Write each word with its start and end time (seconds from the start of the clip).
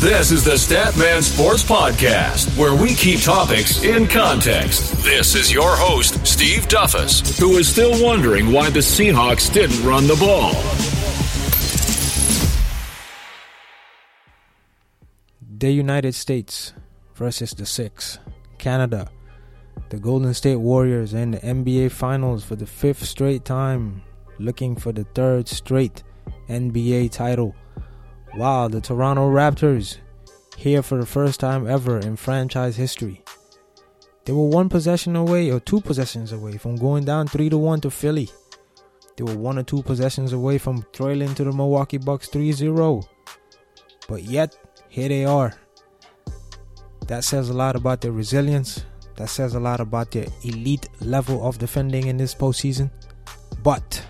This 0.00 0.30
is 0.30 0.44
the 0.44 0.52
Statman 0.52 1.24
Sports 1.24 1.64
Podcast, 1.64 2.56
where 2.56 2.72
we 2.72 2.94
keep 2.94 3.20
topics 3.20 3.82
in 3.82 4.06
context. 4.06 4.92
This 5.02 5.34
is 5.34 5.52
your 5.52 5.74
host, 5.74 6.24
Steve 6.24 6.68
Duffus, 6.68 7.36
who 7.40 7.58
is 7.58 7.66
still 7.66 8.00
wondering 8.00 8.52
why 8.52 8.70
the 8.70 8.78
Seahawks 8.78 9.52
didn't 9.52 9.84
run 9.84 10.06
the 10.06 10.14
ball. 10.14 10.52
The 15.58 15.72
United 15.72 16.14
States 16.14 16.74
versus 17.16 17.50
the 17.50 17.66
Six, 17.66 18.20
Canada. 18.58 19.10
The 19.88 19.98
Golden 19.98 20.32
State 20.32 20.60
Warriors 20.60 21.12
in 21.12 21.32
the 21.32 21.38
NBA 21.38 21.90
Finals 21.90 22.44
for 22.44 22.54
the 22.54 22.66
fifth 22.66 23.04
straight 23.04 23.44
time, 23.44 24.02
looking 24.38 24.76
for 24.76 24.92
the 24.92 25.02
third 25.16 25.48
straight 25.48 26.04
NBA 26.48 27.10
title. 27.10 27.56
Wow, 28.36 28.68
the 28.68 28.80
Toronto 28.80 29.28
Raptors 29.28 29.98
here 30.56 30.82
for 30.82 30.98
the 30.98 31.06
first 31.06 31.40
time 31.40 31.66
ever 31.66 31.98
in 31.98 32.16
franchise 32.16 32.76
history. 32.76 33.22
They 34.24 34.32
were 34.32 34.48
one 34.48 34.68
possession 34.68 35.16
away 35.16 35.50
or 35.50 35.60
two 35.60 35.80
possessions 35.80 36.32
away 36.32 36.58
from 36.58 36.76
going 36.76 37.04
down 37.04 37.28
3 37.28 37.48
to 37.48 37.58
1 37.58 37.80
to 37.82 37.90
Philly. 37.90 38.28
They 39.16 39.24
were 39.24 39.36
one 39.36 39.58
or 39.58 39.62
two 39.62 39.82
possessions 39.82 40.32
away 40.32 40.58
from 40.58 40.84
trailing 40.92 41.34
to 41.36 41.44
the 41.44 41.52
Milwaukee 41.52 41.96
Bucks 41.96 42.28
3-0. 42.28 43.06
But 44.08 44.24
yet, 44.24 44.56
here 44.88 45.08
they 45.08 45.24
are. 45.24 45.54
That 47.06 47.24
says 47.24 47.48
a 47.48 47.54
lot 47.54 47.76
about 47.76 48.00
their 48.00 48.12
resilience. 48.12 48.84
That 49.16 49.30
says 49.30 49.54
a 49.54 49.60
lot 49.60 49.80
about 49.80 50.10
their 50.10 50.26
elite 50.44 50.88
level 51.00 51.46
of 51.46 51.58
defending 51.58 52.06
in 52.06 52.16
this 52.16 52.34
postseason. 52.34 52.90
But 53.62 54.04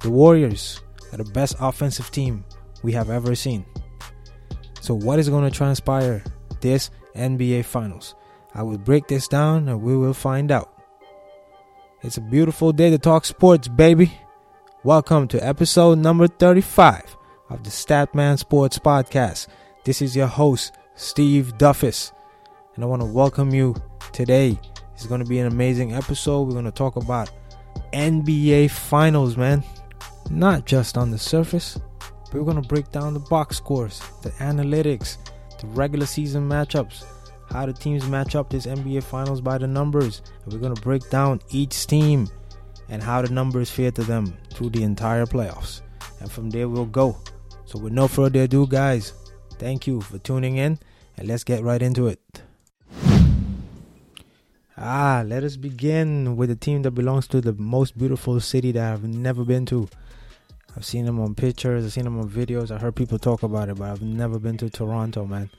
the 0.00 0.10
Warriors 0.10 0.80
are 1.10 1.18
the 1.18 1.30
best 1.32 1.56
offensive 1.58 2.10
team 2.10 2.44
we 2.82 2.92
have 2.92 3.10
ever 3.10 3.34
seen. 3.34 3.64
So, 4.80 4.94
what 4.94 5.18
is 5.18 5.28
going 5.28 5.48
to 5.48 5.56
transpire 5.56 6.24
this 6.60 6.90
NBA 7.14 7.64
Finals? 7.64 8.14
I 8.54 8.62
will 8.62 8.78
break 8.78 9.06
this 9.06 9.28
down 9.28 9.68
and 9.68 9.80
we 9.80 9.96
will 9.96 10.14
find 10.14 10.50
out. 10.50 10.82
It's 12.02 12.16
a 12.16 12.20
beautiful 12.20 12.72
day 12.72 12.90
to 12.90 12.98
talk 12.98 13.24
sports, 13.24 13.68
baby. 13.68 14.12
Welcome 14.82 15.28
to 15.28 15.46
episode 15.46 15.98
number 15.98 16.26
35 16.26 17.16
of 17.48 17.62
the 17.62 17.70
Statman 17.70 18.38
Sports 18.38 18.78
Podcast. 18.78 19.46
This 19.84 20.02
is 20.02 20.16
your 20.16 20.26
host, 20.26 20.74
Steve 20.96 21.56
Duffus, 21.58 22.12
and 22.74 22.82
I 22.82 22.88
want 22.88 23.02
to 23.02 23.06
welcome 23.06 23.54
you 23.54 23.76
today. 24.12 24.58
It's 24.94 25.06
going 25.06 25.22
to 25.22 25.28
be 25.28 25.38
an 25.38 25.46
amazing 25.46 25.92
episode. 25.92 26.42
We're 26.42 26.54
going 26.54 26.64
to 26.64 26.72
talk 26.72 26.96
about 26.96 27.30
NBA 27.92 28.70
Finals, 28.70 29.36
man. 29.36 29.62
Not 30.30 30.66
just 30.66 30.98
on 30.98 31.10
the 31.10 31.18
surface, 31.18 31.78
but 32.32 32.40
we're 32.40 32.50
going 32.50 32.62
to 32.62 32.68
break 32.68 32.90
down 32.90 33.12
the 33.12 33.20
box 33.20 33.58
scores, 33.58 34.00
the 34.22 34.30
analytics, 34.30 35.18
the 35.60 35.66
regular 35.68 36.06
season 36.06 36.48
matchups, 36.48 37.04
how 37.50 37.66
the 37.66 37.74
teams 37.74 38.08
match 38.08 38.34
up 38.34 38.48
this 38.48 38.64
NBA 38.64 39.02
Finals 39.02 39.42
by 39.42 39.58
the 39.58 39.66
numbers. 39.66 40.22
And 40.42 40.52
we're 40.54 40.58
going 40.58 40.74
to 40.74 40.80
break 40.80 41.10
down 41.10 41.42
each 41.50 41.86
team 41.86 42.28
and 42.88 43.02
how 43.02 43.20
the 43.20 43.28
numbers 43.28 43.70
fare 43.70 43.90
to 43.90 44.02
them 44.02 44.34
through 44.54 44.70
the 44.70 44.82
entire 44.82 45.26
playoffs. 45.26 45.82
And 46.20 46.32
from 46.32 46.48
there, 46.48 46.70
we'll 46.70 46.86
go. 46.86 47.18
So, 47.66 47.78
with 47.78 47.92
no 47.92 48.08
further 48.08 48.44
ado, 48.44 48.66
guys, 48.66 49.12
thank 49.58 49.86
you 49.86 50.00
for 50.00 50.16
tuning 50.18 50.56
in 50.56 50.78
and 51.18 51.28
let's 51.28 51.44
get 51.44 51.62
right 51.62 51.82
into 51.82 52.06
it. 52.06 52.42
Ah, 54.78 55.22
let 55.26 55.44
us 55.44 55.56
begin 55.56 56.34
with 56.36 56.50
a 56.50 56.56
team 56.56 56.80
that 56.82 56.92
belongs 56.92 57.28
to 57.28 57.42
the 57.42 57.52
most 57.52 57.98
beautiful 57.98 58.40
city 58.40 58.72
that 58.72 58.90
I've 58.90 59.04
never 59.04 59.44
been 59.44 59.66
to. 59.66 59.88
I've 60.76 60.84
seen 60.84 61.04
them 61.04 61.20
on 61.20 61.34
pictures, 61.34 61.84
I've 61.84 61.92
seen 61.92 62.04
them 62.04 62.18
on 62.18 62.28
videos, 62.28 62.70
I 62.70 62.78
heard 62.78 62.96
people 62.96 63.18
talk 63.18 63.42
about 63.42 63.68
it, 63.68 63.76
but 63.76 63.90
I've 63.90 64.02
never 64.02 64.38
been 64.38 64.56
to 64.58 64.70
Toronto, 64.70 65.26
man. 65.26 65.50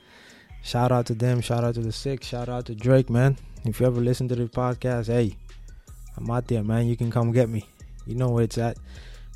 Shout 0.62 0.90
out 0.90 1.06
to 1.06 1.14
them, 1.14 1.40
shout 1.40 1.62
out 1.62 1.74
to 1.74 1.80
the 1.80 1.92
Six, 1.92 2.26
shout 2.26 2.48
out 2.48 2.66
to 2.66 2.74
Drake, 2.74 3.10
man. 3.10 3.36
If 3.64 3.80
you 3.80 3.86
ever 3.86 4.00
listen 4.00 4.28
to 4.28 4.34
the 4.34 4.46
podcast, 4.46 5.06
hey, 5.06 5.36
I'm 6.16 6.30
out 6.30 6.48
there, 6.48 6.62
man. 6.62 6.86
You 6.86 6.96
can 6.96 7.10
come 7.10 7.32
get 7.32 7.48
me. 7.48 7.68
You 8.06 8.14
know 8.14 8.30
where 8.30 8.44
it's 8.44 8.58
at. 8.58 8.76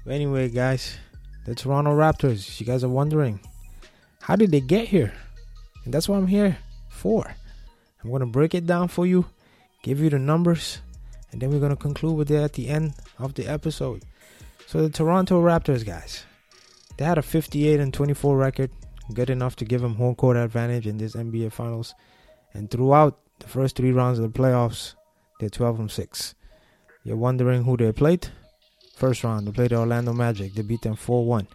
But 0.04 0.14
anyway, 0.14 0.48
guys, 0.48 0.96
the 1.44 1.54
Toronto 1.54 1.92
Raptors, 1.92 2.58
you 2.60 2.66
guys 2.66 2.84
are 2.84 2.88
wondering, 2.88 3.40
how 4.20 4.36
did 4.36 4.50
they 4.50 4.60
get 4.60 4.88
here? 4.88 5.12
And 5.84 5.94
that's 5.94 6.08
what 6.08 6.16
I'm 6.16 6.26
here 6.26 6.58
for. 6.88 7.34
I'm 8.02 8.10
going 8.10 8.20
to 8.20 8.26
break 8.26 8.54
it 8.54 8.66
down 8.66 8.88
for 8.88 9.06
you, 9.06 9.26
give 9.82 10.00
you 10.00 10.10
the 10.10 10.18
numbers, 10.18 10.80
and 11.32 11.40
then 11.40 11.50
we're 11.50 11.58
going 11.58 11.74
to 11.74 11.76
conclude 11.76 12.16
with 12.16 12.30
it 12.30 12.42
at 12.42 12.52
the 12.52 12.68
end 12.68 12.94
of 13.18 13.34
the 13.34 13.46
episode. 13.46 14.02
So 14.68 14.82
the 14.82 14.90
Toronto 14.90 15.40
Raptors 15.40 15.82
guys, 15.82 16.26
they 16.98 17.04
had 17.06 17.16
a 17.16 17.22
58 17.22 17.80
and 17.80 17.94
24 17.94 18.36
record, 18.36 18.70
good 19.14 19.30
enough 19.30 19.56
to 19.56 19.64
give 19.64 19.80
them 19.80 19.94
home 19.94 20.14
court 20.14 20.36
advantage 20.36 20.86
in 20.86 20.98
this 20.98 21.16
NBA 21.16 21.52
Finals. 21.52 21.94
And 22.52 22.70
throughout 22.70 23.18
the 23.38 23.48
first 23.48 23.76
three 23.76 23.92
rounds 23.92 24.18
of 24.18 24.30
the 24.30 24.38
playoffs, 24.38 24.92
they're 25.40 25.48
12 25.48 25.80
and 25.80 25.90
6. 25.90 26.34
You're 27.02 27.16
wondering 27.16 27.64
who 27.64 27.78
they 27.78 27.90
played? 27.92 28.28
First 28.94 29.24
round, 29.24 29.46
they 29.46 29.52
played 29.52 29.70
the 29.70 29.76
Orlando 29.76 30.12
Magic. 30.12 30.52
They 30.52 30.60
beat 30.60 30.82
them 30.82 30.96
4 30.96 31.24
1. 31.24 31.48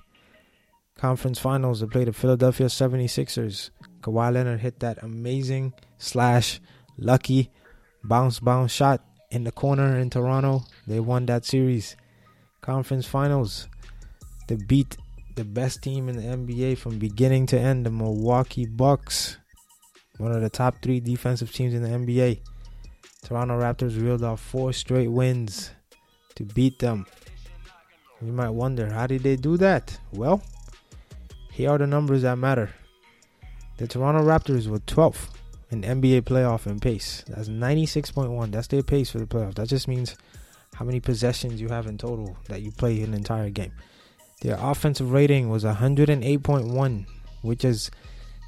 Conference 0.97 1.37
Finals, 1.37 1.81
they 1.81 1.85
played 1.85 2.07
the 2.07 2.13
Philadelphia 2.13 2.65
76ers. 2.65 3.69
Kawhi 4.01 4.33
Leonard 4.33 4.61
hit 4.61 4.79
that 4.79 5.03
amazing 5.03 5.73
slash 5.99 6.59
lucky 6.97 7.51
bounce 8.03 8.39
bounce 8.39 8.71
shot 8.71 9.05
in 9.29 9.43
the 9.43 9.51
corner 9.51 9.99
in 9.99 10.09
Toronto. 10.09 10.63
They 10.87 10.99
won 10.99 11.27
that 11.27 11.45
series. 11.45 11.95
Conference 12.63 13.05
Finals, 13.05 13.67
they 14.47 14.55
beat 14.55 14.95
the 15.35 15.43
best 15.43 15.83
team 15.83 16.07
in 16.07 16.15
the 16.15 16.23
NBA 16.23 16.77
from 16.77 16.97
beginning 16.97 17.45
to 17.47 17.59
end, 17.59 17.85
the 17.85 17.91
Milwaukee 17.91 18.65
Bucks, 18.65 19.35
one 20.17 20.31
of 20.31 20.41
the 20.41 20.49
top 20.49 20.75
three 20.81 21.01
defensive 21.01 21.51
teams 21.51 21.73
in 21.73 21.83
the 21.83 21.89
NBA. 21.89 22.39
Toronto 23.21 23.59
Raptors 23.59 24.01
reeled 24.01 24.23
off 24.23 24.39
four 24.39 24.71
straight 24.71 25.09
wins 25.09 25.71
to 26.35 26.45
beat 26.45 26.79
them. 26.79 27.05
You 28.21 28.31
might 28.31 28.51
wonder, 28.51 28.89
how 28.89 29.07
did 29.07 29.23
they 29.23 29.35
do 29.35 29.57
that? 29.57 29.99
Well, 30.13 30.41
here 31.51 31.71
are 31.71 31.77
the 31.77 31.85
numbers 31.85 32.21
that 32.21 32.37
matter. 32.37 32.69
The 33.75 33.87
Toronto 33.87 34.21
Raptors 34.21 34.67
were 34.67 34.79
12th 34.79 35.35
in 35.69 35.81
NBA 35.81 36.21
playoff 36.21 36.65
in 36.65 36.79
pace. 36.79 37.25
That's 37.27 37.49
96.1. 37.49 38.51
That's 38.51 38.67
their 38.67 38.83
pace 38.83 39.09
for 39.09 39.19
the 39.19 39.25
playoffs. 39.25 39.55
That 39.55 39.67
just 39.67 39.89
means 39.89 40.15
how 40.83 40.87
many 40.87 40.99
possessions 40.99 41.61
you 41.61 41.69
have 41.69 41.87
in 41.87 41.97
total 41.97 42.35
that 42.49 42.61
you 42.61 42.69
play 42.69 43.01
an 43.03 43.13
entire 43.13 43.49
game. 43.49 43.71
Their 44.41 44.57
offensive 44.59 45.13
rating 45.13 45.47
was 45.47 45.63
108.1, 45.63 47.05
which 47.41 47.63
is 47.63 47.89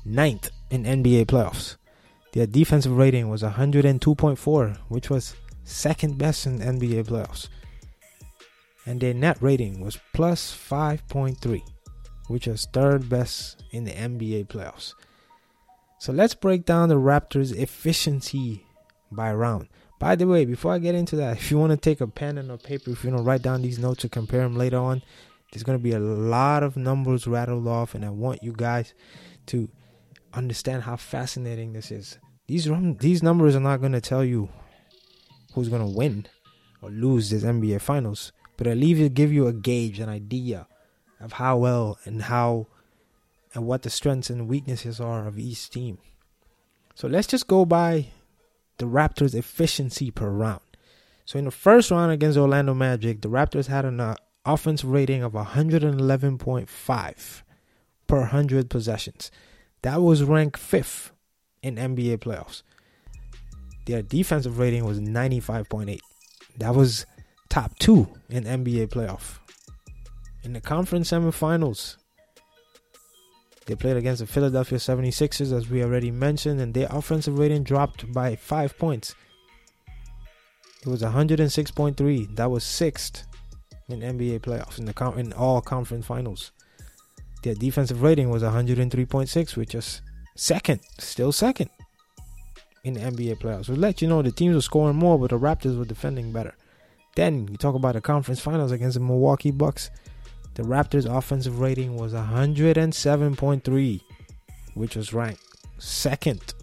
ninth 0.03 0.50
in 0.69 0.84
NBA 0.84 1.28
playoffs. 1.28 1.78
Their 2.34 2.45
defensive 2.45 2.91
rating 2.91 3.29
was 3.29 3.41
102.4, 3.41 4.78
which 4.90 5.09
was 5.09 5.34
second 5.63 6.18
best 6.18 6.45
in 6.45 6.59
NBA 6.59 7.06
playoffs. 7.06 7.47
And 8.85 9.00
their 9.00 9.13
net 9.13 9.38
rating 9.40 9.79
was 9.79 9.97
plus 10.13 10.53
5.3, 10.53 11.62
which 12.28 12.50
is 12.50 12.68
third 12.74 13.07
best 13.07 13.63
in 13.72 13.85
the 13.85 13.94
NBA 13.94 14.47
playoffs. 14.47 14.94
So 16.00 16.12
let's 16.12 16.35
break 16.35 16.66
down 16.66 16.90
the 16.90 16.95
Raptors' 16.95 17.56
efficiency 17.56 18.66
by 19.09 19.34
round. 19.34 19.69
By 19.97 20.16
the 20.16 20.28
way, 20.28 20.45
before 20.45 20.73
I 20.73 20.79
get 20.79 20.95
into 20.95 21.16
that, 21.17 21.38
if 21.38 21.50
you 21.50 21.57
want 21.57 21.72
to 21.72 21.78
take 21.78 22.01
a 22.01 22.07
pen 22.07 22.38
and 22.38 22.51
a 22.51 22.57
paper, 22.57 22.91
if 22.91 23.03
you 23.03 23.11
want 23.11 23.22
to 23.22 23.23
write 23.23 23.41
down 23.41 23.61
these 23.61 23.79
notes 23.79 24.01
to 24.01 24.09
compare 24.09 24.41
them 24.41 24.57
later 24.57 24.78
on, 24.78 25.01
there's 25.51 25.63
going 25.63 25.78
to 25.78 25.83
be 25.83 25.94
a 25.94 26.00
lot 26.00 26.63
of 26.63 26.75
numbers 26.75 27.28
rattled 27.28 27.67
off, 27.67 27.95
and 27.95 28.03
I 28.03 28.09
want 28.09 28.44
you 28.44 28.51
guys 28.51 28.94
to 29.47 29.69
understand 30.33 30.83
how 30.83 30.97
fascinating 30.97 31.73
this 31.73 31.91
is. 31.91 32.19
These 32.47 32.69
these 33.00 33.23
numbers 33.23 33.56
are 33.56 33.61
not 33.61 33.79
going 33.79 33.94
to 33.94 34.01
tell 34.01 34.23
you 34.23 34.50
who's 35.53 35.69
going 35.69 35.81
to 35.81 35.97
win 35.97 36.27
or 36.81 36.89
lose 36.89 37.29
this 37.29 37.44
NBA 37.44 37.81
Finals, 37.81 38.33
but 38.57 38.67
at 38.67 38.77
least 38.77 39.13
give 39.13 39.31
you 39.31 39.47
a 39.47 39.53
gauge, 39.53 40.00
an 40.00 40.09
idea 40.09 40.67
of 41.22 41.33
how 41.33 41.57
well 41.57 41.97
and 42.03 42.23
how 42.23 42.67
and 43.53 43.66
what 43.66 43.83
the 43.83 43.89
strengths 43.89 44.30
and 44.30 44.50
weaknesses 44.50 45.00
are 45.00 45.27
of 45.27 45.39
each 45.39 45.69
team. 45.69 45.97
So 46.94 47.07
let's 47.07 47.27
just 47.27 47.47
go 47.47 47.65
by 47.65 48.07
the 48.77 48.86
Raptors' 48.86 49.36
efficiency 49.36 50.12
per 50.12 50.30
round. 50.30 50.62
So 51.25 51.38
in 51.39 51.45
the 51.45 51.51
first 51.51 51.92
round 51.92 52.12
against 52.12 52.38
Orlando 52.38 52.74
Magic, 52.74 53.22
the 53.22 53.30
Raptors 53.30 53.68
had 53.68 53.86
an 53.86 54.00
uh, 54.00 54.16
rating 54.83 55.24
of 55.24 55.33
111.5 55.33 57.42
per 58.07 58.19
100 58.19 58.69
possessions. 58.69 59.31
That 59.81 60.01
was 60.01 60.24
ranked 60.24 60.57
fifth 60.57 61.12
in 61.63 61.75
NBA 61.75 62.19
playoffs. 62.19 62.62
Their 63.86 64.01
defensive 64.01 64.60
rating 64.60 64.86
was 64.86 65.00
95.8. 65.00 66.00
That 66.57 66.75
was 66.75 67.06
top 67.50 67.78
two 67.80 68.07
in 68.30 68.44
NBA 68.44 68.88
playoff. 68.88 69.39
In 70.44 70.54
the 70.54 70.62
conference 70.62 71.12
semifinals, 71.12 71.98
they 73.65 73.75
played 73.75 73.97
against 73.97 74.19
the 74.19 74.27
Philadelphia 74.27 74.77
76ers, 74.77 75.56
as 75.56 75.69
we 75.69 75.83
already 75.83 76.12
mentioned, 76.12 76.62
and 76.62 76.73
their 76.73 76.88
offensive 76.89 77.39
rating 77.39 77.63
dropped 77.63 78.12
by 78.13 78.35
five 78.35 78.77
points. 78.77 79.15
It 80.81 80.89
was 80.89 81.01
106.3. 81.01 82.35
That 82.35 82.51
was 82.51 82.63
sixth 82.63 83.25
in 83.89 84.01
NBA 84.01 84.41
playoffs 84.41 84.77
in 84.77 84.85
the 84.85 85.13
in 85.17 85.33
all 85.33 85.62
conference 85.62 86.06
finals. 86.06 86.51
Their 87.41 87.56
defensive 87.56 88.01
rating 88.01 88.29
was 88.29 88.44
103.6, 88.44 89.56
which 89.56 89.73
is 89.73 90.01
second, 90.35 90.81
still 91.00 91.31
second 91.31 91.69
in 92.83 92.94
the 92.94 93.00
NBA 93.00 93.39
playoffs. 93.39 93.68
We'll 93.68 93.79
let 93.79 94.01
you 94.01 94.07
know 94.07 94.21
the 94.21 94.31
teams 94.31 94.56
were 94.56 94.61
scoring 94.61 94.95
more, 94.95 95.18
but 95.18 95.31
the 95.31 95.39
Raptors 95.39 95.77
were 95.77 95.85
defending 95.85 96.31
better. 96.31 96.53
Then 97.15 97.47
you 97.47 97.57
talk 97.57 97.75
about 97.75 97.94
the 97.95 98.01
conference 98.01 98.39
finals 98.39 98.71
against 98.71 98.94
the 98.94 99.00
Milwaukee 99.00 99.51
Bucks. 99.51 99.89
The 100.56 100.63
Raptors' 100.63 101.06
offensive 101.06 101.60
rating 101.60 101.98
was 101.98 102.13
107.3, 102.13 104.02
which 104.74 104.96
was 104.96 105.13
ranked 105.13 105.44
second 105.78 106.54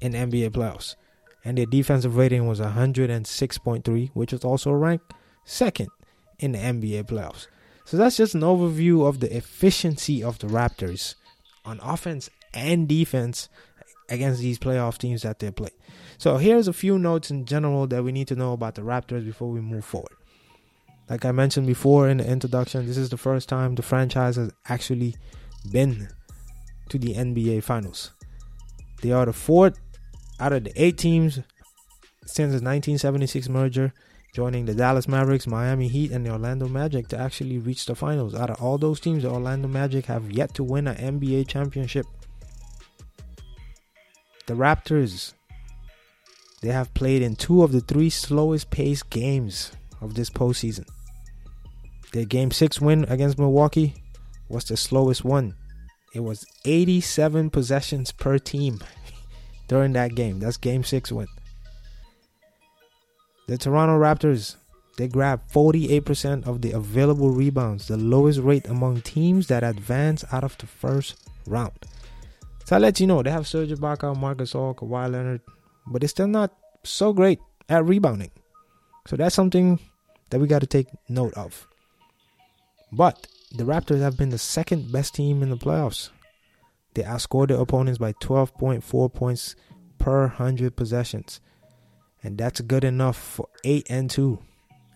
in 0.00 0.12
NBA 0.12 0.50
playoffs. 0.50 0.96
And 1.44 1.58
their 1.58 1.66
defensive 1.66 2.16
rating 2.16 2.46
was 2.46 2.58
106.3, 2.58 4.10
which 4.14 4.32
was 4.32 4.44
also 4.44 4.72
ranked 4.72 5.14
second 5.44 5.90
in 6.40 6.52
the 6.52 6.58
NBA 6.58 7.04
playoffs. 7.04 7.46
So 7.84 7.96
that's 7.96 8.16
just 8.16 8.34
an 8.34 8.40
overview 8.40 9.06
of 9.06 9.20
the 9.20 9.34
efficiency 9.34 10.22
of 10.22 10.38
the 10.40 10.48
Raptors 10.48 11.14
on 11.64 11.78
offense 11.80 12.30
and 12.52 12.88
defense 12.88 13.48
against 14.08 14.40
these 14.40 14.58
playoff 14.58 14.98
teams 14.98 15.22
that 15.22 15.38
they 15.38 15.50
play. 15.50 15.70
So 16.18 16.38
here's 16.38 16.66
a 16.66 16.72
few 16.72 16.98
notes 16.98 17.30
in 17.30 17.44
general 17.44 17.86
that 17.86 18.02
we 18.02 18.10
need 18.10 18.28
to 18.28 18.36
know 18.36 18.54
about 18.54 18.74
the 18.74 18.82
Raptors 18.82 19.24
before 19.24 19.50
we 19.50 19.60
move 19.60 19.84
forward. 19.84 20.16
Like 21.08 21.24
I 21.24 21.32
mentioned 21.32 21.66
before 21.66 22.08
in 22.08 22.18
the 22.18 22.30
introduction, 22.30 22.86
this 22.86 22.96
is 22.96 23.10
the 23.10 23.18
first 23.18 23.48
time 23.48 23.74
the 23.74 23.82
franchise 23.82 24.36
has 24.36 24.50
actually 24.68 25.16
been 25.70 26.08
to 26.88 26.98
the 26.98 27.14
NBA 27.14 27.62
Finals. 27.62 28.12
They 29.02 29.12
are 29.12 29.26
the 29.26 29.32
fourth 29.32 29.78
out 30.40 30.52
of 30.52 30.64
the 30.64 30.82
eight 30.82 30.96
teams 30.96 31.40
since 32.26 32.52
the 32.52 32.64
1976 32.64 33.50
merger, 33.50 33.92
joining 34.34 34.64
the 34.64 34.74
Dallas 34.74 35.06
Mavericks, 35.06 35.46
Miami 35.46 35.88
Heat, 35.88 36.10
and 36.10 36.24
the 36.24 36.30
Orlando 36.30 36.68
Magic 36.68 37.08
to 37.08 37.18
actually 37.18 37.58
reach 37.58 37.84
the 37.84 37.94
finals. 37.94 38.34
Out 38.34 38.50
of 38.50 38.62
all 38.62 38.78
those 38.78 38.98
teams, 38.98 39.24
the 39.24 39.30
Orlando 39.30 39.68
Magic 39.68 40.06
have 40.06 40.32
yet 40.32 40.54
to 40.54 40.64
win 40.64 40.88
an 40.88 41.20
NBA 41.20 41.48
championship. 41.48 42.06
The 44.46 44.54
Raptors, 44.54 45.34
they 46.62 46.70
have 46.70 46.94
played 46.94 47.20
in 47.20 47.36
two 47.36 47.62
of 47.62 47.72
the 47.72 47.80
three 47.80 48.10
slowest 48.10 48.70
paced 48.70 49.10
games 49.10 49.72
of 50.00 50.14
this 50.14 50.30
postseason. 50.30 50.86
Their 52.12 52.24
game 52.24 52.50
six 52.50 52.80
win 52.80 53.04
against 53.08 53.38
Milwaukee 53.38 53.94
was 54.48 54.64
the 54.64 54.76
slowest 54.76 55.24
one. 55.24 55.54
It 56.14 56.20
was 56.20 56.46
87 56.64 57.50
possessions 57.50 58.12
per 58.12 58.38
team 58.38 58.80
during 59.68 59.92
that 59.94 60.14
game. 60.14 60.38
That's 60.38 60.56
game 60.56 60.84
six 60.84 61.10
win. 61.10 61.26
The 63.46 63.58
Toronto 63.58 63.98
Raptors, 63.98 64.56
they 64.96 65.08
grabbed 65.08 65.52
48% 65.52 66.46
of 66.46 66.62
the 66.62 66.72
available 66.72 67.30
rebounds, 67.30 67.88
the 67.88 67.96
lowest 67.96 68.38
rate 68.38 68.66
among 68.68 69.02
teams 69.02 69.48
that 69.48 69.64
advance 69.64 70.24
out 70.32 70.44
of 70.44 70.56
the 70.58 70.66
first 70.66 71.16
round. 71.46 71.72
So 72.64 72.76
I 72.76 72.78
let 72.78 73.00
you 73.00 73.06
know 73.06 73.22
they 73.22 73.30
have 73.30 73.46
Serge 73.46 73.70
Ibaka, 73.70 74.16
Marcus 74.16 74.54
Gasol, 74.54 74.74
Kawhi 74.76 75.10
Leonard, 75.10 75.42
but 75.86 76.00
they're 76.00 76.08
still 76.08 76.28
not 76.28 76.54
so 76.84 77.12
great 77.12 77.38
at 77.68 77.84
rebounding. 77.84 78.30
So 79.06 79.16
that's 79.16 79.34
something 79.34 79.80
that 80.30 80.40
we 80.40 80.46
got 80.46 80.60
to 80.60 80.66
take 80.66 80.88
note 81.08 81.34
of. 81.34 81.66
But 82.90 83.26
the 83.52 83.64
Raptors 83.64 84.00
have 84.00 84.16
been 84.16 84.30
the 84.30 84.38
second 84.38 84.90
best 84.90 85.14
team 85.14 85.42
in 85.42 85.50
the 85.50 85.56
playoffs. 85.56 86.10
They 86.94 87.02
outscored 87.02 87.48
their 87.48 87.60
opponents 87.60 87.98
by 87.98 88.12
12.4 88.14 89.12
points 89.12 89.56
per 89.98 90.22
100 90.22 90.76
possessions. 90.76 91.40
And 92.22 92.38
that's 92.38 92.60
good 92.60 92.84
enough 92.84 93.16
for 93.16 93.48
8 93.64 93.86
and 93.90 94.08
2 94.08 94.38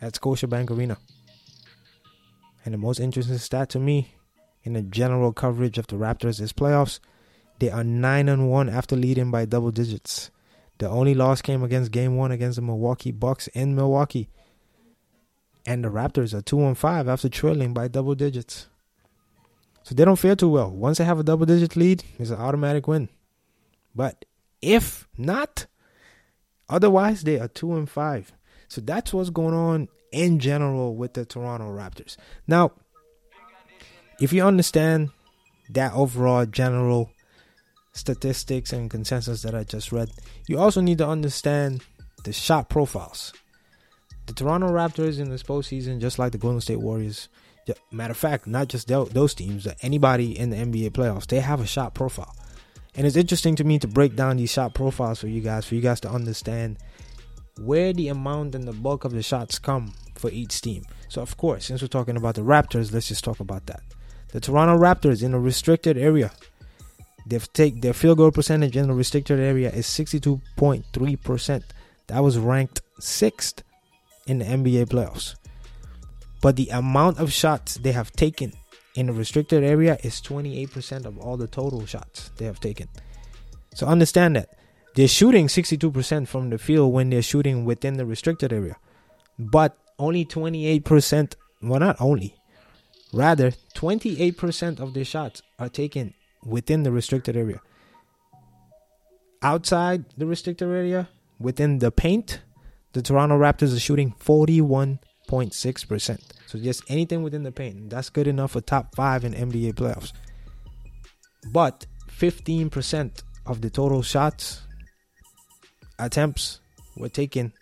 at 0.01 0.15
Scotiabank 0.15 0.71
Arena. 0.71 0.97
And 2.65 2.75
the 2.75 2.79
most 2.79 3.01
interesting 3.01 3.39
stat 3.39 3.69
to 3.71 3.79
me 3.79 4.15
in 4.63 4.73
the 4.73 4.83
general 4.83 5.33
coverage 5.33 5.79
of 5.79 5.87
the 5.87 5.97
Raptors 5.97 6.39
this 6.39 6.53
playoffs, 6.53 7.01
they 7.59 7.71
are 7.71 7.85
9 7.85 8.29
and 8.29 8.51
1 8.51 8.69
after 8.69 8.97
leading 8.97 9.31
by 9.31 9.45
double 9.45 9.71
digits. 9.71 10.31
The 10.79 10.89
only 10.89 11.15
loss 11.15 11.43
came 11.43 11.63
against 11.63 11.91
game 11.91 12.17
1 12.17 12.31
against 12.31 12.57
the 12.57 12.63
Milwaukee 12.63 13.11
Bucks 13.11 13.49
in 13.49 13.75
Milwaukee. 13.75 14.29
And 15.67 15.85
the 15.85 15.89
Raptors 15.89 16.33
are 16.33 16.41
2 16.41 16.65
and 16.65 16.79
5 16.79 17.09
after 17.09 17.29
trailing 17.29 17.75
by 17.75 17.89
double 17.89 18.15
digits. 18.15 18.69
So 19.83 19.95
they 19.95 20.05
don't 20.05 20.17
fare 20.17 20.37
too 20.37 20.49
well. 20.49 20.71
Once 20.71 20.99
they 20.99 21.05
have 21.05 21.19
a 21.19 21.25
double 21.25 21.47
digit 21.47 21.77
lead, 21.77 22.05
it's 22.19 22.31
an 22.31 22.39
automatic 22.39 22.87
win. 22.87 23.09
But 23.95 24.25
if 24.63 25.09
not, 25.17 25.67
otherwise 26.69 27.25
they 27.25 27.39
are 27.41 27.49
2 27.49 27.75
and 27.75 27.91
5. 27.91 28.33
So 28.69 28.81
that's 28.81 29.13
what's 29.13 29.31
going 29.31 29.55
on 29.55 29.89
in 30.13 30.39
general 30.39 30.95
with 30.95 31.15
the 31.15 31.25
Toronto 31.25 31.67
Raptors. 31.67 32.17
Now, 32.47 32.73
if 34.21 34.33
you 34.33 34.45
understand 34.45 35.11
that 35.71 35.93
overall 35.93 36.47
general 36.47 37.11
statistics 37.99 38.73
and 38.73 38.91
consensus 38.91 39.43
that 39.43 39.55
I 39.55 39.65
just 39.65 39.93
read, 39.93 40.11
you 40.47 40.59
also 40.59 40.81
need 40.81 40.99
to 40.99 41.09
understand 41.09 41.83
the 42.25 42.33
shot 42.33 42.69
profiles. 42.69 43.33
The 44.27 44.35
Toronto 44.35 44.69
Raptors 44.69 45.19
in 45.19 45.31
this 45.31 45.43
postseason, 45.43 46.01
just 46.01 46.19
like 46.19 46.33
the 46.33 46.39
Golden 46.39 46.61
State 46.61 46.81
Warriors, 46.81 47.29
matter 47.91 48.13
of 48.13 48.17
fact, 48.17 48.47
not 48.47 48.69
just 48.69 48.89
those 48.89 49.35
teams, 49.35 49.67
uh, 49.67 49.75
anybody 49.83 50.39
in 50.39 50.51
the 50.51 50.57
NBA 50.57 50.91
playoffs, 50.91 51.27
they 51.27 51.41
have 51.41 51.61
a 51.61 51.67
shot 51.67 51.95
profile. 51.95 52.35
And 52.95 53.07
it's 53.07 53.17
interesting 53.17 53.57
to 53.57 53.65
me 53.65 53.79
to 53.79 53.89
break 53.89 54.17
down 54.17 54.37
these 54.37 54.53
shot 54.53 54.75
profiles 54.75 55.21
for 55.21 55.29
you 55.29 55.41
guys, 55.41 55.67
for 55.67 55.75
you 55.75 55.81
guys 55.81 56.01
to 56.01 56.11
understand 56.11 56.79
where 57.61 57.93
the 57.93 58.09
amount 58.09 58.55
and 58.55 58.67
the 58.67 58.73
bulk 58.73 59.05
of 59.05 59.13
the 59.13 59.23
shots 59.23 59.59
come 59.59 59.93
for 60.15 60.31
each 60.31 60.61
team. 60.61 60.85
So, 61.09 61.23
of 61.23 61.37
course, 61.37 61.67
since 61.67 61.83
we're 61.83 61.89
talking 61.89 62.17
about 62.17 62.35
the 62.35 62.43
Raptors, 62.43 62.93
let's 62.93 63.09
just 63.09 63.25
talk 63.25 63.41
about 63.41 63.67
that. 63.67 63.83
The 64.29 64.41
Toronto 64.41 64.77
Raptors 64.77 65.23
in 65.23 65.33
a 65.33 65.41
restricted 65.41 65.97
area, 65.97 66.33
they've 67.29 67.53
take 67.53 67.81
their 67.83 67.93
field 67.93 68.19
goal 68.19 68.31
percentage 68.31 68.77
in 68.77 68.89
the 68.89 68.95
restricted 68.95 69.39
area 69.39 69.71
is 69.71 69.87
62.3%. 69.87 71.63
That 72.09 72.21
was 72.21 72.39
ranked 72.39 72.81
sixth 73.01 73.63
in 74.27 74.39
the 74.39 74.45
NBA 74.45 74.87
playoffs. 74.87 75.35
But 76.41 76.57
the 76.57 76.69
amount 76.71 77.19
of 77.19 77.33
shots 77.33 77.75
they 77.77 77.93
have 77.93 78.13
taken 78.13 78.53
in 78.95 79.07
the 79.07 79.13
restricted 79.13 79.63
area 79.63 79.99
is 80.03 80.21
28% 80.21 81.05
of 81.05 81.19
all 81.19 81.37
the 81.37 81.47
total 81.47 81.85
shots 81.87 82.31
they 82.37 82.45
have 82.45 82.61
taken. 82.61 82.89
So 83.75 83.87
understand 83.87 84.37
that 84.37 84.49
they're 84.95 85.09
shooting 85.09 85.47
62% 85.47 86.27
from 86.27 86.51
the 86.51 86.59
field 86.59 86.93
when 86.93 87.11
they're 87.11 87.23
shooting 87.23 87.65
within 87.65 87.95
the 87.95 88.07
restricted 88.07 88.53
area. 88.53 88.77
But 89.39 89.77
only 89.99 90.25
28%, 90.25 91.35
well, 91.63 91.81
not 91.81 91.97
only, 92.01 92.35
rather, 93.13 93.53
28% 93.75 94.81
of 94.81 94.95
their 94.95 95.05
shots 95.05 95.43
are 95.59 95.69
taken 95.69 96.15
within 96.45 96.83
the 96.83 96.93
restricted 96.93 97.37
area. 97.37 97.61
Outside 99.43 100.05
the 100.17 100.27
restricted 100.27 100.69
area, 100.69 101.09
within 101.39 101.79
the 101.79 101.91
paint, 101.91 102.41
the 102.93 103.03
Toronto 103.03 103.39
Raptors 103.39 103.77
are 103.77 103.81
shooting 103.81 104.15
41.6%. 104.19 106.21
So 106.47 106.59
just 106.59 106.83
anything 106.89 107.23
within 107.23 107.43
the 107.43 107.53
paint, 107.53 107.91
that's 107.91 108.11
good 108.11 108.27
enough 108.27 108.53
for 108.53 108.61
top 108.61 108.95
five 108.95 109.25
in 109.25 109.35
NBA 109.35 109.75
playoffs. 109.75 110.13
But 111.53 111.87
15% 112.09 113.23
of 113.47 113.61
the 113.61 113.71
total 113.71 114.03
shots 114.03 114.63
attempts 115.99 116.61
were 116.97 117.09
taken 117.09 117.53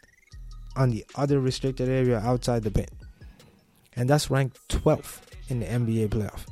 on 0.76 0.90
the 0.90 1.04
other 1.14 1.40
restricted 1.40 1.88
area 1.88 2.18
outside 2.18 2.62
the 2.62 2.70
paint. 2.70 2.90
And 3.94 4.08
that's 4.08 4.30
ranked 4.30 4.58
12th 4.68 5.20
in 5.48 5.60
the 5.60 5.66
NBA 5.66 6.08
playoff. 6.08 6.46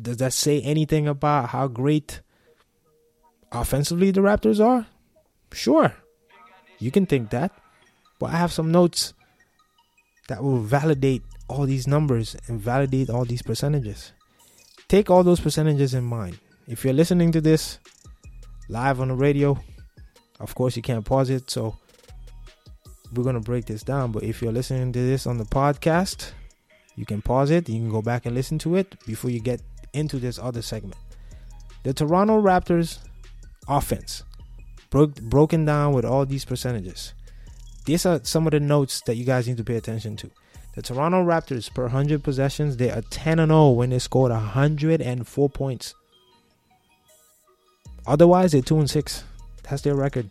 does 0.00 0.16
that 0.18 0.32
say 0.32 0.60
anything 0.62 1.06
about 1.06 1.50
how 1.50 1.68
great 1.68 2.20
offensively 3.52 4.10
the 4.10 4.20
Raptors 4.20 4.64
are? 4.64 4.86
Sure, 5.52 5.94
you 6.80 6.90
can 6.90 7.06
think 7.06 7.30
that, 7.30 7.52
but 8.18 8.30
I 8.30 8.36
have 8.36 8.52
some 8.52 8.72
notes 8.72 9.14
that 10.28 10.42
will 10.42 10.58
validate 10.58 11.22
all 11.48 11.66
these 11.66 11.86
numbers 11.86 12.36
and 12.48 12.60
validate 12.60 13.10
all 13.10 13.24
these 13.24 13.42
percentages. 13.42 14.12
Take 14.88 15.10
all 15.10 15.22
those 15.22 15.40
percentages 15.40 15.94
in 15.94 16.04
mind. 16.04 16.38
If 16.66 16.84
you're 16.84 16.94
listening 16.94 17.32
to 17.32 17.40
this 17.40 17.78
live 18.68 19.00
on 19.00 19.08
the 19.08 19.14
radio, 19.14 19.58
of 20.38 20.54
course 20.54 20.76
you 20.76 20.82
can't 20.82 21.04
pause 21.04 21.30
it, 21.30 21.50
so 21.50 21.76
we're 23.14 23.24
gonna 23.24 23.40
break 23.40 23.66
this 23.66 23.82
down. 23.82 24.12
But 24.12 24.22
if 24.22 24.40
you're 24.40 24.52
listening 24.52 24.92
to 24.92 24.98
this 24.98 25.26
on 25.26 25.38
the 25.38 25.44
podcast, 25.44 26.32
you 26.96 27.04
can 27.04 27.22
pause 27.22 27.50
it. 27.50 27.68
You 27.68 27.80
can 27.80 27.90
go 27.90 28.02
back 28.02 28.26
and 28.26 28.34
listen 28.34 28.58
to 28.60 28.76
it 28.76 28.94
before 29.06 29.30
you 29.30 29.40
get 29.40 29.60
into 29.92 30.18
this 30.18 30.38
other 30.38 30.62
segment. 30.62 30.96
The 31.82 31.94
Toronto 31.94 32.40
Raptors 32.40 32.98
offense 33.68 34.22
broke, 34.90 35.20
broken 35.20 35.64
down 35.64 35.92
with 35.92 36.04
all 36.04 36.26
these 36.26 36.44
percentages. 36.44 37.14
These 37.84 38.06
are 38.06 38.20
some 38.22 38.46
of 38.46 38.50
the 38.52 38.60
notes 38.60 39.00
that 39.06 39.16
you 39.16 39.24
guys 39.24 39.48
need 39.48 39.56
to 39.56 39.64
pay 39.64 39.76
attention 39.76 40.16
to. 40.16 40.30
The 40.74 40.82
Toronto 40.82 41.24
Raptors 41.24 41.72
per 41.72 41.84
100 41.84 42.22
possessions, 42.22 42.76
they 42.76 42.90
are 42.90 43.02
10 43.10 43.38
and 43.38 43.50
0 43.50 43.70
when 43.70 43.90
they 43.90 43.98
scored 43.98 44.30
104 44.30 45.50
points. 45.50 45.94
Otherwise, 48.06 48.52
they're 48.52 48.62
2 48.62 48.78
and 48.78 48.90
6. 48.90 49.24
That's 49.62 49.82
their 49.82 49.94
record. 49.94 50.30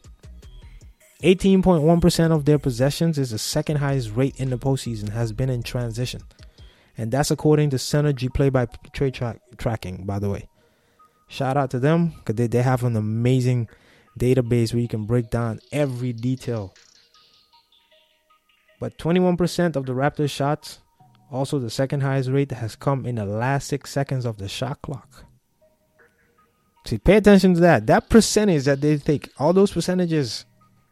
18.1% 1.23 2.31
of 2.31 2.45
their 2.45 2.59
possessions 2.59 3.17
is 3.17 3.31
the 3.31 3.37
second 3.37 3.77
highest 3.77 4.15
rate 4.15 4.39
in 4.39 4.49
the 4.49 4.57
postseason, 4.57 5.09
has 5.09 5.33
been 5.33 5.49
in 5.49 5.63
transition. 5.63 6.21
And 6.97 7.11
that's 7.11 7.31
according 7.31 7.71
to 7.71 7.75
Synergy 7.75 8.33
play 8.33 8.49
by 8.49 8.67
trade 8.93 9.13
track, 9.13 9.41
tracking, 9.57 10.05
by 10.05 10.19
the 10.19 10.29
way. 10.29 10.47
Shout 11.27 11.57
out 11.57 11.71
to 11.71 11.79
them 11.79 12.13
because 12.17 12.35
they, 12.35 12.47
they 12.47 12.61
have 12.61 12.83
an 12.83 12.95
amazing 12.95 13.67
database 14.17 14.73
where 14.73 14.81
you 14.81 14.87
can 14.87 15.05
break 15.05 15.29
down 15.29 15.59
every 15.71 16.13
detail 16.13 16.73
but 18.79 18.97
21% 18.97 19.75
of 19.75 19.85
the 19.85 19.93
Raptors' 19.93 20.31
shots, 20.31 20.79
also 21.29 21.59
the 21.59 21.69
second 21.69 22.01
highest 22.01 22.29
rate, 22.29 22.51
has 22.51 22.75
come 22.75 23.05
in 23.05 23.15
the 23.15 23.25
last 23.25 23.67
six 23.67 23.91
seconds 23.91 24.25
of 24.25 24.37
the 24.37 24.47
shot 24.47 24.81
clock. 24.81 25.25
See, 26.85 26.97
pay 26.97 27.17
attention 27.17 27.55
to 27.55 27.59
that. 27.59 27.87
That 27.87 28.09
percentage 28.09 28.63
that 28.63 28.79
they 28.81 28.97
take, 28.97 29.29
all 29.37 29.51
those 29.51 29.71
percentages 29.71 30.45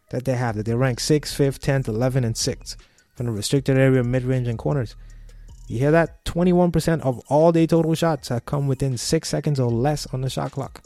that 0.10 0.26
they 0.26 0.36
have, 0.36 0.56
that 0.56 0.66
they 0.66 0.76
rank 0.76 1.00
6th, 1.00 1.34
5th, 1.34 1.60
10th, 1.60 1.88
11, 1.88 2.26
and 2.26 2.36
6th 2.36 2.76
from 3.16 3.28
the 3.28 3.32
restricted 3.32 3.78
area, 3.78 4.04
mid 4.04 4.24
range, 4.24 4.48
and 4.48 4.60
corners. 4.60 4.96
You 5.68 5.80
hear 5.80 5.92
that? 5.92 6.24
21% 6.26 7.02
of 7.02 7.20
all 7.30 7.52
their 7.52 7.68
total 7.68 7.96
shots 7.96 8.28
have 8.28 8.46
come 8.46 8.68
within 8.68 8.98
six 8.98 9.30
seconds 9.30 9.60
or 9.60 9.72
less 9.72 10.06
on 10.08 10.22
the 10.22 10.30
shot 10.30 10.52
clock. 10.52 10.84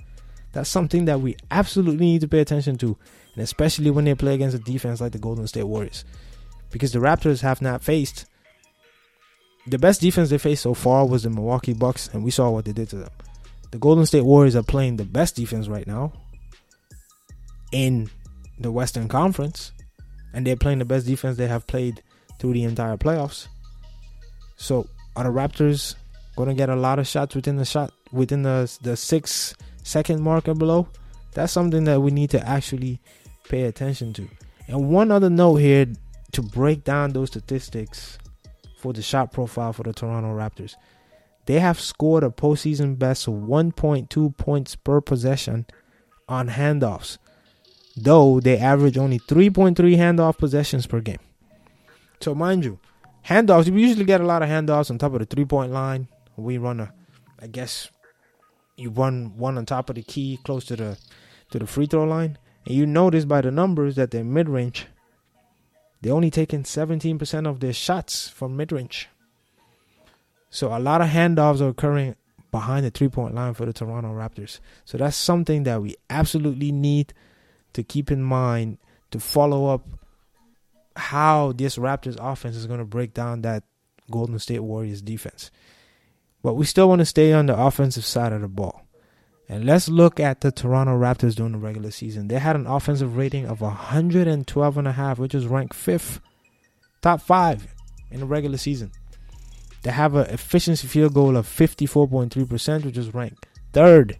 That's 0.53 0.69
something 0.69 1.05
that 1.05 1.21
we 1.21 1.37
absolutely 1.49 2.05
need 2.05 2.21
to 2.21 2.27
pay 2.27 2.39
attention 2.39 2.77
to, 2.79 2.97
and 3.35 3.43
especially 3.43 3.89
when 3.89 4.05
they 4.05 4.15
play 4.15 4.33
against 4.33 4.55
a 4.55 4.59
defense 4.59 4.99
like 4.99 5.13
the 5.13 5.19
Golden 5.19 5.47
State 5.47 5.63
Warriors 5.63 6.03
because 6.71 6.91
the 6.91 6.99
Raptors 6.99 7.41
have 7.41 7.61
not 7.61 7.83
faced 7.83 8.25
the 9.67 9.77
best 9.77 10.01
defense 10.01 10.29
they 10.29 10.37
faced 10.37 10.63
so 10.63 10.73
far 10.73 11.05
was 11.05 11.23
the 11.23 11.29
Milwaukee 11.29 11.73
Bucks, 11.73 12.09
and 12.13 12.23
we 12.23 12.31
saw 12.31 12.49
what 12.49 12.65
they 12.65 12.71
did 12.71 12.89
to 12.89 12.95
them. 12.97 13.11
The 13.71 13.77
Golden 13.77 14.05
State 14.05 14.23
Warriors 14.23 14.55
are 14.55 14.63
playing 14.63 14.97
the 14.97 15.05
best 15.05 15.35
defense 15.35 15.67
right 15.67 15.85
now 15.85 16.11
in 17.71 18.09
the 18.59 18.71
Western 18.71 19.07
Conference, 19.07 19.71
and 20.33 20.45
they're 20.45 20.55
playing 20.55 20.79
the 20.79 20.85
best 20.85 21.05
defense 21.05 21.37
they 21.37 21.47
have 21.47 21.67
played 21.67 22.01
through 22.39 22.53
the 22.53 22.63
entire 22.63 22.97
playoffs. 22.97 23.47
So, 24.57 24.87
are 25.15 25.23
the 25.23 25.29
Raptors 25.29 25.95
going 26.35 26.49
to 26.49 26.55
get 26.55 26.69
a 26.69 26.75
lot 26.75 26.99
of 26.99 27.07
shots 27.07 27.35
within 27.35 27.57
the 27.57 27.65
shot 27.65 27.91
within 28.11 28.41
the 28.41 28.77
the 28.81 28.97
six 28.97 29.53
second 29.91 30.21
mark 30.21 30.47
or 30.47 30.55
below? 30.55 30.87
That's 31.33 31.53
something 31.53 31.83
that 31.85 32.01
we 32.01 32.11
need 32.11 32.29
to 32.31 32.47
actually 32.47 32.99
pay 33.49 33.63
attention 33.63 34.13
to. 34.13 34.27
And 34.67 34.89
one 34.89 35.11
other 35.11 35.29
note 35.29 35.57
here 35.57 35.87
to 36.31 36.41
break 36.41 36.83
down 36.83 37.11
those 37.11 37.29
statistics 37.29 38.17
for 38.77 38.93
the 38.93 39.01
shot 39.01 39.31
profile 39.31 39.73
for 39.73 39.83
the 39.83 39.93
Toronto 39.93 40.29
Raptors. 40.29 40.75
They 41.45 41.59
have 41.59 41.79
scored 41.79 42.23
a 42.23 42.29
postseason 42.29 42.97
best 42.97 43.27
1.2 43.27 44.37
points 44.37 44.75
per 44.75 45.01
possession 45.01 45.65
on 46.27 46.49
handoffs, 46.49 47.17
though 47.97 48.39
they 48.39 48.57
average 48.57 48.97
only 48.97 49.19
3.3 49.19 49.75
handoff 49.97 50.37
possessions 50.37 50.87
per 50.87 51.01
game. 51.01 51.19
So, 52.21 52.35
mind 52.35 52.63
you, 52.63 52.79
handoffs, 53.27 53.69
we 53.69 53.81
usually 53.81 54.05
get 54.05 54.21
a 54.21 54.25
lot 54.25 54.43
of 54.43 54.49
handoffs 54.49 54.89
on 54.89 54.97
top 54.97 55.13
of 55.13 55.19
the 55.19 55.25
three 55.25 55.45
point 55.45 55.71
line. 55.71 56.07
We 56.37 56.57
run 56.57 56.79
a, 56.79 56.93
I 57.39 57.47
guess, 57.47 57.89
you 58.77 58.89
run 58.89 59.37
one 59.37 59.57
on 59.57 59.65
top 59.65 59.89
of 59.89 59.95
the 59.95 60.03
key 60.03 60.39
close 60.43 60.65
to 60.65 60.75
the 60.75 60.97
to 61.51 61.59
the 61.59 61.67
free 61.67 61.85
throw 61.85 62.03
line, 62.03 62.37
and 62.65 62.75
you 62.75 62.85
notice 62.85 63.25
by 63.25 63.41
the 63.41 63.51
numbers 63.51 63.95
that 63.95 64.11
they're 64.11 64.23
mid 64.23 64.47
range 64.47 64.87
they're 66.01 66.13
only 66.13 66.31
taking 66.31 66.63
17% 66.63 67.47
of 67.47 67.59
their 67.59 67.73
shots 67.73 68.27
from 68.27 68.57
mid 68.57 68.71
range. 68.71 69.07
So 70.49 70.75
a 70.75 70.79
lot 70.79 71.01
of 71.01 71.09
handoffs 71.09 71.61
are 71.61 71.69
occurring 71.69 72.15
behind 72.51 72.85
the 72.85 72.89
three 72.89 73.07
point 73.07 73.35
line 73.35 73.53
for 73.53 73.65
the 73.65 73.73
Toronto 73.73 74.09
Raptors. 74.09 74.59
So 74.83 74.97
that's 74.97 75.15
something 75.15 75.63
that 75.63 75.81
we 75.81 75.95
absolutely 76.09 76.71
need 76.71 77.13
to 77.73 77.83
keep 77.83 78.11
in 78.11 78.21
mind 78.21 78.79
to 79.11 79.19
follow 79.19 79.67
up 79.67 79.87
how 80.95 81.53
this 81.53 81.77
Raptors 81.77 82.17
offense 82.19 82.55
is 82.57 82.67
going 82.67 82.79
to 82.79 82.85
break 82.85 83.13
down 83.13 83.43
that 83.43 83.63
Golden 84.09 84.39
State 84.39 84.59
Warriors 84.59 85.01
defense. 85.01 85.51
But 86.43 86.55
we 86.55 86.65
still 86.65 86.89
want 86.89 86.99
to 86.99 87.05
stay 87.05 87.33
on 87.33 87.45
the 87.45 87.57
offensive 87.57 88.05
side 88.05 88.33
of 88.33 88.41
the 88.41 88.47
ball. 88.47 88.83
And 89.47 89.65
let's 89.65 89.89
look 89.89 90.19
at 90.19 90.41
the 90.41 90.51
Toronto 90.51 90.97
Raptors 90.97 91.35
during 91.35 91.51
the 91.51 91.57
regular 91.57 91.91
season. 91.91 92.29
They 92.29 92.39
had 92.39 92.55
an 92.55 92.67
offensive 92.67 93.17
rating 93.17 93.45
of 93.45 93.59
112 93.61 94.77
and 94.77 94.87
a 94.87 94.91
half, 94.93 95.19
which 95.19 95.35
is 95.35 95.45
ranked 95.45 95.75
fifth, 95.75 96.21
top 97.01 97.21
five 97.21 97.67
in 98.09 98.21
the 98.21 98.25
regular 98.25 98.57
season. 98.57 98.91
They 99.83 99.91
have 99.91 100.15
an 100.15 100.27
efficiency 100.27 100.87
field 100.87 101.13
goal 101.13 101.35
of 101.35 101.47
54.3%, 101.47 102.85
which 102.85 102.97
is 102.97 103.13
ranked 103.13 103.47
third 103.73 104.17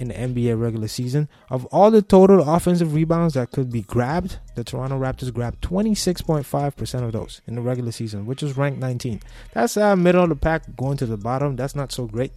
in 0.00 0.08
the 0.08 0.14
NBA 0.14 0.60
regular 0.60 0.88
season. 0.88 1.28
Of 1.50 1.66
all 1.66 1.92
the 1.92 2.02
total 2.02 2.52
offensive 2.52 2.94
rebounds 2.94 3.34
that 3.34 3.52
could 3.52 3.70
be 3.70 3.82
grabbed, 3.82 4.38
the 4.56 4.64
Toronto 4.64 4.98
Raptors 4.98 5.32
grabbed 5.32 5.60
26.5% 5.62 7.04
of 7.04 7.12
those 7.12 7.40
in 7.46 7.54
the 7.54 7.60
regular 7.60 7.92
season, 7.92 8.26
which 8.26 8.42
is 8.42 8.56
ranked 8.56 8.80
19. 8.80 9.20
That's 9.52 9.76
uh, 9.76 9.94
middle 9.94 10.24
of 10.24 10.30
the 10.30 10.36
pack 10.36 10.74
going 10.76 10.96
to 10.96 11.06
the 11.06 11.16
bottom. 11.16 11.54
That's 11.54 11.76
not 11.76 11.92
so 11.92 12.06
great 12.06 12.32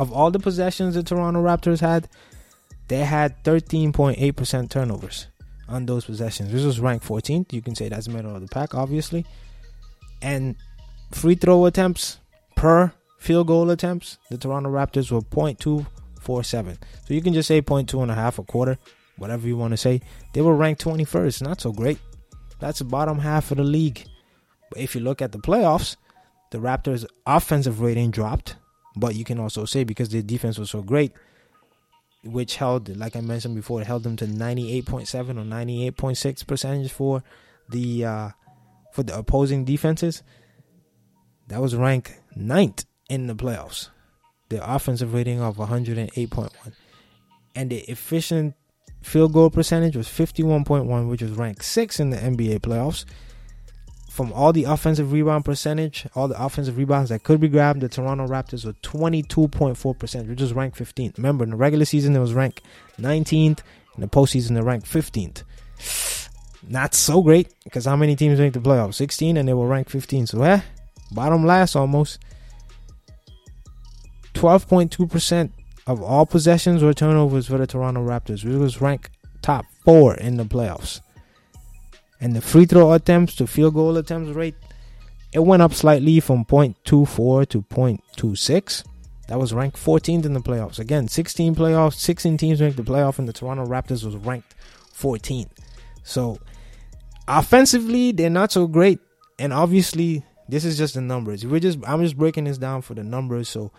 of 0.00 0.10
all 0.12 0.30
the 0.30 0.38
possessions 0.38 0.94
the 0.94 1.02
Toronto 1.02 1.42
Raptors 1.42 1.80
had, 1.80 2.08
they 2.88 3.04
had 3.04 3.44
13.8% 3.44 4.70
turnovers 4.70 5.26
on 5.68 5.84
those 5.84 6.06
possessions. 6.06 6.50
This 6.50 6.64
was 6.64 6.80
ranked 6.80 7.06
14th. 7.06 7.52
You 7.52 7.60
can 7.60 7.74
say 7.74 7.90
that's 7.90 8.08
middle 8.08 8.34
of 8.34 8.40
the 8.40 8.48
pack, 8.48 8.74
obviously. 8.74 9.26
And 10.22 10.56
free 11.12 11.34
throw 11.34 11.66
attempts 11.66 12.18
per 12.56 12.92
field 13.18 13.48
goal 13.48 13.68
attempts, 13.68 14.16
the 14.30 14.38
Toronto 14.38 14.70
Raptors 14.70 15.12
were 15.12 15.20
0.247. 16.30 16.78
So 17.06 17.14
you 17.14 17.22
can 17.22 17.34
just 17.34 17.48
say 17.48 17.62
0.2 17.62 18.02
and 18.02 18.10
a 18.10 18.14
half 18.14 18.38
a 18.38 18.42
quarter, 18.42 18.78
whatever 19.16 19.46
you 19.46 19.56
want 19.56 19.72
to 19.72 19.76
say. 19.76 20.00
They 20.32 20.40
were 20.40 20.54
ranked 20.54 20.84
21st, 20.84 21.42
not 21.42 21.60
so 21.60 21.72
great. 21.72 21.98
That's 22.58 22.78
the 22.78 22.84
bottom 22.84 23.18
half 23.18 23.50
of 23.50 23.56
the 23.56 23.64
league. 23.64 24.04
But 24.70 24.80
if 24.80 24.94
you 24.94 25.00
look 25.00 25.22
at 25.22 25.32
the 25.32 25.38
playoffs, 25.38 25.96
the 26.50 26.58
Raptors' 26.58 27.06
offensive 27.26 27.80
rating 27.80 28.10
dropped 28.10 28.56
but 28.96 29.14
you 29.14 29.24
can 29.24 29.38
also 29.38 29.64
say 29.64 29.84
because 29.84 30.08
their 30.08 30.22
defense 30.22 30.58
was 30.58 30.70
so 30.70 30.82
great, 30.82 31.12
which 32.24 32.56
held, 32.56 32.94
like 32.96 33.16
I 33.16 33.20
mentioned 33.20 33.54
before, 33.54 33.80
it 33.80 33.86
held 33.86 34.02
them 34.02 34.16
to 34.16 34.26
98.7 34.26 35.14
or 35.30 35.92
98.6 35.92 36.46
percentage 36.46 36.92
for 36.92 37.22
the 37.68 38.04
uh, 38.04 38.28
for 38.92 39.02
the 39.02 39.16
opposing 39.16 39.64
defenses. 39.64 40.22
That 41.48 41.60
was 41.60 41.74
ranked 41.74 42.18
ninth 42.36 42.84
in 43.08 43.26
the 43.26 43.34
playoffs. 43.34 43.90
The 44.50 44.74
offensive 44.74 45.14
rating 45.14 45.40
of 45.40 45.56
108.1, 45.56 46.50
and 47.54 47.70
the 47.70 47.78
efficient 47.90 48.54
field 49.00 49.32
goal 49.32 49.48
percentage 49.48 49.96
was 49.96 50.06
51.1, 50.06 51.08
which 51.08 51.22
was 51.22 51.32
ranked 51.32 51.64
sixth 51.64 51.98
in 51.98 52.10
the 52.10 52.18
NBA 52.18 52.60
playoffs 52.60 53.04
from 54.10 54.32
all 54.32 54.52
the 54.52 54.64
offensive 54.64 55.12
rebound 55.12 55.44
percentage, 55.44 56.06
all 56.16 56.26
the 56.26 56.44
offensive 56.44 56.76
rebounds 56.76 57.10
that 57.10 57.22
could 57.22 57.40
be 57.40 57.48
grabbed, 57.48 57.80
the 57.80 57.88
Toronto 57.88 58.26
Raptors 58.26 58.66
were 58.66 58.72
22.4%, 58.74 60.28
which 60.28 60.40
is 60.40 60.52
ranked 60.52 60.76
15th. 60.76 61.16
Remember, 61.16 61.44
in 61.44 61.50
the 61.50 61.56
regular 61.56 61.84
season, 61.84 62.16
it 62.16 62.18
was 62.18 62.34
ranked 62.34 62.60
19th. 62.98 63.60
In 63.94 64.00
the 64.00 64.08
postseason, 64.08 64.54
they 64.54 64.60
ranked 64.60 64.86
15th. 64.86 65.44
not 66.68 66.94
so 66.94 67.22
great 67.22 67.54
because 67.62 67.84
how 67.84 67.96
many 67.96 68.16
teams 68.16 68.40
make 68.40 68.52
the 68.52 68.58
playoffs? 68.58 68.94
16 68.94 69.36
and 69.36 69.48
they 69.48 69.54
were 69.54 69.66
ranked 69.66 69.90
15. 69.90 70.26
So, 70.26 70.42
eh, 70.42 70.60
bottom 71.12 71.46
last 71.46 71.76
almost. 71.76 72.18
12.2% 74.34 75.50
of 75.86 76.02
all 76.02 76.26
possessions 76.26 76.82
were 76.82 76.94
turnovers 76.94 77.48
for 77.48 77.58
the 77.58 77.66
Toronto 77.66 78.04
Raptors, 78.04 78.44
which 78.44 78.54
was 78.54 78.80
ranked 78.80 79.10
top 79.42 79.66
four 79.84 80.14
in 80.14 80.36
the 80.36 80.44
playoffs. 80.44 81.00
And 82.20 82.36
the 82.36 82.40
free 82.40 82.66
throw 82.66 82.92
attempts 82.92 83.34
to 83.36 83.46
field 83.46 83.74
goal 83.74 83.96
attempts 83.96 84.30
rate, 84.30 84.54
it 85.32 85.40
went 85.40 85.62
up 85.62 85.72
slightly 85.72 86.20
from 86.20 86.44
0.24 86.44 87.48
to 87.48 87.62
0.26. 87.62 88.84
That 89.28 89.38
was 89.38 89.54
ranked 89.54 89.76
14th 89.76 90.26
in 90.26 90.34
the 90.34 90.40
playoffs. 90.40 90.78
Again, 90.78 91.08
16 91.08 91.54
playoffs, 91.54 91.94
16 91.94 92.36
teams 92.36 92.60
make 92.60 92.76
the 92.76 92.82
playoff, 92.82 93.18
and 93.18 93.28
the 93.28 93.32
Toronto 93.32 93.64
Raptors 93.64 94.04
was 94.04 94.16
ranked 94.16 94.54
14. 94.92 95.48
So 96.02 96.38
offensively, 97.28 98.12
they're 98.12 98.28
not 98.28 98.52
so 98.52 98.66
great. 98.66 98.98
And 99.38 99.52
obviously, 99.52 100.24
this 100.48 100.64
is 100.64 100.76
just 100.76 100.94
the 100.94 101.00
numbers. 101.00 101.46
We're 101.46 101.60
just 101.60 101.78
I'm 101.86 102.02
just 102.02 102.18
breaking 102.18 102.44
this 102.44 102.58
down 102.58 102.82
for 102.82 102.94
the 102.94 103.04
numbers. 103.04 103.48
So 103.48 103.70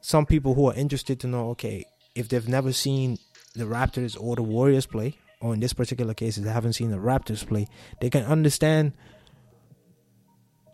some 0.00 0.26
people 0.26 0.54
who 0.54 0.68
are 0.68 0.74
interested 0.74 1.20
to 1.20 1.26
know, 1.26 1.50
okay, 1.50 1.84
if 2.14 2.28
they've 2.28 2.48
never 2.48 2.72
seen 2.72 3.18
the 3.54 3.64
Raptors 3.64 4.20
or 4.20 4.36
the 4.36 4.42
Warriors 4.42 4.86
play, 4.86 5.16
or 5.40 5.54
in 5.54 5.60
this 5.60 5.72
particular 5.72 6.14
case, 6.14 6.36
if 6.38 6.44
they 6.44 6.50
haven't 6.50 6.74
seen 6.74 6.90
the 6.90 6.98
Raptors 6.98 7.46
play, 7.46 7.66
they 8.00 8.10
can 8.10 8.24
understand 8.24 8.92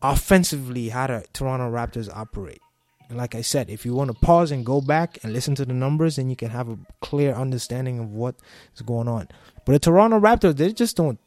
offensively 0.03 0.89
how 0.89 1.07
the 1.07 1.25
Toronto 1.33 1.71
Raptors 1.71 2.15
operate. 2.15 2.61
And 3.09 3.17
like 3.17 3.35
I 3.37 3.41
said, 3.41 3.71
if 3.71 3.87
you 3.87 3.95
want 3.95 4.11
to 4.11 4.19
pause 4.19 4.51
and 4.51 4.67
go 4.67 4.81
back 4.81 5.19
and 5.23 5.33
listen 5.33 5.55
to 5.57 5.65
the 5.65 5.73
numbers, 5.73 6.17
then 6.17 6.29
you 6.29 6.37
can 6.37 6.51
have 6.51 6.69
a 6.69 6.79
clear 7.01 7.33
understanding 7.33 8.01
of 8.01 8.13
what 8.13 8.35
is 8.75 8.83
going 8.83 9.07
on. 9.07 9.29
But 9.65 9.73
the 9.73 9.79
Toronto 9.79 10.19
Raptors, 10.19 10.57
they 10.57 10.73
just 10.73 10.97
don't. 10.97 11.21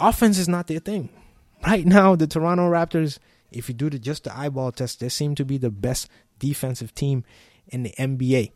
Offense 0.00 0.38
is 0.38 0.48
not 0.48 0.66
their 0.66 0.80
thing. 0.80 1.10
Right 1.64 1.86
now, 1.86 2.16
the 2.16 2.26
Toronto 2.26 2.68
Raptors, 2.68 3.20
if 3.54 3.68
you 3.68 3.74
do 3.74 3.90
the, 3.90 3.98
just 3.98 4.24
the 4.24 4.36
eyeball 4.36 4.72
test, 4.72 5.00
they 5.00 5.08
seem 5.08 5.34
to 5.36 5.44
be 5.44 5.58
the 5.58 5.70
best 5.70 6.08
defensive 6.38 6.94
team 6.94 7.24
in 7.68 7.82
the 7.82 7.94
NBA. 7.98 8.52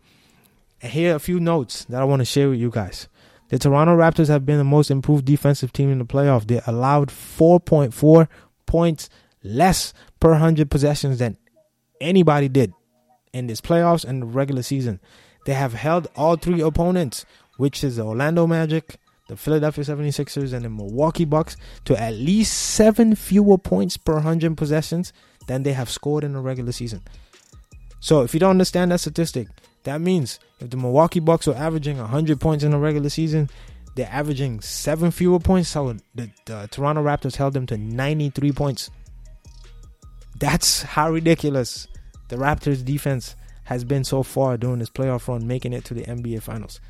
And 0.82 0.92
here 0.92 1.12
are 1.12 1.16
a 1.16 1.20
few 1.20 1.40
notes 1.40 1.84
that 1.86 2.00
I 2.00 2.04
want 2.04 2.20
to 2.20 2.24
share 2.26 2.50
with 2.50 2.58
you 2.58 2.70
guys. 2.70 3.08
The 3.48 3.58
Toronto 3.58 3.96
Raptors 3.96 4.28
have 4.28 4.44
been 4.44 4.58
the 4.58 4.64
most 4.64 4.90
improved 4.90 5.24
defensive 5.24 5.72
team 5.72 5.90
in 5.90 5.98
the 5.98 6.04
playoff. 6.04 6.46
They 6.46 6.60
allowed 6.66 7.08
4.4 7.08 8.28
points 8.66 9.08
less 9.42 9.92
per 10.18 10.30
100 10.30 10.70
possessions 10.70 11.20
than 11.20 11.38
anybody 12.00 12.48
did 12.48 12.72
in 13.32 13.46
this 13.46 13.60
playoffs 13.60 14.04
and 14.04 14.22
the 14.22 14.26
regular 14.26 14.62
season. 14.62 15.00
They 15.44 15.54
have 15.54 15.74
held 15.74 16.08
all 16.16 16.36
three 16.36 16.60
opponents, 16.60 17.24
which 17.56 17.84
is 17.84 17.96
the 17.96 18.02
Orlando 18.02 18.46
Magic, 18.46 18.96
the 19.28 19.36
Philadelphia 19.36 19.84
76ers, 19.84 20.52
and 20.52 20.64
the 20.64 20.70
Milwaukee 20.70 21.24
Bucks, 21.24 21.56
to 21.84 22.00
at 22.00 22.14
least 22.14 22.52
seven 22.56 23.14
fewer 23.14 23.58
points 23.58 23.96
per 23.96 24.14
100 24.14 24.56
possessions 24.56 25.12
than 25.46 25.62
they 25.62 25.72
have 25.72 25.90
scored 25.90 26.24
in 26.24 26.32
the 26.32 26.40
regular 26.40 26.72
season. 26.72 27.02
So 28.00 28.22
if 28.22 28.34
you 28.34 28.40
don't 28.40 28.50
understand 28.50 28.92
that 28.92 29.00
statistic, 29.00 29.48
that 29.84 30.00
means 30.00 30.38
if 30.60 30.70
the 30.70 30.76
Milwaukee 30.76 31.20
Bucks 31.20 31.48
are 31.48 31.54
averaging 31.54 31.98
100 31.98 32.40
points 32.40 32.64
in 32.64 32.70
the 32.70 32.78
regular 32.78 33.08
season, 33.08 33.48
they're 33.94 34.08
averaging 34.10 34.60
seven 34.60 35.10
fewer 35.10 35.38
points. 35.38 35.70
So 35.70 35.96
the, 36.14 36.30
the 36.44 36.56
uh, 36.56 36.66
Toronto 36.68 37.02
Raptors 37.02 37.36
held 37.36 37.54
them 37.54 37.66
to 37.66 37.76
93 37.76 38.52
points. 38.52 38.90
That's 40.38 40.82
how 40.82 41.10
ridiculous 41.10 41.88
the 42.28 42.36
Raptors 42.36 42.84
defense 42.84 43.36
has 43.64 43.84
been 43.84 44.04
so 44.04 44.22
far 44.22 44.56
during 44.56 44.78
this 44.78 44.90
playoff 44.90 45.28
run, 45.28 45.46
making 45.46 45.72
it 45.72 45.84
to 45.86 45.94
the 45.94 46.02
NBA 46.02 46.42
Finals. 46.42 46.80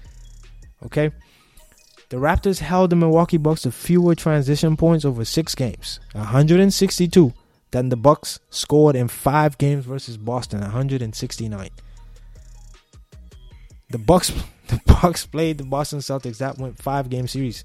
Okay? 0.85 1.12
The 2.08 2.18
Raptors 2.18 2.60
held 2.60 2.90
the 2.90 2.96
Milwaukee 2.96 3.36
Bucks 3.36 3.62
to 3.62 3.72
fewer 3.72 4.14
transition 4.14 4.76
points 4.76 5.04
over 5.04 5.25
six 5.25 5.56
games, 5.56 5.98
162, 6.12 7.32
than 7.72 7.88
the 7.88 7.96
Bucks 7.96 8.38
scored 8.48 8.94
in 8.94 9.09
five 9.09 9.59
games 9.59 9.85
versus 9.85 10.16
Boston, 10.16 10.61
169. 10.61 11.68
The 13.90 13.98
Bucks, 13.98 14.31
the 14.68 14.81
Bucks 14.87 15.26
played 15.26 15.59
the 15.59 15.64
Boston 15.64 15.98
Celtics. 15.98 16.38
That 16.38 16.59
went 16.59 16.81
five 16.81 17.11
game 17.11 17.26
series. 17.26 17.64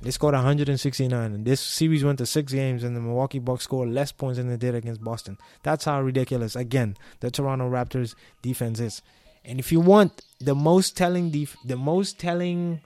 They 0.00 0.10
scored 0.10 0.32
169, 0.34 1.12
and 1.12 1.44
this 1.44 1.60
series 1.60 2.02
went 2.02 2.16
to 2.18 2.26
six 2.26 2.54
games, 2.54 2.84
and 2.84 2.96
the 2.96 3.02
Milwaukee 3.02 3.38
Bucks 3.38 3.64
scored 3.64 3.90
less 3.90 4.12
points 4.12 4.38
than 4.38 4.48
they 4.48 4.56
did 4.56 4.74
against 4.74 5.04
Boston. 5.04 5.36
That's 5.62 5.84
how 5.84 6.00
ridiculous, 6.00 6.56
again, 6.56 6.96
the 7.20 7.30
Toronto 7.30 7.68
Raptors 7.68 8.14
defense 8.40 8.80
is. 8.80 9.02
And 9.44 9.58
if 9.58 9.70
you 9.70 9.80
want 9.80 10.22
the 10.38 10.54
most 10.54 10.96
telling, 10.96 11.30
def- 11.30 11.56
the 11.66 11.76
most 11.76 12.18
telling 12.18 12.80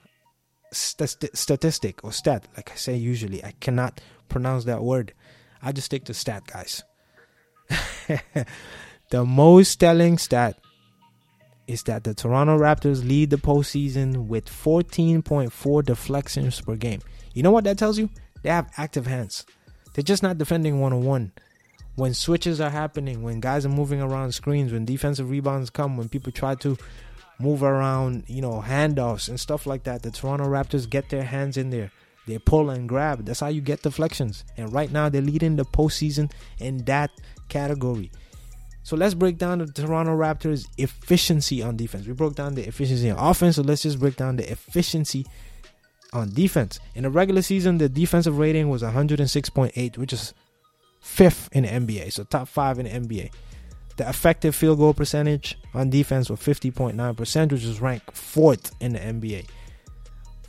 st- 0.71 1.35
statistic 1.35 2.03
or 2.03 2.11
stat, 2.11 2.47
like 2.55 2.71
I 2.71 2.75
say 2.75 2.95
usually, 2.95 3.43
I 3.43 3.53
cannot 3.59 4.01
pronounce 4.29 4.65
that 4.65 4.83
word. 4.83 5.13
I 5.61 5.71
just 5.71 5.85
stick 5.85 6.05
to 6.05 6.13
stat, 6.13 6.43
guys. 6.47 6.83
the 9.09 9.25
most 9.25 9.75
telling 9.77 10.17
stat 10.17 10.57
is 11.67 11.83
that 11.83 12.03
the 12.03 12.13
Toronto 12.13 12.57
Raptors 12.57 13.07
lead 13.07 13.29
the 13.31 13.37
postseason 13.37 14.27
with 14.27 14.45
14.4 14.45 15.83
deflections 15.83 16.61
per 16.61 16.75
game. 16.75 17.01
You 17.33 17.43
know 17.43 17.51
what 17.51 17.63
that 17.63 17.77
tells 17.77 17.97
you? 17.97 18.09
They 18.43 18.49
have 18.49 18.71
active 18.77 19.07
hands. 19.07 19.45
They're 19.93 20.03
just 20.03 20.23
not 20.23 20.37
defending 20.37 20.79
one 20.79 20.93
on 20.93 21.03
one. 21.03 21.31
When 21.95 22.13
switches 22.13 22.59
are 22.59 22.69
happening, 22.69 23.23
when 23.23 23.39
guys 23.39 23.65
are 23.65 23.69
moving 23.69 24.01
around 24.01 24.33
screens, 24.33 24.73
when 24.73 24.85
defensive 24.85 25.29
rebounds 25.29 25.69
come, 25.69 25.97
when 25.97 26.09
people 26.09 26.31
try 26.31 26.55
to 26.55 26.77
move 27.39 27.63
around, 27.63 28.23
you 28.27 28.41
know, 28.41 28.63
handoffs 28.65 29.29
and 29.29 29.39
stuff 29.39 29.65
like 29.65 29.83
that, 29.83 30.03
the 30.03 30.11
Toronto 30.11 30.45
Raptors 30.45 30.89
get 30.89 31.09
their 31.09 31.23
hands 31.23 31.57
in 31.57 31.69
there. 31.69 31.91
They 32.27 32.39
pull 32.39 32.69
and 32.69 32.89
grab. 32.89 33.25
That's 33.25 33.39
how 33.39 33.47
you 33.47 33.61
get 33.61 33.83
deflections. 33.83 34.45
And 34.57 34.73
right 34.73 34.91
now, 34.91 35.09
they're 35.09 35.21
leading 35.21 35.55
the 35.55 35.65
postseason 35.65 36.31
in 36.59 36.79
that 36.85 37.11
category. 37.49 38.11
So 38.83 38.95
let's 38.95 39.13
break 39.13 39.37
down 39.37 39.59
the 39.59 39.67
Toronto 39.67 40.15
Raptors' 40.15 40.67
efficiency 40.77 41.61
on 41.61 41.75
defense. 41.75 42.07
We 42.07 42.13
broke 42.13 42.35
down 42.35 42.55
the 42.55 42.67
efficiency 42.67 43.09
on 43.09 43.17
offense, 43.17 43.55
so 43.55 43.63
let's 43.63 43.81
just 43.81 43.99
break 43.99 44.15
down 44.15 44.35
the 44.35 44.51
efficiency 44.51 45.25
on 46.13 46.33
defense. 46.33 46.79
In 46.93 47.03
the 47.03 47.09
regular 47.09 47.41
season, 47.41 47.77
the 47.77 47.89
defensive 47.89 48.37
rating 48.37 48.69
was 48.69 48.83
106.8, 48.83 49.97
which 49.97 50.13
is 50.13 50.33
fifth 50.99 51.49
in 51.51 51.63
the 51.63 51.69
NBA, 51.69 52.11
so 52.11 52.23
top 52.23 52.47
five 52.47 52.79
in 52.79 52.85
the 52.85 52.91
NBA. 52.91 53.31
The 53.97 54.07
effective 54.09 54.55
field 54.55 54.79
goal 54.79 54.93
percentage 54.93 55.57
on 55.73 55.89
defense 55.89 56.29
was 56.29 56.39
50.9%, 56.39 57.51
which 57.51 57.63
is 57.63 57.79
ranked 57.79 58.15
fourth 58.15 58.75
in 58.81 58.93
the 58.93 58.99
NBA. 58.99 59.47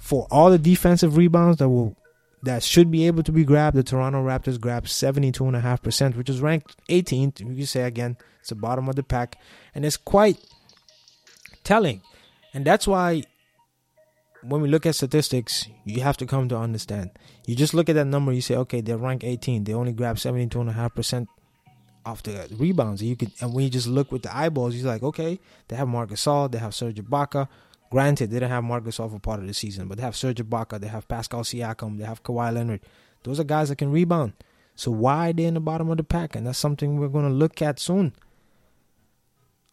For 0.01 0.27
all 0.31 0.51
the 0.51 0.59
defensive 0.59 1.17
rebounds 1.17 1.59
that 1.59 1.69
will 1.69 1.97
that 2.43 2.63
should 2.63 2.91
be 2.91 3.07
able 3.07 3.23
to 3.25 3.33
be 3.33 3.45
grabbed. 3.45 3.77
The 3.77 3.83
Toronto 3.83 4.23
Raptors 4.23 4.61
grabbed 4.61 4.87
72.5%, 4.87 6.17
which 6.17 6.31
is 6.31 6.41
ranked 6.41 6.77
18th. 6.89 7.41
You 7.41 7.47
can 7.47 7.67
say 7.67 7.83
again, 7.83 8.17
it's 8.41 8.51
the 8.51 8.55
bottom 8.55 8.89
of 8.89 8.95
the 8.95 9.03
pack. 9.03 9.37
And 9.75 9.85
it's 9.85 9.97
quite 9.97 10.39
telling. 11.65 12.03
And 12.55 12.65
that's 12.65 12.87
why 12.87 13.25
when 14.43 14.61
we 14.61 14.69
look 14.69 14.87
at 14.87 14.95
statistics, 14.95 15.67
you 15.85 16.03
have 16.03 16.17
to 16.19 16.27
come 16.27 16.49
to 16.49 16.57
understand. 16.57 17.11
You 17.47 17.57
just 17.57 17.75
look 17.75 17.89
at 17.89 17.95
that 17.97 18.07
number, 18.07 18.33
you 18.33 18.41
say, 18.41 18.55
okay, 18.57 18.81
they're 18.81 18.97
ranked 18.97 19.25
18. 19.25 19.65
They 19.65 19.75
only 19.75 19.93
grab 19.93 20.17
72.5% 20.17 21.27
off 22.07 22.23
the 22.23 22.49
rebounds. 22.57 23.03
You 23.03 23.17
could 23.17 23.33
and 23.41 23.53
when 23.53 23.65
you 23.65 23.71
just 23.71 23.87
look 23.89 24.13
with 24.13 24.23
the 24.23 24.35
eyeballs, 24.35 24.75
you're 24.75 24.87
like, 24.87 25.03
okay, 25.03 25.41
they 25.69 25.77
have 25.77 25.89
Marc 25.89 26.11
Gasol, 26.11 26.51
they 26.51 26.59
have 26.59 26.75
Serge 26.75 26.97
Ibaka, 26.97 27.49
Granted, 27.91 28.31
they 28.31 28.37
didn't 28.37 28.51
have 28.51 28.65
Marc 28.65 28.85
Gasol 28.85 29.11
for 29.11 29.19
part 29.19 29.41
of 29.41 29.47
the 29.47 29.55
season, 29.55 29.87
but 29.87 29.99
they 29.99 30.03
have 30.03 30.17
Serge 30.17 30.43
Ibaka, 30.43 30.81
they 30.81 30.89
have 30.89 31.07
Pascal 31.07 31.43
Siakam, 31.43 31.99
they 31.99 32.05
have 32.05 32.23
Kawhi 32.23 32.53
Leonard. 32.53 32.81
Those 33.23 33.39
are 33.39 33.45
guys 33.45 33.69
that 33.69 33.77
can 33.77 33.93
rebound. 33.93 34.33
So 34.75 34.91
why 34.91 35.31
are 35.31 35.33
they 35.33 35.45
in 35.45 35.55
the 35.55 35.61
bottom 35.61 35.89
of 35.91 35.97
the 35.97 36.05
pack? 36.05 36.35
And 36.35 36.47
that's 36.47 36.59
something 36.59 36.97
we're 36.97 37.09
going 37.09 37.29
to 37.29 37.33
look 37.33 37.63
at 37.63 37.79
soon. 37.79 38.15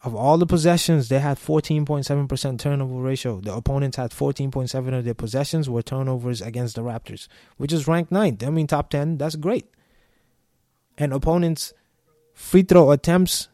Of 0.02 0.14
all 0.14 0.38
the 0.38 0.46
possessions, 0.46 1.08
they 1.08 1.18
had 1.18 1.38
14.7% 1.38 2.58
turnover 2.58 2.94
ratio. 2.94 3.40
The 3.40 3.54
opponents 3.54 3.96
had 3.96 4.10
14.7 4.10 4.98
of 4.98 5.04
their 5.04 5.14
possessions 5.14 5.68
were 5.68 5.82
turnovers 5.82 6.42
against 6.42 6.76
the 6.76 6.82
Raptors, 6.82 7.26
which 7.56 7.72
is 7.72 7.88
ranked 7.88 8.12
ninth. 8.12 8.42
I 8.42 8.50
mean, 8.50 8.66
top 8.66 8.90
10. 8.90 9.18
That's 9.18 9.36
great. 9.36 9.66
And 10.98 11.12
opponents' 11.12 11.72
free 12.34 12.62
throw 12.62 12.90
attempts 12.90 13.48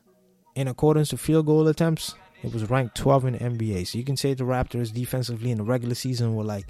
in 0.54 0.66
accordance 0.66 1.10
to 1.10 1.16
field 1.16 1.46
goal 1.46 1.68
attempts 1.68 2.14
it 2.42 2.52
was 2.52 2.68
ranked 2.70 2.96
12 2.96 3.26
in 3.26 3.32
the 3.34 3.38
NBA. 3.38 3.86
So 3.86 3.98
you 3.98 4.04
can 4.04 4.16
say 4.16 4.34
the 4.34 4.44
Raptors 4.44 4.92
defensively 4.92 5.50
in 5.50 5.58
the 5.58 5.64
regular 5.64 5.94
season 5.94 6.34
were 6.34 6.44
like, 6.44 6.66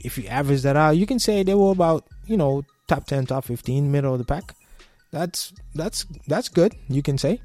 if 0.00 0.16
you 0.16 0.26
average 0.28 0.62
that 0.62 0.76
out, 0.76 0.96
you 0.96 1.06
can 1.06 1.18
say 1.18 1.42
they 1.42 1.54
were 1.54 1.72
about, 1.72 2.06
you 2.26 2.36
know, 2.36 2.64
top 2.86 3.06
10, 3.06 3.26
top 3.26 3.44
15, 3.44 3.92
middle 3.92 4.14
of 4.14 4.18
the 4.18 4.24
pack. 4.24 4.54
That's 5.10 5.52
that's 5.74 6.06
that's 6.28 6.48
good, 6.48 6.74
you 6.88 7.02
can 7.02 7.18
say. 7.18 7.42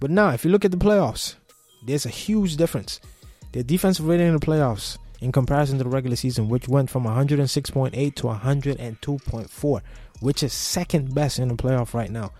But 0.00 0.10
now, 0.10 0.30
if 0.30 0.44
you 0.46 0.50
look 0.50 0.64
at 0.64 0.70
the 0.70 0.78
playoffs, 0.78 1.34
there's 1.84 2.06
a 2.06 2.10
huge 2.10 2.56
difference. 2.56 3.00
Their 3.52 3.62
defensive 3.62 4.08
rating 4.08 4.28
in 4.28 4.34
the 4.34 4.40
playoffs 4.40 4.96
in 5.20 5.30
comparison 5.30 5.76
to 5.78 5.84
the 5.84 5.90
regular 5.90 6.16
season, 6.16 6.48
which 6.48 6.68
went 6.68 6.88
from 6.88 7.04
106.8 7.04 8.14
to 8.14 8.22
102.4, 8.22 9.80
which 10.20 10.42
is 10.42 10.54
second 10.54 11.14
best 11.14 11.38
in 11.38 11.48
the 11.48 11.54
playoff 11.54 11.92
right 11.92 12.10
now. 12.10 12.32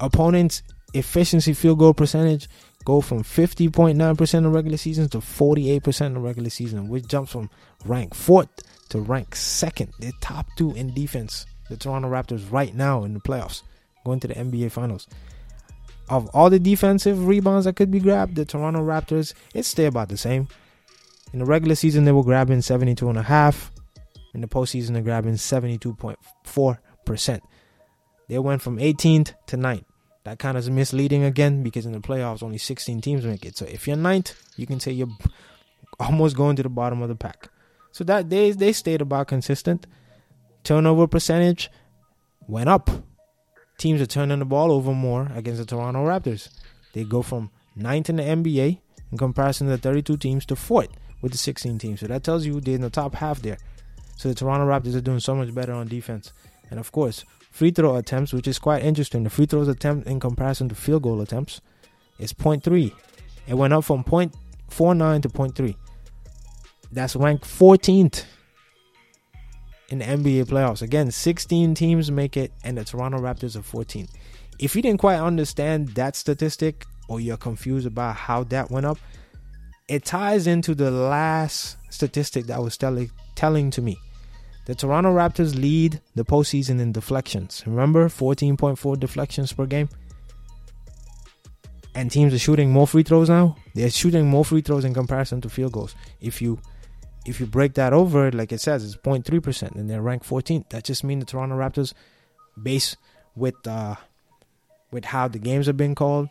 Opponents' 0.00 0.62
efficiency 0.94 1.52
field 1.52 1.78
goal 1.78 1.94
percentage 1.94 2.48
go 2.84 3.00
from 3.00 3.22
50.9% 3.22 4.34
in 4.34 4.52
regular 4.52 4.78
season 4.78 5.08
to 5.10 5.18
48% 5.18 6.06
in 6.06 6.14
the 6.14 6.20
regular 6.20 6.50
season, 6.50 6.88
which 6.88 7.06
jumps 7.06 7.32
from 7.32 7.50
rank 7.84 8.14
fourth 8.14 8.48
to 8.88 9.00
rank 9.00 9.36
second. 9.36 9.92
They're 9.98 10.12
top 10.20 10.46
two 10.56 10.72
in 10.74 10.94
defense. 10.94 11.44
The 11.68 11.76
Toronto 11.76 12.08
Raptors 12.08 12.50
right 12.50 12.74
now 12.74 13.04
in 13.04 13.12
the 13.12 13.20
playoffs, 13.20 13.62
going 14.04 14.20
to 14.20 14.28
the 14.28 14.34
NBA 14.34 14.72
Finals. 14.72 15.06
Of 16.08 16.30
all 16.32 16.48
the 16.48 16.58
defensive 16.58 17.26
rebounds 17.26 17.66
that 17.66 17.76
could 17.76 17.90
be 17.90 18.00
grabbed, 18.00 18.36
the 18.36 18.46
Toronto 18.46 18.80
Raptors, 18.80 19.34
it's 19.52 19.68
stay 19.68 19.84
about 19.84 20.08
the 20.08 20.16
same. 20.16 20.48
In 21.34 21.40
the 21.40 21.44
regular 21.44 21.74
season, 21.74 22.04
they 22.04 22.12
were 22.12 22.22
grabbing 22.22 22.62
72 22.62 23.06
and 23.06 23.18
a 23.18 23.22
half. 23.22 23.70
In 24.32 24.40
the 24.40 24.48
postseason, 24.48 24.94
they're 24.94 25.02
grabbing 25.02 25.34
72.4%. 25.34 27.40
They 28.28 28.38
went 28.38 28.62
from 28.62 28.78
18th 28.78 29.34
to 29.48 29.58
9th. 29.58 29.84
That 30.28 30.38
kind 30.38 30.58
of 30.58 30.64
is 30.64 30.68
misleading 30.68 31.24
again 31.24 31.62
because 31.62 31.86
in 31.86 31.92
the 31.92 32.00
playoffs, 32.00 32.42
only 32.42 32.58
16 32.58 33.00
teams 33.00 33.24
make 33.24 33.46
it. 33.46 33.56
So 33.56 33.64
if 33.64 33.88
you're 33.88 33.96
ninth, 33.96 34.34
you 34.58 34.66
can 34.66 34.78
say 34.78 34.92
you're 34.92 35.08
almost 35.98 36.36
going 36.36 36.54
to 36.56 36.62
the 36.62 36.68
bottom 36.68 37.00
of 37.00 37.08
the 37.08 37.14
pack. 37.14 37.48
So 37.92 38.04
that 38.04 38.28
they 38.28 38.50
they 38.50 38.74
stayed 38.74 39.00
about 39.00 39.28
consistent. 39.28 39.86
Turnover 40.64 41.06
percentage 41.06 41.70
went 42.46 42.68
up. 42.68 42.90
Teams 43.78 44.02
are 44.02 44.06
turning 44.06 44.40
the 44.40 44.44
ball 44.44 44.70
over 44.70 44.92
more 44.92 45.32
against 45.34 45.60
the 45.60 45.64
Toronto 45.64 46.04
Raptors. 46.04 46.50
They 46.92 47.04
go 47.04 47.22
from 47.22 47.50
ninth 47.74 48.10
in 48.10 48.16
the 48.16 48.24
NBA 48.24 48.80
in 49.10 49.16
comparison 49.16 49.66
to 49.68 49.70
the 49.70 49.78
32 49.78 50.18
teams 50.18 50.44
to 50.44 50.56
fourth 50.56 50.90
with 51.22 51.32
the 51.32 51.38
16 51.38 51.78
teams. 51.78 52.00
So 52.00 52.06
that 52.06 52.22
tells 52.22 52.44
you 52.44 52.60
they're 52.60 52.74
in 52.74 52.82
the 52.82 52.90
top 52.90 53.14
half 53.14 53.40
there. 53.40 53.56
So 54.16 54.28
the 54.28 54.34
Toronto 54.34 54.66
Raptors 54.66 54.94
are 54.94 55.00
doing 55.00 55.20
so 55.20 55.34
much 55.34 55.54
better 55.54 55.72
on 55.72 55.88
defense. 55.88 56.34
And 56.70 56.78
of 56.78 56.92
course, 56.92 57.24
free 57.58 57.72
throw 57.72 57.96
attempts, 57.96 58.32
which 58.32 58.46
is 58.46 58.56
quite 58.56 58.84
interesting. 58.84 59.24
The 59.24 59.30
free 59.30 59.46
throws 59.46 59.66
attempt 59.66 60.06
in 60.06 60.20
comparison 60.20 60.68
to 60.68 60.76
field 60.76 61.02
goal 61.02 61.20
attempts 61.20 61.60
is 62.20 62.32
0.3. 62.32 62.92
It 63.48 63.54
went 63.54 63.72
up 63.72 63.82
from 63.82 64.04
0.49 64.04 65.22
to 65.22 65.28
0.3. 65.28 65.74
That's 66.92 67.16
ranked 67.16 67.44
14th 67.44 68.24
in 69.88 69.98
the 69.98 70.04
NBA 70.04 70.44
playoffs. 70.44 70.82
Again, 70.82 71.10
16 71.10 71.74
teams 71.74 72.12
make 72.12 72.36
it, 72.36 72.52
and 72.62 72.78
the 72.78 72.84
Toronto 72.84 73.18
Raptors 73.18 73.56
are 73.56 73.62
14. 73.62 74.06
If 74.60 74.76
you 74.76 74.82
didn't 74.82 75.00
quite 75.00 75.18
understand 75.18 75.88
that 75.96 76.14
statistic, 76.14 76.86
or 77.08 77.18
you're 77.18 77.36
confused 77.36 77.88
about 77.88 78.14
how 78.14 78.44
that 78.44 78.70
went 78.70 78.86
up, 78.86 78.98
it 79.88 80.04
ties 80.04 80.46
into 80.46 80.76
the 80.76 80.92
last 80.92 81.76
statistic 81.90 82.46
that 82.46 82.62
was 82.62 82.76
telling 82.76 83.10
telling 83.34 83.72
to 83.72 83.82
me. 83.82 83.98
The 84.68 84.74
Toronto 84.74 85.14
Raptors 85.14 85.58
lead 85.58 86.02
the 86.14 86.26
postseason 86.26 86.78
in 86.78 86.92
deflections. 86.92 87.64
Remember, 87.66 88.06
14.4 88.10 89.00
deflections 89.00 89.50
per 89.50 89.64
game. 89.64 89.88
And 91.94 92.10
teams 92.10 92.34
are 92.34 92.38
shooting 92.38 92.70
more 92.70 92.86
free 92.86 93.02
throws 93.02 93.30
now. 93.30 93.56
They're 93.74 93.88
shooting 93.88 94.28
more 94.28 94.44
free 94.44 94.60
throws 94.60 94.84
in 94.84 94.92
comparison 94.92 95.40
to 95.40 95.48
field 95.48 95.72
goals. 95.72 95.94
If 96.20 96.42
you 96.42 96.60
if 97.24 97.40
you 97.40 97.46
break 97.46 97.74
that 97.74 97.94
over, 97.94 98.30
like 98.30 98.52
it 98.52 98.60
says, 98.60 98.84
it's 98.84 98.94
0.3 98.94 99.42
percent, 99.42 99.72
and 99.74 99.88
they're 99.88 100.02
ranked 100.02 100.28
14th. 100.28 100.68
That 100.68 100.84
just 100.84 101.02
means 101.02 101.24
the 101.24 101.30
Toronto 101.30 101.56
Raptors, 101.56 101.94
base 102.62 102.94
with 103.34 103.66
uh, 103.66 103.96
with 104.90 105.06
how 105.06 105.28
the 105.28 105.38
games 105.38 105.66
have 105.66 105.78
been 105.78 105.94
called, 105.94 106.28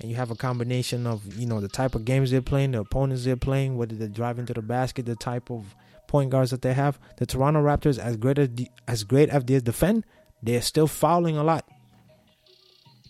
and 0.00 0.10
you 0.10 0.16
have 0.16 0.30
a 0.30 0.34
combination 0.34 1.06
of 1.06 1.38
you 1.38 1.46
know 1.46 1.60
the 1.60 1.68
type 1.68 1.94
of 1.94 2.06
games 2.06 2.30
they're 2.30 2.40
playing, 2.40 2.70
the 2.70 2.80
opponents 2.80 3.24
they're 3.24 3.36
playing, 3.36 3.76
whether 3.76 3.94
they're 3.94 4.08
driving 4.08 4.46
to 4.46 4.54
the 4.54 4.62
basket, 4.62 5.04
the 5.04 5.16
type 5.16 5.50
of 5.50 5.74
point 6.06 6.30
guards 6.30 6.50
that 6.50 6.62
they 6.62 6.74
have. 6.74 6.98
The 7.16 7.26
Toronto 7.26 7.62
Raptors, 7.62 7.98
as 7.98 8.16
great 8.16 8.38
as 8.38 8.48
as 8.86 9.04
great 9.04 9.28
as 9.30 9.44
they 9.44 9.60
defend, 9.60 10.04
they're 10.42 10.62
still 10.62 10.86
fouling 10.86 11.36
a 11.36 11.44
lot. 11.44 11.68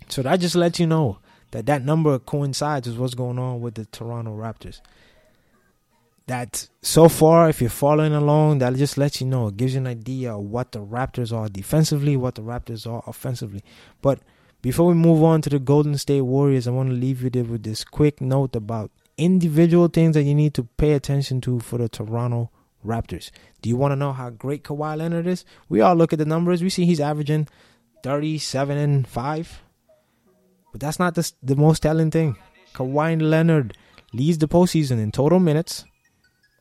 So 0.09 0.23
that 0.23 0.41
just 0.41 0.55
lets 0.55 0.79
you 0.79 0.87
know 0.87 1.19
that 1.51 1.67
that 1.67 1.85
number 1.85 2.19
coincides 2.19 2.89
with 2.89 2.99
what's 2.99 3.15
going 3.15 3.39
on 3.39 3.61
with 3.61 3.75
the 3.75 3.87
Toronto 3.87 4.37
Raptors. 4.37 4.81
That 6.27 6.69
so 6.81 7.09
far, 7.09 7.49
if 7.49 7.61
you're 7.61 7.71
following 7.71 8.15
along, 8.15 8.59
that 8.59 8.75
just 8.77 8.97
lets 8.97 9.21
you 9.21 9.27
know. 9.27 9.49
It 9.49 9.57
gives 9.57 9.75
you 9.75 9.81
an 9.81 9.87
idea 9.87 10.35
of 10.35 10.45
what 10.45 10.73
the 10.73 10.81
Raptors 10.81 11.37
are 11.37 11.49
defensively, 11.49 12.17
what 12.17 12.35
the 12.35 12.43
Raptors 12.43 12.91
are 12.91 13.03
offensively. 13.07 13.63
But 14.01 14.21
before 14.63 14.87
we 14.87 14.95
move 14.95 15.23
on 15.23 15.43
to 15.43 15.51
the 15.51 15.59
Golden 15.59 15.99
State 15.99 16.23
Warriors, 16.23 16.67
I 16.67 16.71
want 16.71 16.89
to 16.89 16.95
leave 16.95 17.23
you 17.23 17.29
there 17.29 17.45
with 17.45 17.63
this 17.63 17.85
quick 17.85 18.23
note 18.23 18.57
about 18.57 18.91
individual 19.19 19.89
things 19.89 20.15
that 20.15 20.23
you 20.23 20.35
need 20.35 20.55
to 20.55 20.65
pay 20.65 20.93
attention 20.93 21.41
to 21.43 21.61
for 21.61 21.79
the 21.79 21.89
Toronto 21.89 22.51
Raptors. 22.85 23.31
Do 23.63 23.69
you 23.69 23.77
want 23.77 23.93
to 23.93 23.97
know 23.97 24.13
how 24.13 24.31
great 24.31 24.63
Kawhi 24.63 24.97
Leonard 24.97 25.27
is? 25.27 25.45
We 25.69 25.81
all 25.81 25.95
look 25.95 26.13
at 26.13 26.19
the 26.19 26.25
numbers. 26.25 26.63
We 26.63 26.71
see 26.71 26.85
he's 26.85 27.01
averaging 27.01 27.49
37 28.03 28.77
and 28.77 29.09
5. 29.09 29.63
But 30.73 30.81
that's 30.81 30.99
not 30.99 31.15
the, 31.15 31.31
the 31.43 31.57
most 31.57 31.81
telling 31.81 32.11
thing. 32.11 32.37
Kawhi 32.75 33.21
Leonard 33.21 33.77
leads 34.13 34.39
the 34.39 34.49
postseason 34.49 34.99
in 34.99 35.13
total 35.13 35.41
minutes 35.41 35.85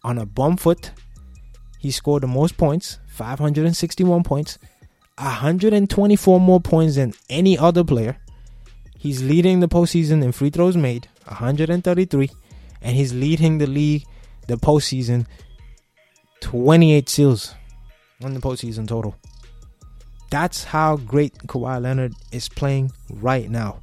on 0.03 0.17
a 0.17 0.25
bum 0.25 0.57
foot. 0.57 0.91
He 1.79 1.91
scored 1.91 2.23
the 2.23 2.27
most 2.27 2.57
points, 2.57 2.99
561 3.07 4.23
points. 4.23 4.57
124 5.17 6.39
more 6.39 6.59
points 6.59 6.95
than 6.95 7.13
any 7.29 7.57
other 7.57 7.83
player. 7.83 8.17
He's 8.97 9.21
leading 9.21 9.59
the 9.59 9.67
postseason 9.67 10.23
in 10.23 10.31
free 10.31 10.49
throws 10.49 10.77
made, 10.77 11.07
133, 11.25 12.29
and 12.81 12.95
he's 12.95 13.13
leading 13.13 13.57
the 13.57 13.67
league 13.67 14.05
the 14.47 14.55
postseason 14.55 15.25
28 16.43 17.09
steals 17.09 17.55
on 18.23 18.33
the 18.33 18.39
postseason 18.39 18.87
total. 18.87 19.15
That's 20.29 20.63
how 20.63 20.97
great 20.97 21.33
Kawhi 21.47 21.81
Leonard 21.81 22.13
is 22.31 22.47
playing 22.49 22.91
right 23.09 23.49
now. 23.49 23.79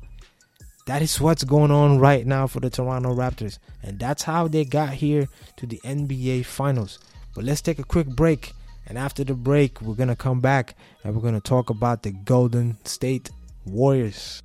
That 0.87 1.03
is 1.03 1.21
what's 1.21 1.45
going 1.45 1.71
on 1.71 1.99
right 1.99 2.27
now 2.27 2.47
for 2.47 2.61
the 2.61 2.71
Toronto 2.71 3.15
Raptors. 3.15 3.59
And 3.83 3.99
that's 3.99 4.23
how 4.23 4.49
they 4.49 4.65
got 4.65 4.91
here 4.95 5.29
to 5.57 5.67
the 5.67 5.81
NBA 5.85 6.45
Finals. 6.45 6.99
But 7.35 7.45
let's 7.45 7.61
take 7.61 7.79
a 7.79 7.85
quick 7.85 8.07
break 8.07 8.53
and 8.91 8.99
after 8.99 9.23
the 9.23 9.35
break, 9.35 9.81
we're 9.81 9.95
going 9.95 10.09
to 10.09 10.17
come 10.17 10.41
back 10.41 10.75
and 11.05 11.15
we're 11.15 11.23
going 11.23 11.35
to 11.35 11.41
talk 11.41 11.71
about 11.71 12.03
the 12.03 12.11
Golden 12.11 12.77
State 12.85 13.31
Warriors. 13.65 14.43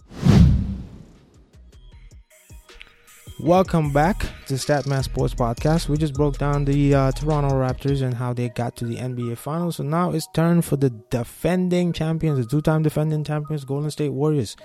Welcome 3.40 3.92
back 3.92 4.20
to 4.46 4.54
Statman 4.54 5.04
Sports 5.04 5.34
Podcast. 5.34 5.90
We 5.90 5.98
just 5.98 6.14
broke 6.14 6.38
down 6.38 6.64
the 6.64 6.96
uh, 6.96 7.12
Toronto 7.12 7.54
Raptors 7.56 8.02
and 8.02 8.14
how 8.14 8.32
they 8.32 8.48
got 8.48 8.78
to 8.78 8.86
the 8.86 8.96
NBA 8.96 9.38
Finals. 9.38 9.76
So 9.76 9.84
now 9.84 10.12
it's 10.12 10.28
turn 10.34 10.62
for 10.62 10.78
the 10.78 10.90
defending 11.10 11.92
champions, 11.92 12.40
the 12.40 12.50
two-time 12.50 12.82
defending 12.82 13.26
champions, 13.26 13.66
Golden 13.66 13.92
State 13.92 14.14
Warriors. 14.14 14.56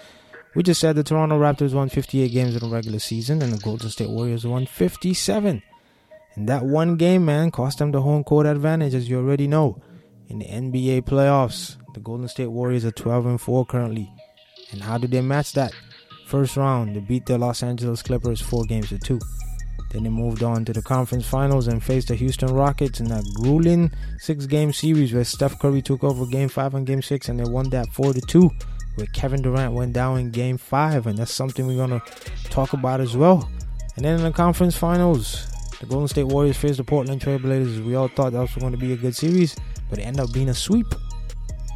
We 0.55 0.63
just 0.63 0.81
said 0.81 0.95
the 0.95 1.03
Toronto 1.03 1.37
Raptors 1.37 1.75
won 1.75 1.89
58 1.89 2.29
games 2.29 2.55
in 2.55 2.61
the 2.61 2.73
regular 2.73 3.01
season, 3.01 3.43
and 3.43 3.53
the 3.53 3.59
Golden 3.59 3.91
State 3.91 4.09
Warriors 4.09 4.47
won 4.47 4.67
57. 4.67 5.63
And 6.37 6.49
that 6.49 6.65
one 6.65 6.95
game, 6.95 7.25
man, 7.25 7.51
cost 7.51 7.79
them 7.79 7.91
the 7.91 8.03
home 8.03 8.23
court 8.23 8.47
advantage, 8.47 8.95
as 8.95 9.11
you 9.11 9.19
already 9.19 9.49
know. 9.49 9.83
In 10.29 10.39
the 10.39 10.47
NBA 10.47 11.03
playoffs, 11.03 11.77
the 11.95 12.01
Golden 12.01 12.29
State 12.29 12.47
Warriors 12.53 12.85
are 12.85 12.93
12 12.93 13.27
and 13.27 13.41
4 13.41 13.67
currently. 13.67 14.09
And 14.71 14.81
how 14.81 14.97
do 14.97 15.09
they 15.09 15.23
match 15.23 15.55
that? 15.55 15.73
First 16.31 16.57
round, 16.57 16.95
they 16.95 17.01
beat 17.01 17.27
the 17.27 17.37
Los 17.37 17.65
Angeles 17.65 18.03
Clippers 18.03 18.41
four 18.41 18.65
games 18.65 18.91
to 18.91 18.99
two. 18.99 19.19
Then 19.91 20.05
they 20.05 20.11
moved 20.11 20.45
on 20.45 20.65
to 20.65 20.73
the 20.73 20.81
conference 20.81 21.27
finals 21.27 21.67
and 21.67 21.83
faced 21.83 22.07
the 22.07 22.15
Houston 22.15 22.55
Rockets 22.55 23.01
in 23.01 23.09
that 23.09 23.25
grueling 23.35 23.91
six-game 24.21 24.73
series 24.73 25.13
where 25.13 25.25
Steph 25.25 25.59
Curry 25.59 25.83
took 25.83 26.05
over 26.05 26.25
Game 26.27 26.49
Five 26.49 26.75
and 26.75 26.87
Game 26.87 27.03
Six, 27.03 27.29
and 27.29 27.41
they 27.41 27.51
won 27.51 27.69
that 27.71 27.93
four 27.93 28.13
to 28.13 28.21
two. 28.21 28.49
Where 28.95 29.09
Kevin 29.09 29.43
Durant 29.43 29.75
went 29.75 29.93
down 29.93 30.19
in 30.19 30.31
Game 30.31 30.57
Five, 30.57 31.09
and 31.09 31.19
that's 31.19 31.33
something 31.33 31.67
we're 31.67 31.77
gonna 31.77 32.01
talk 32.45 32.75
about 32.75 33.01
as 33.01 33.17
well. 33.17 33.51
And 33.97 34.05
then 34.05 34.15
in 34.15 34.23
the 34.23 34.31
conference 34.31 34.77
finals, 34.77 35.49
the 35.81 35.87
Golden 35.87 36.07
State 36.07 36.29
Warriors 36.29 36.59
faced 36.59 36.77
the 36.77 36.85
Portland 36.85 37.23
Trailblazers. 37.23 37.85
We 37.85 37.97
all 37.97 38.07
thought 38.07 38.35
that 38.35 38.41
was 38.41 38.55
going 38.55 38.71
to 38.71 38.79
be 38.79 38.93
a 38.93 38.97
good 38.97 39.17
series, 39.17 39.57
but 39.89 39.99
it 39.99 40.03
ended 40.03 40.21
up 40.21 40.33
being 40.33 40.51
a 40.51 40.55
sweep. 40.55 40.87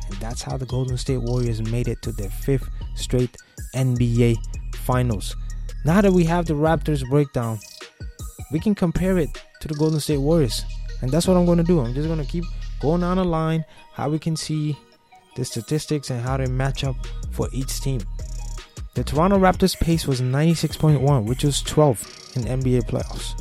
And 0.06 0.14
that's 0.20 0.42
how 0.42 0.56
the 0.56 0.66
Golden 0.66 0.96
State 0.96 1.22
Warriors 1.22 1.60
made 1.60 1.88
it 1.88 2.02
to 2.02 2.12
their 2.12 2.30
fifth 2.30 2.68
straight 2.94 3.36
NBA 3.74 4.36
Finals. 4.76 5.36
Now 5.84 6.00
that 6.00 6.12
we 6.12 6.24
have 6.24 6.46
the 6.46 6.54
Raptors 6.54 7.08
breakdown, 7.08 7.58
we 8.52 8.60
can 8.60 8.74
compare 8.74 9.18
it 9.18 9.28
to 9.60 9.68
the 9.68 9.74
Golden 9.74 10.00
State 10.00 10.18
Warriors. 10.18 10.64
And 11.02 11.10
that's 11.10 11.26
what 11.26 11.36
I'm 11.36 11.46
going 11.46 11.58
to 11.58 11.64
do. 11.64 11.80
I'm 11.80 11.94
just 11.94 12.08
going 12.08 12.24
to 12.24 12.30
keep 12.30 12.44
going 12.80 13.00
down 13.00 13.16
the 13.16 13.24
line 13.24 13.64
how 13.92 14.08
we 14.08 14.18
can 14.18 14.36
see 14.36 14.76
the 15.36 15.44
statistics 15.44 16.10
and 16.10 16.20
how 16.20 16.36
they 16.36 16.46
match 16.46 16.84
up 16.84 16.96
for 17.30 17.48
each 17.52 17.80
team. 17.80 18.00
The 18.94 19.02
Toronto 19.02 19.38
Raptors 19.38 19.76
pace 19.78 20.06
was 20.06 20.20
96.1, 20.20 21.24
which 21.26 21.44
was 21.44 21.62
12 21.62 22.32
in 22.36 22.42
NBA 22.44 22.82
playoffs. 22.82 23.40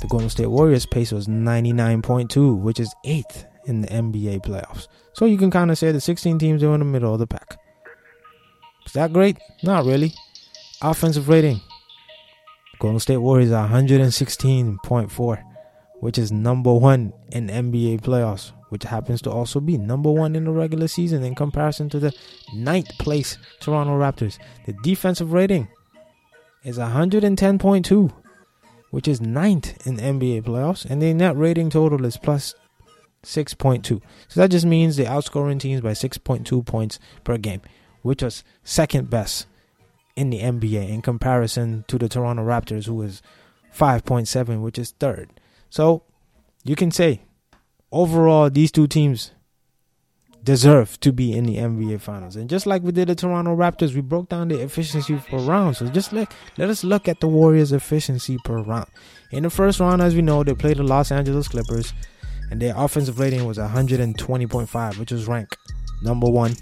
The 0.00 0.06
Golden 0.08 0.30
State 0.30 0.46
Warriors 0.46 0.86
pace 0.86 1.12
was 1.12 1.28
99.2, 1.28 2.58
which 2.58 2.80
is 2.80 2.94
8th 3.04 3.44
in 3.66 3.82
the 3.82 3.88
NBA 3.88 4.40
playoffs. 4.40 4.88
So 5.12 5.26
you 5.26 5.36
can 5.36 5.50
kind 5.50 5.70
of 5.70 5.76
say 5.76 5.92
the 5.92 6.00
16 6.00 6.38
teams 6.38 6.62
are 6.62 6.72
in 6.72 6.80
the 6.80 6.86
middle 6.86 7.12
of 7.12 7.18
the 7.18 7.26
pack. 7.26 7.58
Is 8.90 8.94
that 8.94 9.12
great? 9.12 9.38
Not 9.62 9.84
really. 9.84 10.12
Offensive 10.82 11.28
rating. 11.28 11.60
Golden 12.80 12.98
State 12.98 13.18
Warriors 13.18 13.52
are 13.52 13.68
116.4, 13.68 15.44
which 16.00 16.18
is 16.18 16.32
number 16.32 16.74
one 16.74 17.12
in 17.30 17.46
NBA 17.46 18.00
playoffs, 18.00 18.50
which 18.70 18.82
happens 18.82 19.22
to 19.22 19.30
also 19.30 19.60
be 19.60 19.78
number 19.78 20.10
one 20.10 20.34
in 20.34 20.42
the 20.42 20.50
regular 20.50 20.88
season 20.88 21.22
in 21.22 21.36
comparison 21.36 21.88
to 21.90 22.00
the 22.00 22.12
ninth 22.52 22.90
place 22.98 23.38
Toronto 23.60 23.92
Raptors. 23.96 24.40
The 24.66 24.72
defensive 24.82 25.32
rating 25.32 25.68
is 26.64 26.76
110.2, 26.76 28.12
which 28.90 29.06
is 29.06 29.20
ninth 29.20 29.86
in 29.86 29.98
NBA 29.98 30.42
playoffs, 30.42 30.84
and 30.84 31.00
their 31.00 31.14
net 31.14 31.36
rating 31.36 31.70
total 31.70 32.04
is 32.04 32.16
plus 32.16 32.56
6.2. 33.22 33.84
So 34.26 34.40
that 34.40 34.50
just 34.50 34.66
means 34.66 34.96
they're 34.96 35.06
outscoring 35.06 35.60
teams 35.60 35.80
by 35.80 35.92
6.2 35.92 36.66
points 36.66 36.98
per 37.22 37.38
game, 37.38 37.60
which 38.02 38.22
was 38.22 38.44
second 38.64 39.10
best 39.10 39.46
in 40.16 40.30
the 40.30 40.40
NBA 40.40 40.88
in 40.88 41.02
comparison 41.02 41.84
to 41.88 41.98
the 41.98 42.08
Toronto 42.08 42.44
Raptors, 42.44 42.86
who 42.86 42.94
was 42.94 43.22
5.7, 43.76 44.60
which 44.60 44.78
is 44.78 44.92
third. 44.92 45.30
So 45.68 46.02
you 46.64 46.76
can 46.76 46.90
say 46.90 47.22
overall, 47.92 48.50
these 48.50 48.72
two 48.72 48.86
teams 48.86 49.32
deserve 50.42 50.98
to 51.00 51.12
be 51.12 51.32
in 51.32 51.44
the 51.44 51.56
NBA 51.56 52.00
Finals. 52.00 52.36
And 52.36 52.48
just 52.48 52.66
like 52.66 52.82
we 52.82 52.92
did 52.92 53.08
the 53.08 53.14
Toronto 53.14 53.54
Raptors, 53.54 53.94
we 53.94 54.00
broke 54.00 54.28
down 54.28 54.48
the 54.48 54.60
efficiency 54.60 55.16
per 55.16 55.38
round. 55.38 55.76
So 55.76 55.86
just 55.88 56.12
let 56.12 56.32
let 56.56 56.70
us 56.70 56.82
look 56.82 57.08
at 57.08 57.20
the 57.20 57.28
Warriors' 57.28 57.72
efficiency 57.72 58.38
per 58.44 58.58
round. 58.62 58.88
In 59.32 59.42
the 59.42 59.50
first 59.50 59.80
round, 59.80 60.02
as 60.02 60.14
we 60.14 60.22
know, 60.22 60.42
they 60.42 60.54
played 60.54 60.78
the 60.78 60.82
Los 60.82 61.12
Angeles 61.12 61.48
Clippers, 61.48 61.92
and 62.50 62.60
their 62.60 62.74
offensive 62.76 63.18
rating 63.18 63.44
was 63.44 63.58
120.5, 63.58 64.98
which 64.98 65.12
was 65.12 65.28
ranked 65.28 65.56
number 66.02 66.28
one. 66.28 66.54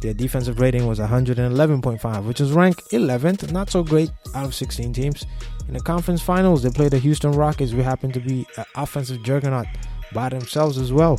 Their 0.00 0.14
defensive 0.14 0.60
rating 0.60 0.86
was 0.86 0.98
111.5, 0.98 2.24
which 2.24 2.40
is 2.40 2.52
ranked 2.52 2.90
11th, 2.90 3.52
not 3.52 3.68
so 3.68 3.82
great 3.84 4.10
out 4.34 4.46
of 4.46 4.54
16 4.54 4.94
teams. 4.94 5.26
In 5.68 5.74
the 5.74 5.80
conference 5.80 6.22
finals, 6.22 6.62
they 6.62 6.70
played 6.70 6.92
the 6.92 6.98
Houston 6.98 7.32
Rockets, 7.32 7.72
who 7.72 7.82
happened 7.82 8.14
to 8.14 8.20
be 8.20 8.46
an 8.56 8.64
offensive 8.76 9.22
juggernaut 9.22 9.66
by 10.14 10.30
themselves 10.30 10.78
as 10.78 10.90
well. 10.92 11.18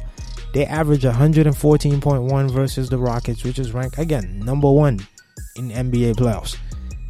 They 0.54 0.66
averaged 0.66 1.04
114.1 1.04 2.52
versus 2.52 2.90
the 2.90 2.98
Rockets, 2.98 3.44
which 3.44 3.60
is 3.60 3.72
ranked 3.72 4.00
again 4.00 4.40
number 4.40 4.72
one 4.72 5.00
in 5.56 5.70
NBA 5.70 6.16
playoffs. 6.16 6.58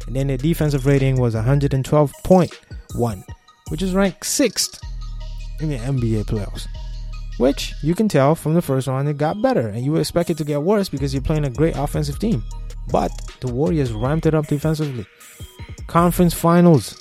And 0.06 0.14
then 0.14 0.26
their 0.26 0.36
defensive 0.36 0.84
rating 0.84 1.18
was 1.20 1.34
112.1, 1.34 3.24
which 3.70 3.82
is 3.82 3.94
ranked 3.94 4.26
sixth 4.26 4.78
in 5.60 5.70
the 5.70 5.78
NBA 5.78 6.24
playoffs. 6.26 6.66
Which 7.42 7.74
you 7.82 7.96
can 7.96 8.08
tell 8.08 8.36
from 8.36 8.54
the 8.54 8.62
first 8.62 8.86
round 8.86 9.08
it 9.08 9.18
got 9.18 9.42
better, 9.42 9.66
and 9.66 9.84
you 9.84 9.96
expect 9.96 10.30
it 10.30 10.38
to 10.38 10.44
get 10.44 10.62
worse 10.62 10.88
because 10.88 11.12
you're 11.12 11.22
playing 11.22 11.44
a 11.44 11.50
great 11.50 11.76
offensive 11.76 12.20
team. 12.20 12.44
But 12.92 13.10
the 13.40 13.52
Warriors 13.52 13.92
ramped 13.92 14.26
it 14.26 14.34
up 14.34 14.46
defensively. 14.46 15.06
Conference 15.88 16.34
finals. 16.34 16.96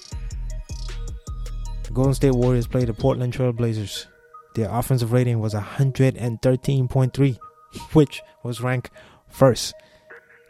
The 1.83 1.91
Golden 1.93 2.15
State 2.15 2.31
Warriors 2.31 2.65
played 2.65 2.87
the 2.87 2.93
Portland 2.93 3.33
Trail 3.33 3.53
Blazers 3.53 4.07
their 4.55 4.69
offensive 4.69 5.13
rating 5.13 5.39
was 5.39 5.53
113.3, 5.53 7.39
which 7.93 8.21
was 8.43 8.61
ranked 8.61 8.91
first. 9.29 9.73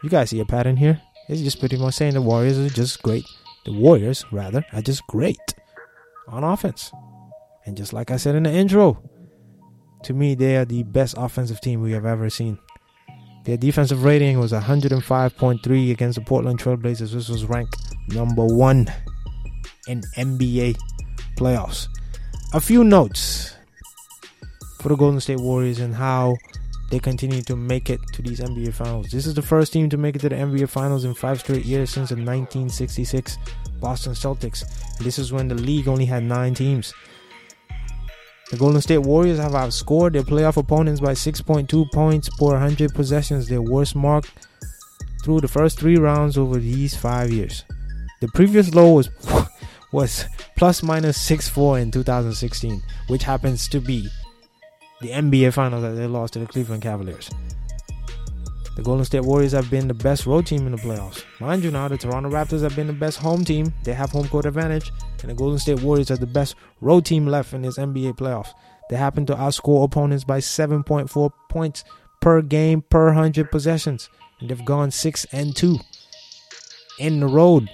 You 0.02 0.08
guys 0.08 0.30
see 0.30 0.40
a 0.40 0.44
pattern 0.44 0.76
here? 0.76 1.00
It's 1.28 1.42
just 1.42 1.60
pretty 1.60 1.76
much 1.76 1.94
saying 1.94 2.14
the 2.14 2.22
Warriors 2.22 2.58
are 2.58 2.68
just 2.68 3.02
great. 3.02 3.24
The 3.64 3.72
Warriors, 3.72 4.24
rather, 4.32 4.64
are 4.72 4.82
just 4.82 5.06
great 5.06 5.54
on 6.26 6.42
offense. 6.42 6.90
And 7.64 7.76
just 7.76 7.92
like 7.92 8.10
I 8.10 8.16
said 8.16 8.34
in 8.34 8.42
the 8.42 8.50
intro, 8.50 9.00
to 10.04 10.14
me, 10.14 10.34
they 10.34 10.56
are 10.56 10.64
the 10.64 10.82
best 10.82 11.14
offensive 11.18 11.60
team 11.60 11.80
we 11.80 11.92
have 11.92 12.06
ever 12.06 12.30
seen. 12.30 12.58
Their 13.44 13.56
defensive 13.56 14.04
rating 14.04 14.38
was 14.38 14.52
105.3 14.52 15.90
against 15.90 16.18
the 16.18 16.24
Portland 16.24 16.60
Trailblazers, 16.60 17.14
which 17.14 17.28
was 17.28 17.44
ranked 17.44 17.76
number 18.08 18.44
one 18.44 18.86
in 19.88 20.02
NBA 20.16 20.76
playoffs. 21.36 21.88
A 22.54 22.60
few 22.60 22.84
notes 22.84 23.56
for 24.80 24.88
the 24.88 24.96
Golden 24.96 25.20
State 25.20 25.40
Warriors 25.40 25.80
and 25.80 25.94
how 25.94 26.36
they 26.90 26.98
continue 26.98 27.40
to 27.42 27.56
make 27.56 27.88
it 27.88 28.00
to 28.12 28.22
these 28.22 28.38
NBA 28.38 28.74
Finals. 28.74 29.08
This 29.10 29.26
is 29.26 29.34
the 29.34 29.42
first 29.42 29.72
team 29.72 29.88
to 29.88 29.96
make 29.96 30.14
it 30.14 30.20
to 30.20 30.28
the 30.28 30.36
NBA 30.36 30.68
Finals 30.68 31.04
in 31.04 31.14
five 31.14 31.40
straight 31.40 31.64
years 31.64 31.90
since 31.90 32.10
the 32.10 32.16
1966 32.16 33.38
Boston 33.80 34.12
Celtics. 34.12 34.62
And 34.98 35.06
this 35.06 35.18
is 35.18 35.32
when 35.32 35.48
the 35.48 35.54
league 35.54 35.88
only 35.88 36.04
had 36.04 36.22
nine 36.22 36.54
teams. 36.54 36.92
The 38.52 38.58
Golden 38.58 38.82
State 38.82 38.98
Warriors 38.98 39.38
have 39.38 39.52
outscored 39.52 40.12
their 40.12 40.24
playoff 40.24 40.58
opponents 40.58 41.00
by 41.00 41.12
6.2 41.12 41.90
points 41.90 42.28
per 42.28 42.48
100 42.48 42.94
possessions, 42.94 43.48
their 43.48 43.62
worst 43.62 43.96
mark 43.96 44.26
through 45.24 45.40
the 45.40 45.48
first 45.48 45.80
three 45.80 45.96
rounds 45.96 46.36
over 46.36 46.58
these 46.58 46.94
five 46.94 47.32
years. 47.32 47.64
The 48.20 48.28
previous 48.34 48.74
low 48.74 48.92
was 48.92 49.08
was 49.92 50.26
plus 50.58 50.82
minus 50.82 51.16
6-4 51.26 51.80
in 51.80 51.90
2016, 51.92 52.82
which 53.06 53.22
happens 53.22 53.68
to 53.68 53.80
be 53.80 54.06
the 55.00 55.08
NBA 55.08 55.54
Finals 55.54 55.80
that 55.80 55.92
they 55.92 56.06
lost 56.06 56.34
to 56.34 56.38
the 56.38 56.46
Cleveland 56.46 56.82
Cavaliers. 56.82 57.30
The 58.74 58.82
Golden 58.82 59.04
State 59.04 59.24
Warriors 59.24 59.52
have 59.52 59.70
been 59.70 59.86
the 59.86 59.94
best 59.94 60.24
road 60.24 60.46
team 60.46 60.64
in 60.66 60.72
the 60.72 60.78
playoffs. 60.78 61.24
Mind 61.40 61.62
you, 61.62 61.70
now 61.70 61.88
the 61.88 61.98
Toronto 61.98 62.30
Raptors 62.30 62.62
have 62.62 62.74
been 62.74 62.86
the 62.86 62.94
best 62.94 63.18
home 63.18 63.44
team. 63.44 63.72
They 63.84 63.92
have 63.92 64.10
home 64.10 64.28
court 64.28 64.46
advantage, 64.46 64.90
and 65.20 65.30
the 65.30 65.34
Golden 65.34 65.58
State 65.58 65.82
Warriors 65.82 66.10
are 66.10 66.16
the 66.16 66.26
best 66.26 66.54
road 66.80 67.04
team 67.04 67.26
left 67.26 67.52
in 67.52 67.60
this 67.60 67.76
NBA 67.76 68.16
playoffs. 68.16 68.54
They 68.88 68.96
happen 68.96 69.26
to 69.26 69.34
outscore 69.34 69.84
opponents 69.84 70.24
by 70.24 70.38
7.4 70.38 71.30
points 71.50 71.84
per 72.22 72.40
game 72.40 72.80
per 72.80 73.06
100 73.06 73.50
possessions, 73.50 74.08
and 74.40 74.48
they've 74.48 74.64
gone 74.64 74.90
6 74.90 75.26
and 75.32 75.54
2 75.54 75.78
in 76.98 77.20
the 77.20 77.26
road 77.26 77.68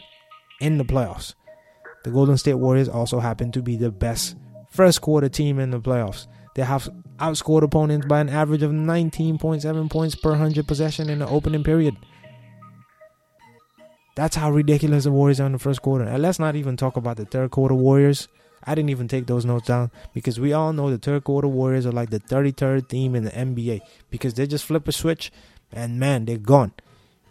in 0.61 0.79
the 0.79 0.85
playoffs. 0.85 1.35
The 2.03 2.11
Golden 2.11 2.39
State 2.39 2.55
Warriors 2.55 2.89
also 2.89 3.21
happen 3.21 3.53
to 3.53 3.63
be 3.63 3.77
the 3.77 3.93
best 3.93 4.37
first 4.69 5.01
quarter 5.01 5.29
team 5.29 5.61
in 5.61 5.71
the 5.71 5.81
playoffs. 5.81 6.27
They 6.55 6.65
have 6.65 6.89
outscored 7.19 7.63
opponents 7.63 8.07
by 8.07 8.21
an 8.21 8.29
average 8.29 8.63
of 8.63 8.71
19.7 8.71 9.91
points 9.91 10.15
per 10.15 10.31
100 10.31 10.67
possession 10.67 11.11
in 11.11 11.19
the 11.19 11.29
opening 11.29 11.65
period. 11.65 11.97
That's 14.15 14.37
how 14.37 14.51
ridiculous 14.51 15.05
the 15.05 15.13
Warriors 15.13 15.41
are 15.41 15.47
in 15.47 15.53
the 15.53 15.59
first 15.59 15.83
quarter. 15.83 16.05
And 16.05 16.21
let's 16.23 16.39
not 16.39 16.57
even 16.57 16.77
talk 16.77 16.97
about 16.97 17.17
the 17.17 17.25
third 17.25 17.51
quarter 17.51 17.75
Warriors. 17.75 18.29
I 18.65 18.75
didn't 18.75 18.91
even 18.91 19.07
take 19.07 19.27
those 19.27 19.45
notes 19.45 19.69
down 19.69 19.93
because 20.13 20.41
we 20.41 20.53
all 20.53 20.73
know 20.73 20.91
the 20.91 20.99
third 20.99 21.25
quarter 21.25 21.47
Warriors 21.47 21.87
are 21.87 21.93
like 21.93 22.11
the 22.11 22.19
33rd 22.19 22.89
team 22.89 23.15
in 23.15 23.25
the 23.25 23.31
NBA 23.31 23.81
because 24.11 24.35
they 24.35 24.47
just 24.47 24.65
flip 24.65 24.89
a 24.89 24.93
switch 24.93 25.31
and 25.73 26.01
man, 26.01 26.25
they're 26.25 26.39
gone. 26.39 26.73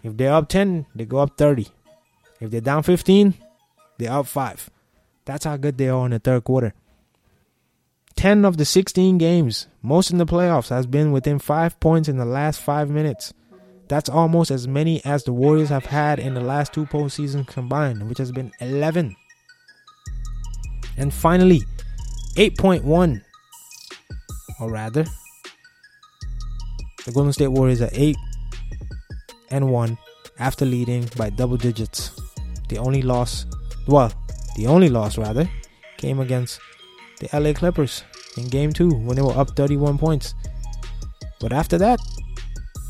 If 0.03 0.15
they're 0.15 0.33
up 0.33 0.47
10, 0.47 0.85
they 0.95 1.05
go 1.05 1.17
up 1.17 1.37
30. 1.37 1.67
If 2.39 2.51
they're 2.51 2.61
down 2.61 2.83
15, 2.83 3.33
they're 3.97 4.11
up 4.11 4.27
5. 4.27 4.69
That's 5.25 5.43
how 5.43 5.57
good 5.57 5.77
they 5.77 5.89
are 5.89 6.05
in 6.05 6.11
the 6.11 6.19
third 6.19 6.45
quarter. 6.45 6.73
10 8.17 8.45
of 8.45 8.57
the 8.57 8.65
16 8.65 9.19
games, 9.19 9.67
most 9.83 10.09
in 10.09 10.17
the 10.17 10.25
playoffs, 10.25 10.69
has 10.69 10.87
been 10.87 11.11
within 11.11 11.37
5 11.37 11.79
points 11.79 12.09
in 12.09 12.17
the 12.17 12.25
last 12.25 12.59
5 12.59 12.89
minutes. 12.89 13.31
That's 13.89 14.09
almost 14.09 14.49
as 14.49 14.67
many 14.67 15.05
as 15.05 15.23
the 15.23 15.31
Warriors 15.31 15.69
have 15.69 15.85
had 15.85 16.17
in 16.17 16.33
the 16.33 16.41
last 16.41 16.73
two 16.73 16.87
postseasons 16.87 17.47
combined, 17.47 18.09
which 18.09 18.17
has 18.17 18.31
been 18.31 18.51
11. 18.59 19.15
And 20.97 21.13
finally, 21.13 21.61
8.1, 22.35 23.21
or 24.59 24.71
rather, 24.71 25.05
the 27.05 27.11
Golden 27.11 27.31
State 27.31 27.49
Warriors 27.49 27.83
are 27.83 27.91
8 27.93 28.17
and 29.51 29.71
1 29.71 29.97
after 30.39 30.65
leading 30.65 31.07
by 31.15 31.29
double 31.29 31.57
digits. 31.57 32.19
The 32.69 32.79
only 32.79 33.03
loss, 33.03 33.45
well, 33.87 34.11
the 34.55 34.65
only 34.65 34.89
loss 34.89 35.19
rather, 35.19 35.47
came 35.97 36.19
against 36.19 36.59
the 37.19 37.29
LA 37.39 37.53
Clippers 37.53 38.03
in 38.37 38.47
game 38.47 38.71
two 38.71 38.89
when 38.89 39.15
they 39.15 39.21
were 39.21 39.37
up 39.37 39.55
31 39.55 39.97
points. 39.97 40.33
But 41.39 41.53
after 41.53 41.77
that, 41.77 41.99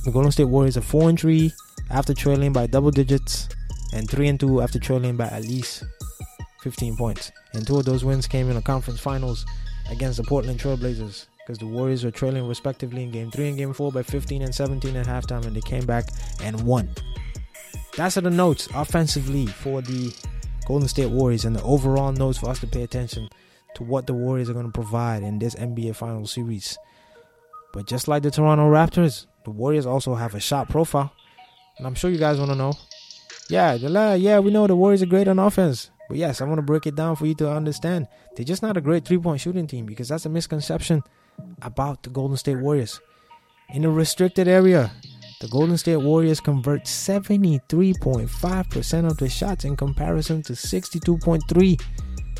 the 0.05 0.11
Golden 0.11 0.31
State 0.31 0.45
Warriors 0.45 0.77
are 0.77 0.81
4 0.81 1.09
and 1.09 1.19
3 1.19 1.51
after 1.89 2.13
trailing 2.13 2.53
by 2.53 2.67
double 2.67 2.91
digits 2.91 3.49
and 3.93 4.09
3 4.09 4.27
and 4.29 4.39
2 4.39 4.61
after 4.61 4.79
trailing 4.79 5.17
by 5.17 5.25
at 5.27 5.43
least 5.43 5.83
15 6.61 6.95
points. 6.95 7.31
And 7.53 7.65
two 7.65 7.77
of 7.77 7.85
those 7.85 8.05
wins 8.05 8.27
came 8.27 8.49
in 8.49 8.55
the 8.55 8.61
conference 8.61 8.99
finals 8.99 9.45
against 9.89 10.17
the 10.17 10.23
Portland 10.23 10.59
Trailblazers 10.59 11.25
because 11.39 11.57
the 11.57 11.67
Warriors 11.67 12.03
were 12.03 12.11
trailing 12.11 12.47
respectively 12.47 13.03
in 13.03 13.11
game 13.11 13.31
3 13.31 13.49
and 13.49 13.57
game 13.57 13.73
4 13.73 13.91
by 13.91 14.03
15 14.03 14.41
and 14.41 14.53
17 14.53 14.95
at 14.95 15.07
halftime 15.07 15.45
and 15.45 15.55
they 15.55 15.61
came 15.61 15.85
back 15.85 16.09
and 16.41 16.61
won. 16.61 16.89
That's 17.95 18.15
the 18.15 18.29
notes 18.29 18.67
offensively 18.75 19.47
for 19.47 19.81
the 19.81 20.13
Golden 20.65 20.87
State 20.87 21.09
Warriors 21.09 21.45
and 21.45 21.55
the 21.55 21.63
overall 21.63 22.11
notes 22.11 22.37
for 22.37 22.49
us 22.49 22.59
to 22.59 22.67
pay 22.67 22.83
attention 22.83 23.29
to 23.77 23.83
what 23.83 24.07
the 24.07 24.13
Warriors 24.13 24.49
are 24.49 24.53
going 24.53 24.65
to 24.65 24.71
provide 24.71 25.21
in 25.21 25.37
this 25.37 25.53
NBA 25.53 25.95
Finals 25.95 26.33
series. 26.33 26.79
But 27.73 27.87
just 27.87 28.07
like 28.07 28.23
the 28.23 28.31
Toronto 28.31 28.71
Raptors, 28.71 29.27
the 29.45 29.51
Warriors 29.51 29.85
also 29.85 30.15
have 30.15 30.33
a 30.33 30.39
shot 30.39 30.67
profile. 30.67 31.13
And 31.77 31.85
I'm 31.85 31.93
sure 31.93 32.09
you 32.09 32.17
guys 32.17 32.39
want 32.39 32.49
to 32.49 32.55
know. 32.55 32.73
Yeah, 33.49 33.75
yeah, 34.15 34.39
we 34.39 34.49
know 34.49 34.65
the 34.65 34.75
Warriors 34.75 35.03
are 35.03 35.07
great 35.07 35.27
on 35.27 35.37
offense. 35.37 35.91
But 36.09 36.17
yes, 36.17 36.41
I 36.41 36.45
want 36.45 36.57
to 36.57 36.63
break 36.63 36.87
it 36.87 36.95
down 36.95 37.15
for 37.15 37.27
you 37.27 37.35
to 37.35 37.51
understand. 37.51 38.07
They're 38.35 38.45
just 38.45 38.63
not 38.63 38.77
a 38.77 38.81
great 38.81 39.05
three 39.05 39.19
point 39.19 39.41
shooting 39.41 39.67
team 39.67 39.85
because 39.85 40.09
that's 40.09 40.25
a 40.25 40.29
misconception 40.29 41.03
about 41.61 42.01
the 42.01 42.09
Golden 42.09 42.37
State 42.37 42.57
Warriors. 42.57 42.99
In 43.69 43.85
a 43.85 43.91
restricted 43.91 44.47
area, 44.47 44.91
the 45.39 45.49
Golden 45.49 45.77
State 45.77 45.97
Warriors 45.97 46.39
convert 46.39 46.85
73.5% 46.85 49.05
of 49.05 49.17
the 49.17 49.29
shots 49.29 49.65
in 49.65 49.75
comparison 49.75 50.41
to 50.43 50.53
62.3 50.53 51.79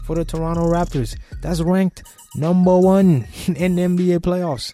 for 0.08 0.16
the 0.16 0.26
Toronto 0.26 0.64
Raptors. 0.64 1.16
That's 1.42 1.62
ranked 1.62 2.02
number 2.36 2.80
one 2.80 3.28
in 3.48 3.76
NBA 3.76 4.22
playoffs. 4.22 4.72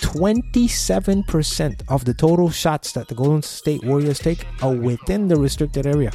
27% 0.00 1.82
of 1.88 2.04
the 2.04 2.14
total 2.14 2.50
shots 2.50 2.92
that 2.92 3.08
the 3.08 3.14
Golden 3.14 3.42
State 3.42 3.82
Warriors 3.84 4.18
take 4.18 4.44
are 4.62 4.74
within 4.74 5.28
the 5.28 5.36
restricted 5.36 5.86
area. 5.86 6.12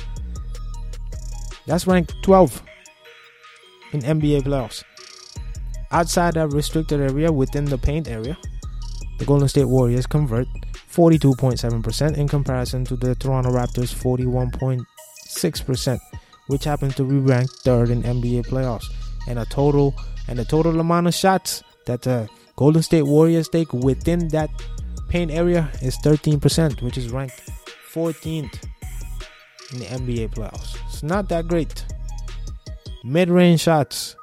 That's 1.65 1.87
ranked 1.87 2.13
12 2.21 2.61
in 3.93 4.01
NBA 4.01 4.43
playoffs. 4.43 4.83
Outside 5.91 6.35
that 6.35 6.49
restricted 6.49 7.01
area 7.01 7.31
within 7.31 7.65
the 7.65 7.77
paint 7.77 8.07
area, 8.07 8.37
the 9.17 9.25
Golden 9.25 9.47
State 9.47 9.65
Warriors 9.65 10.05
convert 10.05 10.47
42.7% 10.91 12.17
in 12.17 12.27
comparison 12.27 12.83
to 12.85 12.95
the 12.95 13.15
Toronto 13.15 13.51
Raptors 13.51 13.95
41.6%, 13.95 15.99
which 16.47 16.63
happens 16.63 16.95
to 16.95 17.03
be 17.03 17.17
ranked 17.17 17.53
third 17.59 17.89
in 17.89 18.03
NBA 18.03 18.47
playoffs. 18.47 18.85
And 19.27 19.39
a 19.39 19.45
total 19.45 19.93
and 20.27 20.39
the 20.39 20.45
total 20.45 20.79
amount 20.79 21.07
of 21.07 21.13
shots 21.13 21.63
that 21.85 22.01
the 22.01 22.29
Golden 22.55 22.81
State 22.81 23.03
Warriors 23.03 23.47
take 23.47 23.71
within 23.73 24.27
that 24.29 24.49
paint 25.09 25.31
area 25.31 25.69
is 25.81 25.97
13%, 25.97 26.81
which 26.81 26.97
is 26.97 27.11
ranked 27.11 27.41
14th 27.93 28.63
in 29.73 29.79
the 29.79 29.85
NBA 29.85 30.29
playoffs. 30.33 30.77
It's 30.87 31.03
not 31.03 31.29
that 31.29 31.47
great. 31.47 31.85
Mid 33.03 33.29
range 33.29 33.61
shots. 33.61 34.15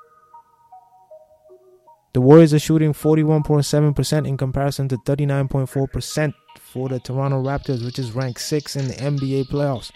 The 2.13 2.21
Warriors 2.21 2.55
are 2.55 2.59
shooting 2.61 2.93
41.7% 2.93 4.27
in 4.27 4.37
comparison 4.37 4.89
to 4.89 4.97
39.4% 4.99 6.33
for 6.61 6.89
the 6.89 7.01
Toronto 7.01 7.43
Raptors, 7.43 7.85
which 7.85 7.99
is 7.99 8.13
ranked 8.13 8.41
6th 8.41 8.77
in 8.77 8.89
the 8.89 8.95
NBA 8.95 9.47
playoffs. 9.49 9.91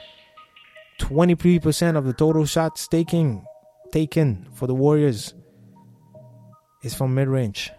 23% 0.99 1.97
of 1.97 2.05
the 2.05 2.13
total 2.13 2.45
shots 2.45 2.89
taken 2.89 3.45
taken 3.93 4.47
for 4.53 4.67
the 4.67 4.75
Warriors 4.75 5.35
is 6.83 6.95
from 6.95 7.15
mid 7.15 7.29
range. 7.29 7.71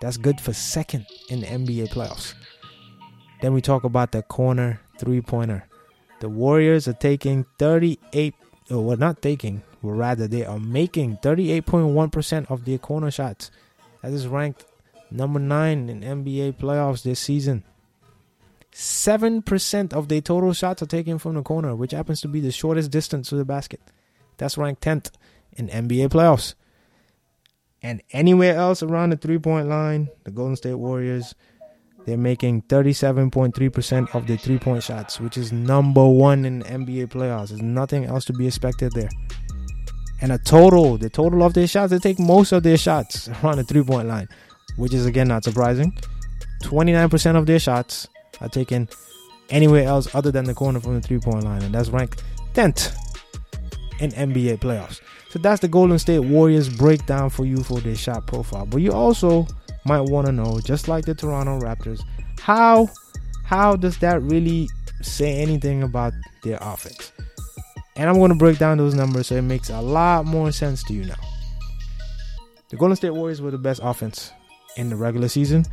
That's 0.00 0.16
good 0.16 0.40
for 0.40 0.52
second 0.52 1.06
in 1.28 1.40
the 1.40 1.46
NBA 1.46 1.88
playoffs. 1.88 2.34
Then 3.40 3.52
we 3.52 3.60
talk 3.60 3.84
about 3.84 4.12
the 4.12 4.22
corner 4.22 4.80
three 4.98 5.20
pointer. 5.20 5.66
The 6.20 6.28
Warriors 6.28 6.88
are 6.88 6.94
taking 6.94 7.46
38, 7.58 8.34
or 8.70 8.84
well, 8.84 8.96
not 8.96 9.22
taking, 9.22 9.62
but 9.82 9.90
rather 9.90 10.26
they 10.26 10.44
are 10.44 10.58
making 10.58 11.18
38.1% 11.18 12.50
of 12.50 12.64
their 12.64 12.78
corner 12.78 13.10
shots. 13.10 13.52
That 14.02 14.12
is 14.12 14.26
ranked 14.26 14.64
number 15.10 15.38
nine 15.38 15.88
in 15.88 16.00
NBA 16.00 16.54
playoffs 16.58 17.02
this 17.02 17.20
season. 17.20 17.64
7% 18.98 19.92
of 19.92 20.08
their 20.08 20.20
total 20.20 20.52
shots 20.52 20.82
are 20.82 20.86
taken 20.86 21.18
from 21.18 21.34
the 21.34 21.42
corner, 21.42 21.76
which 21.76 21.92
happens 21.92 22.20
to 22.20 22.26
be 22.26 22.40
the 22.40 22.50
shortest 22.50 22.90
distance 22.90 23.28
to 23.28 23.36
the 23.36 23.44
basket. 23.44 23.80
That's 24.38 24.58
ranked 24.58 24.82
10th 24.82 25.12
in 25.52 25.68
NBA 25.68 26.08
playoffs. 26.08 26.54
And 27.80 28.02
anywhere 28.10 28.56
else 28.56 28.82
around 28.82 29.10
the 29.10 29.16
three 29.16 29.38
point 29.38 29.68
line, 29.68 30.08
the 30.24 30.32
Golden 30.32 30.56
State 30.56 30.74
Warriors, 30.74 31.36
they're 32.06 32.18
making 32.18 32.62
37.3% 32.62 34.14
of 34.16 34.26
their 34.26 34.36
three 34.36 34.58
point 34.58 34.82
shots, 34.82 35.20
which 35.20 35.38
is 35.38 35.52
number 35.52 36.04
one 36.04 36.44
in 36.44 36.64
NBA 36.64 37.06
playoffs. 37.06 37.50
There's 37.50 37.62
nothing 37.62 38.04
else 38.04 38.24
to 38.24 38.32
be 38.32 38.48
expected 38.48 38.92
there. 38.94 39.10
And 40.20 40.32
a 40.32 40.38
total, 40.38 40.98
the 40.98 41.08
total 41.08 41.44
of 41.44 41.54
their 41.54 41.68
shots, 41.68 41.92
they 41.92 42.00
take 42.00 42.18
most 42.18 42.50
of 42.50 42.64
their 42.64 42.76
shots 42.76 43.28
around 43.44 43.58
the 43.58 43.64
three 43.64 43.84
point 43.84 44.08
line, 44.08 44.26
which 44.74 44.92
is 44.92 45.06
again 45.06 45.28
not 45.28 45.44
surprising. 45.44 45.96
29% 46.64 47.36
of 47.36 47.46
their 47.46 47.60
shots 47.60 48.08
are 48.40 48.48
taken 48.48 48.88
anywhere 49.50 49.84
else 49.84 50.14
other 50.14 50.30
than 50.30 50.44
the 50.44 50.54
corner 50.54 50.80
from 50.80 50.94
the 50.94 51.00
three 51.00 51.18
point 51.18 51.44
line, 51.44 51.62
and 51.62 51.74
that's 51.74 51.90
ranked 51.90 52.22
10th 52.54 52.94
in 54.00 54.10
NBA 54.10 54.58
playoffs. 54.58 55.00
So 55.30 55.38
that's 55.38 55.60
the 55.60 55.68
Golden 55.68 55.98
State 55.98 56.20
Warriors 56.20 56.68
breakdown 56.68 57.30
for 57.30 57.44
you 57.44 57.62
for 57.62 57.80
their 57.80 57.96
shot 57.96 58.26
profile. 58.26 58.64
But 58.66 58.80
you 58.80 58.92
also 58.92 59.46
might 59.84 60.00
want 60.00 60.26
to 60.26 60.32
know, 60.32 60.60
just 60.64 60.88
like 60.88 61.04
the 61.04 61.14
Toronto 61.14 61.58
Raptors, 61.60 62.00
how 62.40 62.88
how 63.44 63.76
does 63.76 63.98
that 63.98 64.22
really 64.22 64.68
say 65.02 65.40
anything 65.40 65.82
about 65.82 66.12
their 66.42 66.58
offense? 66.60 67.12
And 67.96 68.08
I'm 68.08 68.16
going 68.16 68.30
to 68.30 68.38
break 68.38 68.58
down 68.58 68.78
those 68.78 68.94
numbers 68.94 69.26
so 69.26 69.34
it 69.34 69.42
makes 69.42 69.70
a 69.70 69.80
lot 69.80 70.24
more 70.24 70.52
sense 70.52 70.84
to 70.84 70.94
you 70.94 71.04
now. 71.04 71.16
The 72.68 72.76
Golden 72.76 72.96
State 72.96 73.10
Warriors 73.10 73.40
were 73.40 73.50
the 73.50 73.58
best 73.58 73.80
offense 73.82 74.30
in 74.76 74.90
the 74.90 74.96
regular 74.96 75.28
season, 75.28 75.64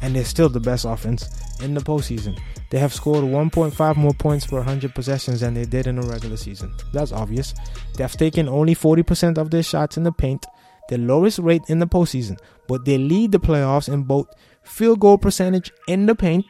and 0.00 0.14
they're 0.14 0.24
still 0.24 0.48
the 0.48 0.60
best 0.60 0.84
offense 0.84 1.28
in 1.62 1.74
the 1.74 1.80
postseason. 1.80 2.38
They 2.70 2.78
have 2.78 2.92
scored 2.92 3.24
1.5 3.24 3.96
more 3.96 4.14
points 4.14 4.46
per 4.46 4.56
100 4.56 4.94
possessions 4.94 5.40
than 5.40 5.54
they 5.54 5.64
did 5.64 5.86
in 5.86 5.96
the 5.96 6.06
regular 6.06 6.36
season. 6.36 6.74
That's 6.92 7.12
obvious. 7.12 7.54
They 7.96 8.04
have 8.04 8.16
taken 8.16 8.48
only 8.48 8.74
40% 8.74 9.38
of 9.38 9.50
their 9.50 9.62
shots 9.62 9.96
in 9.96 10.02
the 10.02 10.12
paint, 10.12 10.46
the 10.88 10.98
lowest 10.98 11.38
rate 11.38 11.62
in 11.68 11.78
the 11.78 11.86
postseason, 11.86 12.38
but 12.68 12.84
they 12.84 12.98
lead 12.98 13.32
the 13.32 13.40
playoffs 13.40 13.92
in 13.92 14.02
both 14.04 14.26
field 14.62 15.00
goal 15.00 15.18
percentage 15.18 15.72
in 15.88 16.06
the 16.06 16.14
paint 16.14 16.44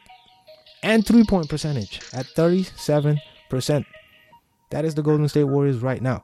and 0.83 1.07
three 1.07 1.25
point 1.25 1.49
percentage 1.49 2.01
at 2.13 2.27
37%. 2.27 3.19
That 4.71 4.85
is 4.85 4.95
the 4.95 5.03
Golden 5.03 5.29
State 5.29 5.45
Warriors 5.45 5.79
right 5.79 6.03
now. 6.03 6.23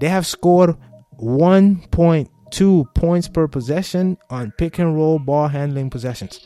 They 0.00 0.08
have 0.08 0.26
scored 0.26 0.76
1.2 1.20 2.94
points 2.94 3.28
per 3.28 3.48
possession 3.48 4.18
on 4.28 4.52
pick 4.58 4.78
and 4.78 4.94
roll 4.94 5.18
ball 5.18 5.48
handling 5.48 5.90
possessions. 5.90 6.40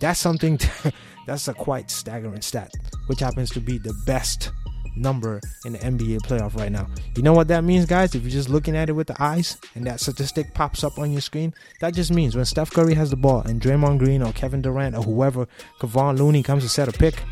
That's 0.00 0.18
something, 0.18 0.58
that's 1.26 1.48
a 1.48 1.54
quite 1.54 1.90
staggering 1.90 2.42
stat, 2.42 2.72
which 3.06 3.20
happens 3.20 3.50
to 3.50 3.60
be 3.60 3.78
the 3.78 3.94
best 4.06 4.50
number 4.96 5.40
in 5.64 5.72
the 5.72 5.78
NBA 5.78 6.20
playoff 6.22 6.56
right 6.56 6.72
now. 6.72 6.86
You 7.16 7.22
know 7.22 7.32
what 7.32 7.48
that 7.48 7.64
means, 7.64 7.86
guys? 7.86 8.14
If 8.14 8.22
you're 8.22 8.30
just 8.30 8.48
looking 8.48 8.76
at 8.76 8.88
it 8.88 8.92
with 8.92 9.06
the 9.06 9.22
eyes 9.22 9.56
and 9.74 9.86
that 9.86 10.00
statistic 10.00 10.52
pops 10.54 10.84
up 10.84 10.98
on 10.98 11.12
your 11.12 11.20
screen, 11.20 11.54
that 11.80 11.94
just 11.94 12.12
means 12.12 12.36
when 12.36 12.44
Steph 12.44 12.70
Curry 12.70 12.94
has 12.94 13.10
the 13.10 13.16
ball 13.16 13.40
and 13.42 13.60
Draymond 13.60 13.98
Green 13.98 14.22
or 14.22 14.32
Kevin 14.32 14.62
Durant 14.62 14.96
or 14.96 15.02
whoever, 15.02 15.46
Kevon 15.80 16.18
Looney 16.18 16.42
comes 16.42 16.62
to 16.62 16.68
set 16.68 16.88
a 16.88 16.92
pick, 16.92 17.22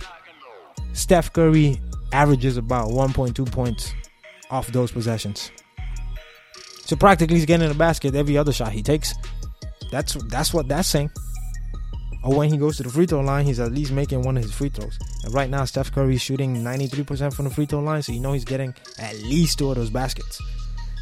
Steph 0.92 1.32
Curry 1.32 1.80
averages 2.12 2.56
about 2.56 2.88
1.2 2.88 3.50
points 3.50 3.92
off 4.50 4.68
those 4.68 4.90
possessions. 4.90 5.50
So 6.84 6.96
practically 6.96 7.36
he's 7.36 7.44
getting 7.44 7.66
in 7.66 7.72
the 7.72 7.78
basket 7.78 8.14
every 8.14 8.38
other 8.38 8.52
shot 8.52 8.72
he 8.72 8.82
takes. 8.82 9.14
That's 9.90 10.14
that's 10.24 10.54
what 10.54 10.68
that's 10.68 10.88
saying. 10.88 11.10
Or 12.22 12.36
when 12.36 12.50
he 12.50 12.56
goes 12.56 12.76
to 12.78 12.82
the 12.82 12.88
free 12.88 13.06
throw 13.06 13.20
line, 13.20 13.46
he's 13.46 13.60
at 13.60 13.72
least 13.72 13.92
making 13.92 14.22
one 14.22 14.36
of 14.36 14.42
his 14.42 14.52
free 14.52 14.68
throws. 14.68 14.98
And 15.24 15.32
right 15.32 15.48
now, 15.48 15.64
Steph 15.64 15.92
Curry 15.92 16.16
is 16.16 16.22
shooting 16.22 16.56
93% 16.56 17.32
from 17.32 17.44
the 17.44 17.50
free 17.50 17.66
throw 17.66 17.80
line, 17.80 18.02
so 18.02 18.12
you 18.12 18.20
know 18.20 18.32
he's 18.32 18.44
getting 18.44 18.74
at 18.98 19.16
least 19.20 19.58
two 19.58 19.70
of 19.70 19.76
those 19.76 19.90
baskets. 19.90 20.38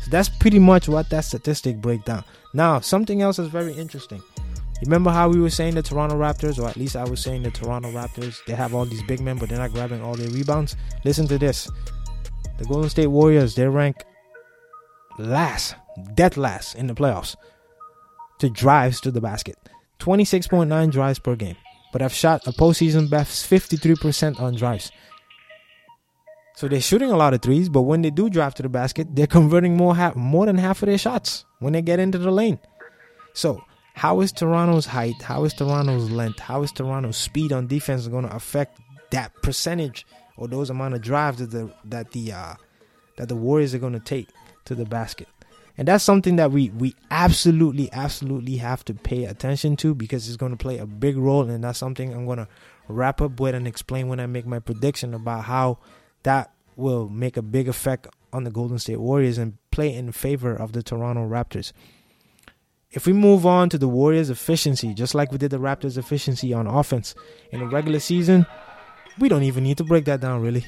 So 0.02 0.10
that's 0.10 0.28
pretty 0.28 0.58
much 0.58 0.88
what 0.88 1.08
that 1.10 1.24
statistic 1.24 1.80
breakdown. 1.80 2.22
Now, 2.52 2.80
something 2.80 3.22
else 3.22 3.38
is 3.38 3.48
very 3.48 3.72
interesting. 3.72 4.22
Remember 4.82 5.10
how 5.10 5.30
we 5.30 5.40
were 5.40 5.50
saying 5.50 5.74
the 5.74 5.82
Toronto 5.82 6.16
Raptors, 6.16 6.58
or 6.58 6.68
at 6.68 6.76
least 6.76 6.96
I 6.96 7.04
was 7.04 7.20
saying 7.20 7.42
the 7.42 7.50
Toronto 7.50 7.90
Raptors, 7.90 8.44
they 8.46 8.52
have 8.52 8.74
all 8.74 8.84
these 8.84 9.02
big 9.04 9.20
men, 9.20 9.38
but 9.38 9.48
they're 9.48 9.58
not 9.58 9.72
grabbing 9.72 10.02
all 10.02 10.14
their 10.14 10.28
rebounds? 10.28 10.76
Listen 11.04 11.26
to 11.28 11.38
this. 11.38 11.70
The 12.58 12.64
Golden 12.66 12.90
State 12.90 13.06
Warriors, 13.06 13.54
they 13.54 13.66
rank 13.66 13.96
last, 15.18 15.74
dead 16.14 16.36
last 16.36 16.74
in 16.74 16.86
the 16.86 16.94
playoffs 16.94 17.36
to 18.38 18.50
drives 18.50 19.00
to 19.00 19.10
the 19.10 19.20
basket. 19.20 19.56
26.9 19.98 20.90
drives 20.90 21.18
per 21.18 21.36
game, 21.36 21.56
but 21.92 22.00
have 22.02 22.12
shot 22.12 22.46
a 22.46 22.52
postseason 22.52 23.08
best 23.08 23.50
53% 23.50 24.40
on 24.40 24.54
drives. 24.54 24.92
So 26.54 26.68
they're 26.68 26.80
shooting 26.80 27.10
a 27.10 27.16
lot 27.16 27.34
of 27.34 27.42
threes, 27.42 27.68
but 27.68 27.82
when 27.82 28.00
they 28.00 28.10
do 28.10 28.30
drive 28.30 28.54
to 28.54 28.62
the 28.62 28.68
basket, 28.70 29.14
they're 29.14 29.26
converting 29.26 29.76
more 29.76 29.94
half, 29.94 30.16
more 30.16 30.46
than 30.46 30.56
half 30.56 30.82
of 30.82 30.86
their 30.86 30.96
shots 30.96 31.44
when 31.58 31.74
they 31.74 31.82
get 31.82 32.00
into 32.00 32.16
the 32.16 32.30
lane. 32.30 32.58
So 33.34 33.62
how 33.92 34.20
is 34.20 34.32
Toronto's 34.32 34.86
height? 34.86 35.20
How 35.22 35.44
is 35.44 35.52
Toronto's 35.52 36.10
length? 36.10 36.38
How 36.38 36.62
is 36.62 36.72
Toronto's 36.72 37.16
speed 37.16 37.52
on 37.52 37.66
defense 37.66 38.06
going 38.08 38.26
to 38.26 38.34
affect 38.34 38.78
that 39.10 39.32
percentage 39.42 40.06
or 40.36 40.48
those 40.48 40.70
amount 40.70 40.94
of 40.94 41.02
drives 41.02 41.38
that 41.38 41.50
the 41.50 41.72
that 41.84 42.12
the 42.12 42.32
uh, 42.32 42.54
that 43.16 43.28
the 43.28 43.36
Warriors 43.36 43.74
are 43.74 43.78
going 43.78 43.92
to 43.92 44.00
take 44.00 44.28
to 44.64 44.74
the 44.74 44.84
basket? 44.84 45.28
And 45.78 45.86
that's 45.86 46.04
something 46.04 46.36
that 46.36 46.52
we 46.52 46.70
we 46.70 46.94
absolutely 47.10 47.92
absolutely 47.92 48.56
have 48.56 48.84
to 48.86 48.94
pay 48.94 49.24
attention 49.24 49.76
to 49.76 49.94
because 49.94 50.26
it's 50.26 50.36
going 50.36 50.52
to 50.52 50.56
play 50.56 50.78
a 50.78 50.86
big 50.86 51.16
role 51.16 51.48
and 51.48 51.62
that's 51.62 51.78
something 51.78 52.14
I'm 52.14 52.24
going 52.24 52.38
to 52.38 52.48
wrap 52.88 53.20
up 53.20 53.38
with 53.40 53.54
and 53.54 53.66
explain 53.66 54.08
when 54.08 54.20
I 54.20 54.26
make 54.26 54.46
my 54.46 54.58
prediction 54.58 55.12
about 55.12 55.44
how 55.44 55.78
that 56.22 56.52
will 56.76 57.08
make 57.08 57.36
a 57.36 57.42
big 57.42 57.68
effect 57.68 58.06
on 58.32 58.44
the 58.44 58.50
Golden 58.50 58.78
State 58.78 59.00
Warriors 59.00 59.38
and 59.38 59.56
play 59.70 59.94
in 59.94 60.12
favor 60.12 60.54
of 60.54 60.72
the 60.72 60.82
Toronto 60.82 61.26
Raptors. 61.26 61.72
If 62.90 63.06
we 63.06 63.12
move 63.12 63.44
on 63.44 63.68
to 63.70 63.78
the 63.78 63.88
Warriors' 63.88 64.30
efficiency, 64.30 64.94
just 64.94 65.14
like 65.14 65.32
we 65.32 65.38
did 65.38 65.50
the 65.50 65.58
Raptors' 65.58 65.98
efficiency 65.98 66.52
on 66.52 66.66
offense 66.66 67.14
in 67.50 67.60
the 67.60 67.66
regular 67.66 67.98
season, 67.98 68.46
we 69.18 69.28
don't 69.28 69.42
even 69.42 69.64
need 69.64 69.78
to 69.78 69.84
break 69.84 70.04
that 70.06 70.20
down 70.20 70.40
really. 70.40 70.64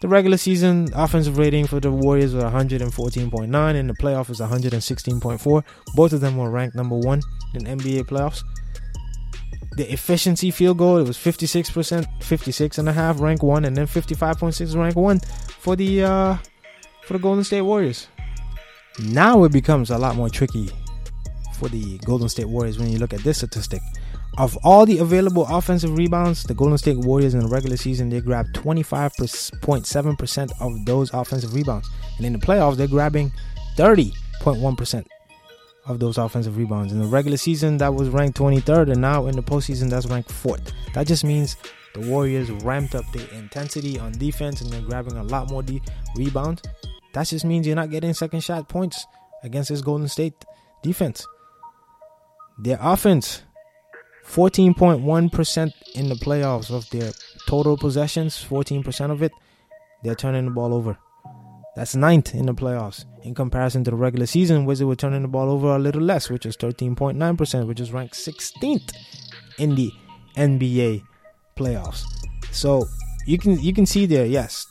The 0.00 0.08
regular 0.08 0.36
season 0.36 0.88
offensive 0.94 1.38
rating 1.38 1.66
for 1.66 1.80
the 1.80 1.90
Warriors 1.90 2.34
was 2.34 2.44
114.9 2.44 3.74
and 3.74 3.88
the 3.88 3.94
playoff 3.94 4.28
was 4.28 4.40
116.4. 4.40 5.64
Both 5.94 6.12
of 6.12 6.20
them 6.20 6.36
were 6.36 6.50
ranked 6.50 6.76
number 6.76 6.96
one 6.96 7.22
in 7.54 7.62
NBA 7.62 8.04
playoffs. 8.04 8.42
The 9.76 9.90
efficiency 9.90 10.50
field 10.50 10.78
goal 10.78 10.98
it 10.98 11.06
was 11.06 11.16
56%, 11.16 12.22
56 12.22 12.78
and 12.78 12.88
a 12.88 12.92
half, 12.92 13.20
rank 13.20 13.42
one, 13.42 13.64
and 13.64 13.76
then 13.76 13.86
55.6 13.86 14.76
rank 14.76 14.96
one 14.96 15.20
for 15.20 15.76
the 15.76 16.04
uh, 16.04 16.36
for 17.04 17.14
the 17.14 17.18
Golden 17.18 17.44
State 17.44 17.62
Warriors. 17.62 18.08
Now 19.02 19.44
it 19.44 19.52
becomes 19.52 19.90
a 19.90 19.98
lot 19.98 20.16
more 20.16 20.30
tricky 20.30 20.70
for 21.58 21.68
the 21.68 21.98
Golden 21.98 22.28
State 22.28 22.48
Warriors 22.48 22.78
when 22.78 22.90
you 22.90 22.98
look 22.98 23.12
at 23.12 23.20
this 23.20 23.38
statistic. 23.38 23.80
Of 24.38 24.56
all 24.64 24.84
the 24.86 24.98
available 24.98 25.46
offensive 25.48 25.96
rebounds, 25.96 26.42
the 26.44 26.54
Golden 26.54 26.78
State 26.78 26.98
Warriors 26.98 27.34
in 27.34 27.40
the 27.40 27.48
regular 27.48 27.76
season 27.76 28.08
they 28.08 28.20
grabbed 28.20 28.54
25.7% 28.54 30.52
of 30.60 30.84
those 30.84 31.12
offensive 31.14 31.54
rebounds, 31.54 31.88
and 32.16 32.26
in 32.26 32.32
the 32.32 32.38
playoffs 32.38 32.76
they're 32.76 32.86
grabbing 32.86 33.32
30.1% 33.76 35.06
of 35.86 35.98
those 36.00 36.18
offensive 36.18 36.56
rebounds. 36.56 36.92
In 36.92 37.00
the 37.00 37.06
regular 37.06 37.36
season, 37.36 37.78
that 37.78 37.94
was 37.94 38.08
ranked 38.08 38.38
23rd, 38.38 38.92
and 38.92 39.00
now 39.00 39.26
in 39.26 39.36
the 39.36 39.42
postseason, 39.42 39.88
that's 39.88 40.06
ranked 40.06 40.32
fourth. 40.32 40.72
That 40.94 41.06
just 41.06 41.24
means 41.24 41.56
the 41.96 42.10
Warriors 42.10 42.50
ramped 42.50 42.94
up 42.94 43.10
the 43.12 43.34
intensity 43.34 43.98
on 43.98 44.12
defense 44.12 44.60
and 44.60 44.70
they're 44.70 44.82
grabbing 44.82 45.16
a 45.16 45.22
lot 45.22 45.50
more 45.50 45.62
de- 45.62 45.80
rebounds. 46.14 46.62
That 47.14 47.26
just 47.26 47.46
means 47.46 47.66
you're 47.66 47.74
not 47.74 47.90
getting 47.90 48.12
second 48.12 48.40
shot 48.40 48.68
points 48.68 49.06
against 49.42 49.70
this 49.70 49.80
Golden 49.80 50.06
State 50.06 50.34
defense. 50.82 51.26
Their 52.58 52.76
offense, 52.82 53.42
14.1% 54.26 55.72
in 55.94 56.08
the 56.08 56.14
playoffs 56.16 56.70
of 56.70 56.88
their 56.90 57.12
total 57.46 57.76
possessions, 57.76 58.44
14% 58.48 59.10
of 59.10 59.22
it, 59.22 59.32
they're 60.02 60.14
turning 60.14 60.46
the 60.46 60.50
ball 60.50 60.74
over. 60.74 60.98
That's 61.74 61.94
ninth 61.94 62.34
in 62.34 62.46
the 62.46 62.54
playoffs. 62.54 63.04
In 63.22 63.34
comparison 63.34 63.84
to 63.84 63.90
the 63.90 63.96
regular 63.96 64.26
season, 64.26 64.64
Wizards 64.64 64.86
were 64.86 64.96
turning 64.96 65.22
the 65.22 65.28
ball 65.28 65.50
over 65.50 65.76
a 65.76 65.78
little 65.78 66.02
less, 66.02 66.30
which 66.30 66.46
is 66.46 66.56
13.9%, 66.56 67.66
which 67.66 67.80
is 67.80 67.92
ranked 67.92 68.14
16th 68.14 68.92
in 69.58 69.74
the 69.74 69.92
NBA 70.36 71.02
playoffs. 71.56 72.04
So 72.50 72.86
you 73.26 73.38
can 73.38 73.60
you 73.60 73.74
can 73.74 73.84
see 73.84 74.06
there, 74.06 74.24
yes, 74.24 74.66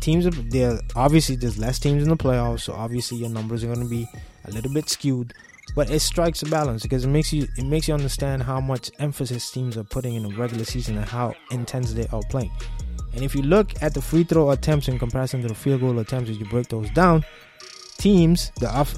teams 0.00 0.26
are 0.26 0.30
there. 0.30 0.80
Obviously, 0.96 1.36
there's 1.36 1.58
less 1.58 1.78
teams 1.78 2.02
in 2.02 2.08
the 2.08 2.16
playoffs, 2.16 2.62
so 2.62 2.72
obviously 2.72 3.18
your 3.18 3.30
numbers 3.30 3.62
are 3.62 3.68
going 3.68 3.80
to 3.80 3.88
be 3.88 4.08
a 4.44 4.50
little 4.50 4.72
bit 4.72 4.88
skewed. 4.88 5.34
But 5.78 5.92
it 5.92 6.00
strikes 6.00 6.42
a 6.42 6.46
balance 6.46 6.82
because 6.82 7.04
it 7.04 7.08
makes 7.08 7.32
you 7.32 7.46
it 7.56 7.64
makes 7.64 7.86
you 7.86 7.94
understand 7.94 8.42
how 8.42 8.60
much 8.60 8.90
emphasis 8.98 9.48
teams 9.48 9.76
are 9.76 9.84
putting 9.84 10.16
in 10.16 10.24
the 10.24 10.34
regular 10.34 10.64
season 10.64 10.96
and 10.96 11.06
how 11.06 11.34
intense 11.52 11.92
they 11.92 12.08
are 12.08 12.20
playing. 12.30 12.50
And 13.14 13.22
if 13.22 13.32
you 13.32 13.42
look 13.42 13.80
at 13.80 13.94
the 13.94 14.02
free 14.02 14.24
throw 14.24 14.50
attempts 14.50 14.88
in 14.88 14.98
comparison 14.98 15.40
to 15.42 15.46
the 15.46 15.54
field 15.54 15.82
goal 15.82 15.96
attempts, 16.00 16.30
as 16.30 16.38
you 16.40 16.46
break 16.46 16.66
those 16.66 16.90
down, 16.90 17.24
teams, 17.96 18.50
the 18.58 18.68
off, 18.68 18.92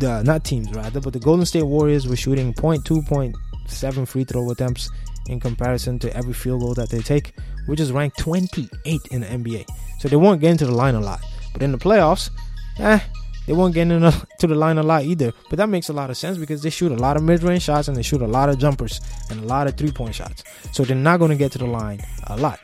the, 0.00 0.22
not 0.24 0.42
teams 0.42 0.72
rather, 0.72 1.02
but 1.02 1.12
the 1.12 1.18
Golden 1.18 1.44
State 1.44 1.64
Warriors 1.64 2.08
were 2.08 2.16
shooting 2.16 2.54
0.2.7 2.54 4.08
free 4.08 4.24
throw 4.24 4.50
attempts 4.50 4.88
in 5.26 5.38
comparison 5.38 5.98
to 5.98 6.16
every 6.16 6.32
field 6.32 6.62
goal 6.62 6.72
that 6.72 6.88
they 6.88 7.00
take, 7.00 7.34
which 7.66 7.78
is 7.78 7.92
ranked 7.92 8.18
28 8.18 9.00
in 9.10 9.20
the 9.20 9.26
NBA. 9.26 9.66
So 9.98 10.08
they 10.08 10.16
won't 10.16 10.40
get 10.40 10.52
into 10.52 10.64
the 10.64 10.74
line 10.74 10.94
a 10.94 11.00
lot. 11.00 11.20
But 11.52 11.62
in 11.62 11.72
the 11.72 11.78
playoffs, 11.78 12.30
eh, 12.78 13.00
they 13.46 13.52
won't 13.52 13.74
get 13.74 13.84
to 14.38 14.46
the 14.46 14.54
line 14.54 14.78
a 14.78 14.82
lot 14.82 15.04
either. 15.04 15.32
But 15.50 15.56
that 15.56 15.68
makes 15.68 15.88
a 15.88 15.92
lot 15.92 16.10
of 16.10 16.16
sense 16.16 16.38
because 16.38 16.62
they 16.62 16.70
shoot 16.70 16.92
a 16.92 16.96
lot 16.96 17.16
of 17.16 17.22
mid 17.22 17.42
range 17.42 17.62
shots 17.62 17.88
and 17.88 17.96
they 17.96 18.02
shoot 18.02 18.22
a 18.22 18.26
lot 18.26 18.48
of 18.48 18.58
jumpers 18.58 19.00
and 19.30 19.40
a 19.40 19.46
lot 19.46 19.66
of 19.66 19.76
three 19.76 19.90
point 19.92 20.14
shots. 20.14 20.44
So 20.72 20.84
they're 20.84 20.96
not 20.96 21.18
going 21.18 21.30
to 21.30 21.36
get 21.36 21.52
to 21.52 21.58
the 21.58 21.66
line 21.66 22.00
a 22.26 22.36
lot. 22.36 22.60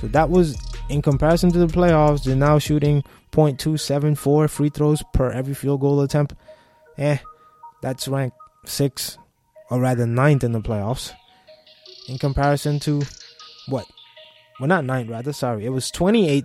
So 0.00 0.08
that 0.08 0.30
was 0.30 0.56
in 0.88 1.02
comparison 1.02 1.50
to 1.52 1.58
the 1.58 1.66
playoffs. 1.66 2.24
They're 2.24 2.36
now 2.36 2.58
shooting 2.58 3.02
0.274 3.32 4.50
free 4.50 4.68
throws 4.68 5.02
per 5.12 5.30
every 5.30 5.54
field 5.54 5.80
goal 5.80 6.00
attempt. 6.00 6.34
Eh, 6.98 7.18
that's 7.82 8.08
ranked 8.08 8.36
sixth, 8.64 9.18
or 9.70 9.80
rather 9.80 10.06
ninth 10.06 10.44
in 10.44 10.52
the 10.52 10.60
playoffs. 10.60 11.12
In 12.08 12.18
comparison 12.18 12.78
to 12.80 13.02
what? 13.68 13.86
Well, 14.60 14.68
not 14.68 14.84
ninth, 14.84 15.10
rather. 15.10 15.32
Sorry, 15.32 15.64
it 15.64 15.70
was 15.70 15.90
28. 15.90 16.44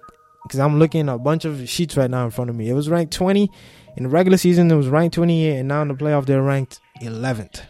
Because 0.50 0.60
I'm 0.60 0.80
looking 0.80 1.08
at 1.08 1.14
a 1.14 1.20
bunch 1.20 1.46
of 1.46 1.70
sheets 1.70 1.96
right 1.96 2.10
now 2.10 2.26
in 2.26 2.32
front 2.32 2.50
of 2.50 2.56
me. 2.56 2.72
It 2.72 2.74
was 2.74 2.90
ranked 2.90 3.14
20 3.14 3.52
in 3.98 4.04
the 4.04 4.10
regular 4.10 4.36
season. 4.36 4.72
It 4.72 4.76
was 4.76 4.88
ranked 4.88 5.14
28, 5.14 5.60
and 5.60 5.68
now 5.68 5.84
in 5.84 5.90
the 5.90 5.94
playoff 5.94 6.26
they're 6.26 6.42
ranked 6.42 6.80
11th. 7.04 7.62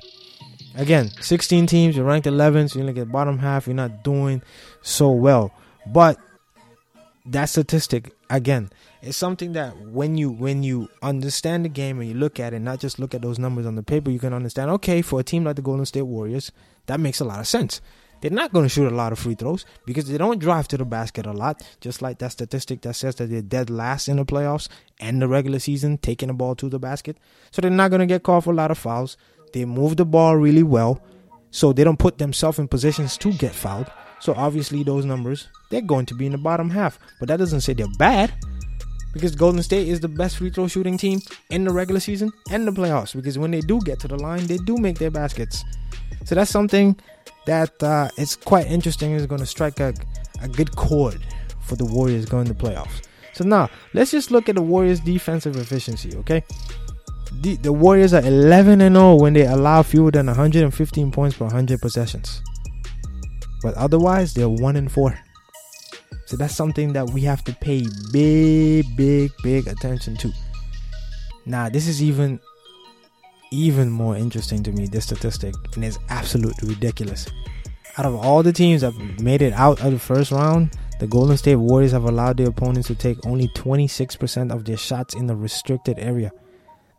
Again, 0.76 1.12
16 1.20 1.68
teams. 1.68 1.98
You're 1.98 2.06
ranked 2.06 2.26
11th. 2.26 2.72
So 2.72 2.80
you 2.80 2.86
look 2.86 2.96
at 2.96 3.02
the 3.02 3.12
bottom 3.12 3.38
half. 3.40 3.68
You're 3.68 3.76
not 3.76 4.02
doing 4.02 4.42
so 4.82 5.12
well. 5.12 5.52
But 5.86 6.18
that 7.26 7.46
statistic 7.46 8.14
again 8.30 8.70
is 9.02 9.18
something 9.18 9.52
that 9.54 9.78
when 9.78 10.18
you 10.18 10.30
when 10.30 10.64
you 10.64 10.88
understand 11.02 11.66
the 11.66 11.70
game 11.70 12.00
and 12.00 12.08
you 12.08 12.16
look 12.16 12.40
at 12.40 12.54
it, 12.54 12.60
not 12.60 12.80
just 12.80 12.98
look 12.98 13.14
at 13.14 13.22
those 13.22 13.38
numbers 13.38 13.66
on 13.66 13.76
the 13.76 13.84
paper, 13.84 14.10
you 14.10 14.20
can 14.20 14.34
understand. 14.34 14.72
Okay, 14.72 15.02
for 15.02 15.20
a 15.20 15.24
team 15.24 15.44
like 15.44 15.58
the 15.58 15.62
Golden 15.62 15.86
State 15.86 16.04
Warriors, 16.04 16.54
that 16.86 17.02
makes 17.02 17.20
a 17.20 17.26
lot 17.26 17.40
of 17.40 17.48
sense. 17.48 17.82
They're 18.22 18.32
not 18.32 18.52
going 18.52 18.66
to 18.66 18.70
shoot 18.70 18.92
a 18.92 18.96
lot 18.96 19.12
of 19.12 19.20
free 19.20 19.36
throws 19.36 19.66
because 19.86 20.08
they 20.08 20.18
don't 20.18 20.40
drive 20.40 20.68
to 20.70 20.78
the 20.78 20.86
basket 20.86 21.26
a 21.26 21.32
lot. 21.32 21.62
Just 21.82 22.02
like 22.02 22.20
that 22.20 22.32
statistic 22.32 22.82
that 22.82 22.96
says 22.96 23.16
that 23.16 23.30
they're 23.30 23.42
dead 23.42 23.70
last 23.70 24.08
in 24.08 24.18
the 24.18 24.26
playoffs 24.26 24.68
and 25.00 25.22
the 25.22 25.28
regular 25.28 25.60
season, 25.60 25.98
taking 25.98 26.28
the 26.28 26.34
ball 26.34 26.56
to 26.56 26.70
the 26.70 26.80
basket. 26.80 27.18
So 27.52 27.62
they're 27.62 27.72
not 27.72 27.90
going 27.90 28.00
to 28.02 28.06
get 28.06 28.24
called 28.24 28.44
for 28.44 28.52
a 28.52 28.56
lot 28.56 28.72
of 28.72 28.78
fouls. 28.78 29.18
They 29.54 29.66
move 29.66 29.98
the 29.98 30.06
ball 30.06 30.36
really 30.36 30.64
well, 30.64 31.02
so 31.52 31.74
they 31.74 31.84
don't 31.84 31.98
put 32.00 32.18
themselves 32.18 32.60
in 32.60 32.68
positions 32.68 33.18
to 33.18 33.34
get 33.34 33.56
fouled. 33.56 33.92
So 34.20 34.34
obviously 34.36 34.84
those 34.84 35.06
numbers 35.06 35.48
they're 35.70 35.82
going 35.82 36.06
to 36.08 36.16
be 36.16 36.26
in 36.26 36.32
the 36.32 36.38
bottom 36.38 36.70
half. 36.70 37.00
But 37.20 37.30
that 37.30 37.38
doesn't 37.38 37.62
say 37.62 37.74
they're 37.74 37.88
bad. 37.98 38.34
Because 39.12 39.36
Golden 39.36 39.64
State 39.64 39.88
is 39.88 40.00
the 40.00 40.08
best 40.08 40.38
free 40.38 40.52
throw 40.52 40.68
shooting 40.68 40.98
team 40.98 41.20
in 41.50 41.64
the 41.64 41.72
regular 41.72 42.00
season 42.00 42.32
and 42.52 42.68
the 42.68 42.72
playoffs. 42.72 43.16
Because 43.16 43.40
when 43.40 43.50
they 43.50 43.62
do 43.62 43.80
get 43.82 44.00
to 44.02 44.08
the 44.08 44.18
line, 44.18 44.46
they 44.46 44.58
do 44.58 44.78
make 44.78 45.00
their 45.00 45.10
baskets. 45.10 45.64
So 46.26 46.36
that's 46.36 46.52
something 46.52 46.96
that 47.46 47.82
uh, 47.84 48.10
is 48.18 48.36
quite 48.36 48.68
interesting. 48.68 49.12
Is 49.12 49.26
going 49.26 49.40
to 49.42 49.48
strike 49.48 49.80
a, 49.80 49.94
a 50.42 50.48
good 50.48 50.76
chord 50.76 51.20
for 51.62 51.76
the 51.76 51.86
Warriors 51.86 52.26
going 52.26 52.46
to 52.46 52.54
playoffs. 52.54 53.02
So 53.34 53.44
now 53.44 53.70
let's 53.94 54.12
just 54.12 54.32
look 54.32 54.50
at 54.50 54.56
the 54.56 54.62
Warriors' 54.62 55.00
defensive 55.00 55.56
efficiency. 55.56 56.16
Okay, 56.18 56.44
the, 57.42 57.56
the 57.58 57.72
Warriors 57.72 58.14
are 58.14 58.22
11 58.22 58.82
and 58.82 58.96
0 58.96 59.16
when 59.16 59.34
they 59.34 59.46
allow 59.46 59.84
fewer 59.84 60.12
than 60.12 60.28
115 60.28 61.12
points 61.12 61.38
per 61.38 61.46
100 61.46 61.82
possessions. 61.82 62.42
But 63.62 63.76
otherwise, 63.76 64.34
they're 64.34 64.50
1 64.50 64.76
and 64.76 64.92
4. 64.92 65.18
So 66.26 66.38
that's 66.38 66.56
something 66.56 66.94
that 66.94 67.10
we 67.10 67.22
have 67.22 67.44
to 67.46 67.54
pay 67.54 67.86
big, 68.12 68.86
big, 68.96 69.32
big 69.44 69.68
attention 69.68 70.16
to. 70.18 70.32
Now, 71.46 71.70
this 71.70 71.88
is 71.88 72.04
even 72.04 72.40
even 73.52 73.90
more 73.90 74.16
interesting 74.16 74.64
to 74.64 74.72
me, 74.72 74.88
this 74.88 75.06
statistic, 75.06 75.56
and 75.76 75.84
it's 75.84 76.00
absolutely 76.10 76.70
ridiculous. 76.70 77.28
Out 77.98 78.06
of 78.06 78.16
all 78.16 78.44
the 78.44 78.54
teams 78.54 78.82
that 78.82 78.96
made 79.22 79.42
it 79.42 79.54
out 79.54 79.82
of 79.82 79.92
the 79.92 80.00
first 80.00 80.32
round, 80.32 80.76
the 81.00 81.08
Golden 81.08 81.38
State 81.38 81.56
Warriors 81.56 81.92
have 81.92 82.04
allowed 82.04 82.38
their 82.38 82.50
opponents 82.50 82.88
to 82.88 82.96
take 82.96 83.26
only 83.26 83.48
26% 83.50 84.52
of 84.52 84.66
their 84.66 84.78
shots 84.78 85.16
in 85.16 85.28
the 85.28 85.36
restricted 85.36 85.98
area. 86.00 86.32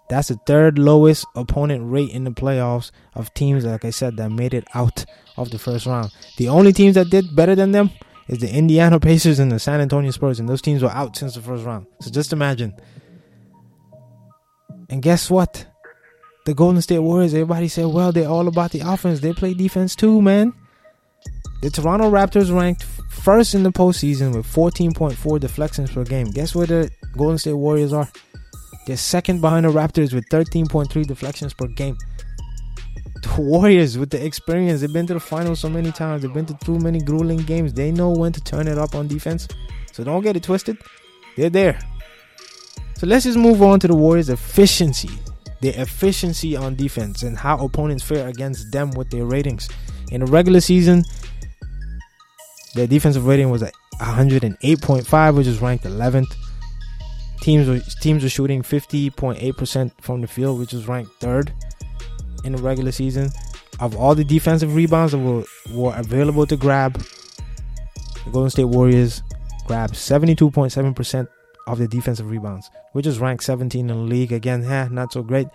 That's 0.09 0.29
the 0.29 0.41
third 0.45 0.79
lowest 0.79 1.25
opponent 1.37 1.91
rate 1.91 2.11
in 2.11 2.25
the 2.25 2.33
playoffs 2.33 2.91
of 3.15 3.33
teams, 3.33 3.65
like 3.65 3.85
I 3.85 3.91
said, 3.91 4.17
that 4.17 4.31
made 4.31 4.55
it 4.55 4.65
out 4.75 5.05
of 5.37 5.51
the 5.51 5.59
first 5.59 5.87
round. 5.87 6.11
The 6.37 6.49
only 6.49 6.73
teams 6.73 6.97
that 6.97 7.11
did 7.11 7.37
better 7.37 7.55
than 7.55 7.71
them 7.71 7.91
is 8.27 8.39
the 8.39 8.53
Indiana 8.53 8.99
Pacers 9.09 9.39
and 9.39 9.53
the 9.53 9.61
San 9.61 9.81
Antonio 9.81 10.11
Spurs, 10.11 10.41
and 10.41 10.49
those 10.49 10.63
teams 10.63 10.83
were 10.83 10.91
out 10.91 11.17
since 11.17 11.35
the 11.35 11.41
first 11.41 11.65
round. 11.65 11.87
So 12.01 12.11
just 12.11 12.33
imagine. 12.33 12.75
And 14.89 15.01
guess 15.01 15.31
what? 15.31 15.67
The 16.47 16.55
Golden 16.55 16.81
State 16.81 17.01
Warriors, 17.01 17.35
everybody 17.35 17.69
said, 17.69 17.87
well, 17.87 18.13
they're 18.13 18.29
all 18.29 18.49
about 18.49 18.73
the 18.73 18.81
offense. 18.81 19.21
They 19.21 19.33
play 19.33 19.55
defense 19.55 19.95
too, 19.95 20.23
man. 20.23 20.55
The 21.63 21.71
Toronto 21.71 22.11
Raptors 22.11 22.55
ranked 22.55 22.85
first 23.11 23.55
in 23.55 23.63
the 23.63 23.71
postseason 23.71 24.35
with 24.35 24.47
14.4 24.47 25.39
deflections 25.39 25.91
per 25.91 26.05
game. 26.05 26.31
Guess 26.31 26.55
where 26.55 26.67
the 26.67 26.91
Golden 27.17 27.37
State 27.37 27.53
Warriors 27.53 27.93
are? 27.93 28.09
They're 28.87 28.97
second 28.97 29.43
behind 29.43 29.67
the 29.67 29.71
Raptors 29.71 30.15
with 30.15 30.27
13.3 30.31 31.07
deflections 31.07 31.53
per 31.53 31.67
game. 31.67 31.99
The 33.23 33.43
Warriors, 33.43 33.99
with 33.99 34.09
the 34.09 34.25
experience, 34.25 34.81
they've 34.81 34.93
been 34.93 35.07
to 35.09 35.15
the 35.15 35.21
finals 35.21 35.61
so 35.61 35.69
many 35.69 35.93
times. 35.93 36.23
They've 36.23 36.33
been 36.33 36.47
to 36.47 36.57
too 36.65 36.79
many 36.79 37.01
grueling 37.01 37.39
games. 37.39 37.75
They 37.75 37.93
know 37.93 38.11
when 38.11 38.33
to 38.33 38.41
turn 38.41 38.67
it 38.67 38.79
up 38.79 38.95
on 38.95 39.09
defense. 39.09 39.47
So 39.93 40.03
don't 40.03 40.23
get 40.23 40.37
it 40.37 40.43
twisted. 40.43 40.79
They're 41.37 41.51
there. 41.51 41.79
So 42.97 43.07
let's 43.07 43.25
just 43.25 43.39
move 43.39 43.63
on 43.63 43.81
to 43.81 43.89
the 43.89 43.95
Warriors' 43.95 44.31
efficiency. 44.31 45.11
Their 45.61 45.75
efficiency 45.77 46.57
on 46.57 46.75
defense 46.75 47.23
and 47.23 47.37
how 47.37 47.59
opponents 47.59 48.03
fare 48.03 48.29
against 48.29 48.73
them 48.73 48.91
with 48.93 49.11
their 49.11 49.25
ratings. 49.25 49.69
In 50.11 50.25
the 50.25 50.27
regular 50.27 50.61
season, 50.61 51.05
their 52.75 52.87
defensive 52.87 53.27
rating 53.27 53.51
was 53.51 53.63
at 53.63 53.75
108.5, 54.01 55.37
which 55.37 55.47
is 55.47 55.61
ranked 55.61 55.85
11th. 55.85 56.35
Teams 57.43 57.69
were, 57.69 57.81
teams 58.01 58.23
were 58.23 58.29
shooting 58.29 58.63
50.8% 58.63 59.93
from 60.01 60.21
the 60.21 60.27
field, 60.27 60.59
which 60.59 60.73
is 60.73 60.89
ranked 60.89 61.13
third 61.21 61.53
in 62.45 62.53
the 62.53 62.63
regular 62.63 62.93
season. 62.93 63.31
Of 63.81 63.97
all 63.97 64.15
the 64.15 64.25
defensive 64.25 64.75
rebounds 64.75 65.13
that 65.13 65.19
were, 65.19 65.45
were 65.73 65.95
available 65.97 66.47
to 66.47 66.57
grab, 66.57 66.95
the 68.25 68.31
Golden 68.31 68.51
State 68.51 68.65
Warriors 68.65 69.23
grabbed 69.67 69.95
72.7% 69.95 71.29
of 71.67 71.79
the 71.79 71.89
defensive 71.89 72.31
rebounds, 72.31 72.71
which 72.93 73.07
is 73.07 73.19
ranked 73.19 73.45
17 73.45 73.81
in 73.81 73.87
the 73.87 73.95
league. 73.95 74.33
Again, 74.33 74.65
eh, 74.65 74.89
not 74.91 75.13
so 75.13 75.23
great. 75.23 75.49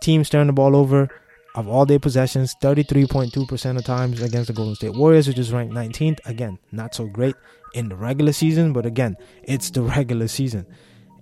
Teams 0.00 0.28
turn 0.28 0.46
the 0.46 0.52
ball 0.52 0.76
over 0.76 1.08
of 1.54 1.68
all 1.68 1.86
their 1.86 2.00
possessions 2.00 2.54
33.2% 2.60 3.76
of 3.76 3.84
times 3.84 4.20
against 4.20 4.48
the 4.48 4.52
Golden 4.52 4.74
State 4.74 4.94
Warriors, 4.94 5.28
which 5.28 5.38
is 5.38 5.52
ranked 5.52 5.72
19th. 5.72 6.18
Again, 6.24 6.58
not 6.72 6.94
so 6.94 7.06
great 7.06 7.36
in 7.74 7.88
the 7.88 7.96
regular 7.96 8.32
season, 8.32 8.72
but 8.72 8.86
again, 8.86 9.16
it's 9.44 9.70
the 9.70 9.82
regular 9.96 10.28
season. 10.28 10.66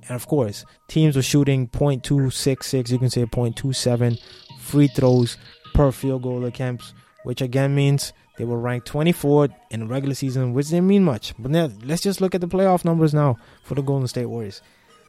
And 0.09 0.17
of 0.17 0.27
course, 0.27 0.65
teams 0.89 1.17
were 1.17 1.23
shooting 1.23 1.69
0.266, 1.69 2.91
you 2.91 2.99
can 2.99 3.11
say 3.11 3.25
0.27 3.25 4.19
free 4.59 4.89
throws 4.89 5.37
per 5.75 5.93
field 5.93 6.23
goal 6.23 6.45
attempts, 6.45 6.95
which 7.25 7.41
again 7.41 7.75
means 7.75 8.13
they 8.39 8.45
were 8.45 8.59
ranked 8.59 8.91
24th 8.91 9.55
in 9.71 9.81
the 9.81 9.87
regular 9.87 10.15
season, 10.15 10.55
which 10.55 10.69
didn't 10.69 10.87
mean 10.87 11.05
much. 11.05 11.35
But 11.39 11.51
now 11.51 11.71
let's 11.85 12.03
just 12.03 12.21
look 12.21 12.35
at 12.35 12.41
the 12.41 12.49
playoff 12.49 12.85
numbers 12.85 13.13
now 13.13 13.37
for 13.63 13.75
the 13.75 13.83
Golden 13.83 14.09
State 14.09 14.27
Warriors. 14.27 14.63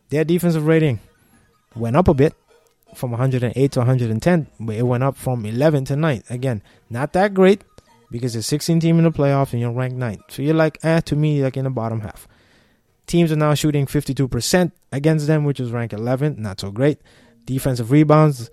Their 0.09 0.23
defensive 0.23 0.67
rating 0.67 0.99
went 1.75 1.95
up 1.95 2.07
a 2.07 2.13
bit 2.13 2.35
from 2.95 3.11
108 3.11 3.71
to 3.71 3.79
110, 3.79 4.47
but 4.59 4.75
it 4.75 4.83
went 4.83 5.03
up 5.03 5.15
from 5.15 5.45
11 5.45 5.85
to 5.85 5.95
9. 5.95 6.23
Again, 6.29 6.61
not 6.89 7.13
that 7.13 7.33
great 7.33 7.63
because 8.11 8.35
it's 8.35 8.47
16 8.47 8.79
team 8.79 8.97
in 8.99 9.05
the 9.05 9.11
playoffs 9.11 9.53
and 9.53 9.61
you're 9.61 9.71
ranked 9.71 9.97
9. 9.97 10.19
So 10.29 10.41
you're 10.41 10.53
like, 10.53 10.77
eh, 10.83 11.01
to 11.01 11.15
me, 11.15 11.43
like 11.43 11.57
in 11.57 11.63
the 11.63 11.69
bottom 11.69 12.01
half. 12.01 12.27
Teams 13.07 13.31
are 13.31 13.37
now 13.37 13.53
shooting 13.53 13.85
52% 13.85 14.71
against 14.91 15.27
them, 15.27 15.43
which 15.43 15.59
is 15.59 15.71
ranked 15.71 15.93
11. 15.93 16.41
Not 16.41 16.59
so 16.59 16.71
great. 16.71 16.99
Defensive 17.45 17.91
rebounds 17.91 18.49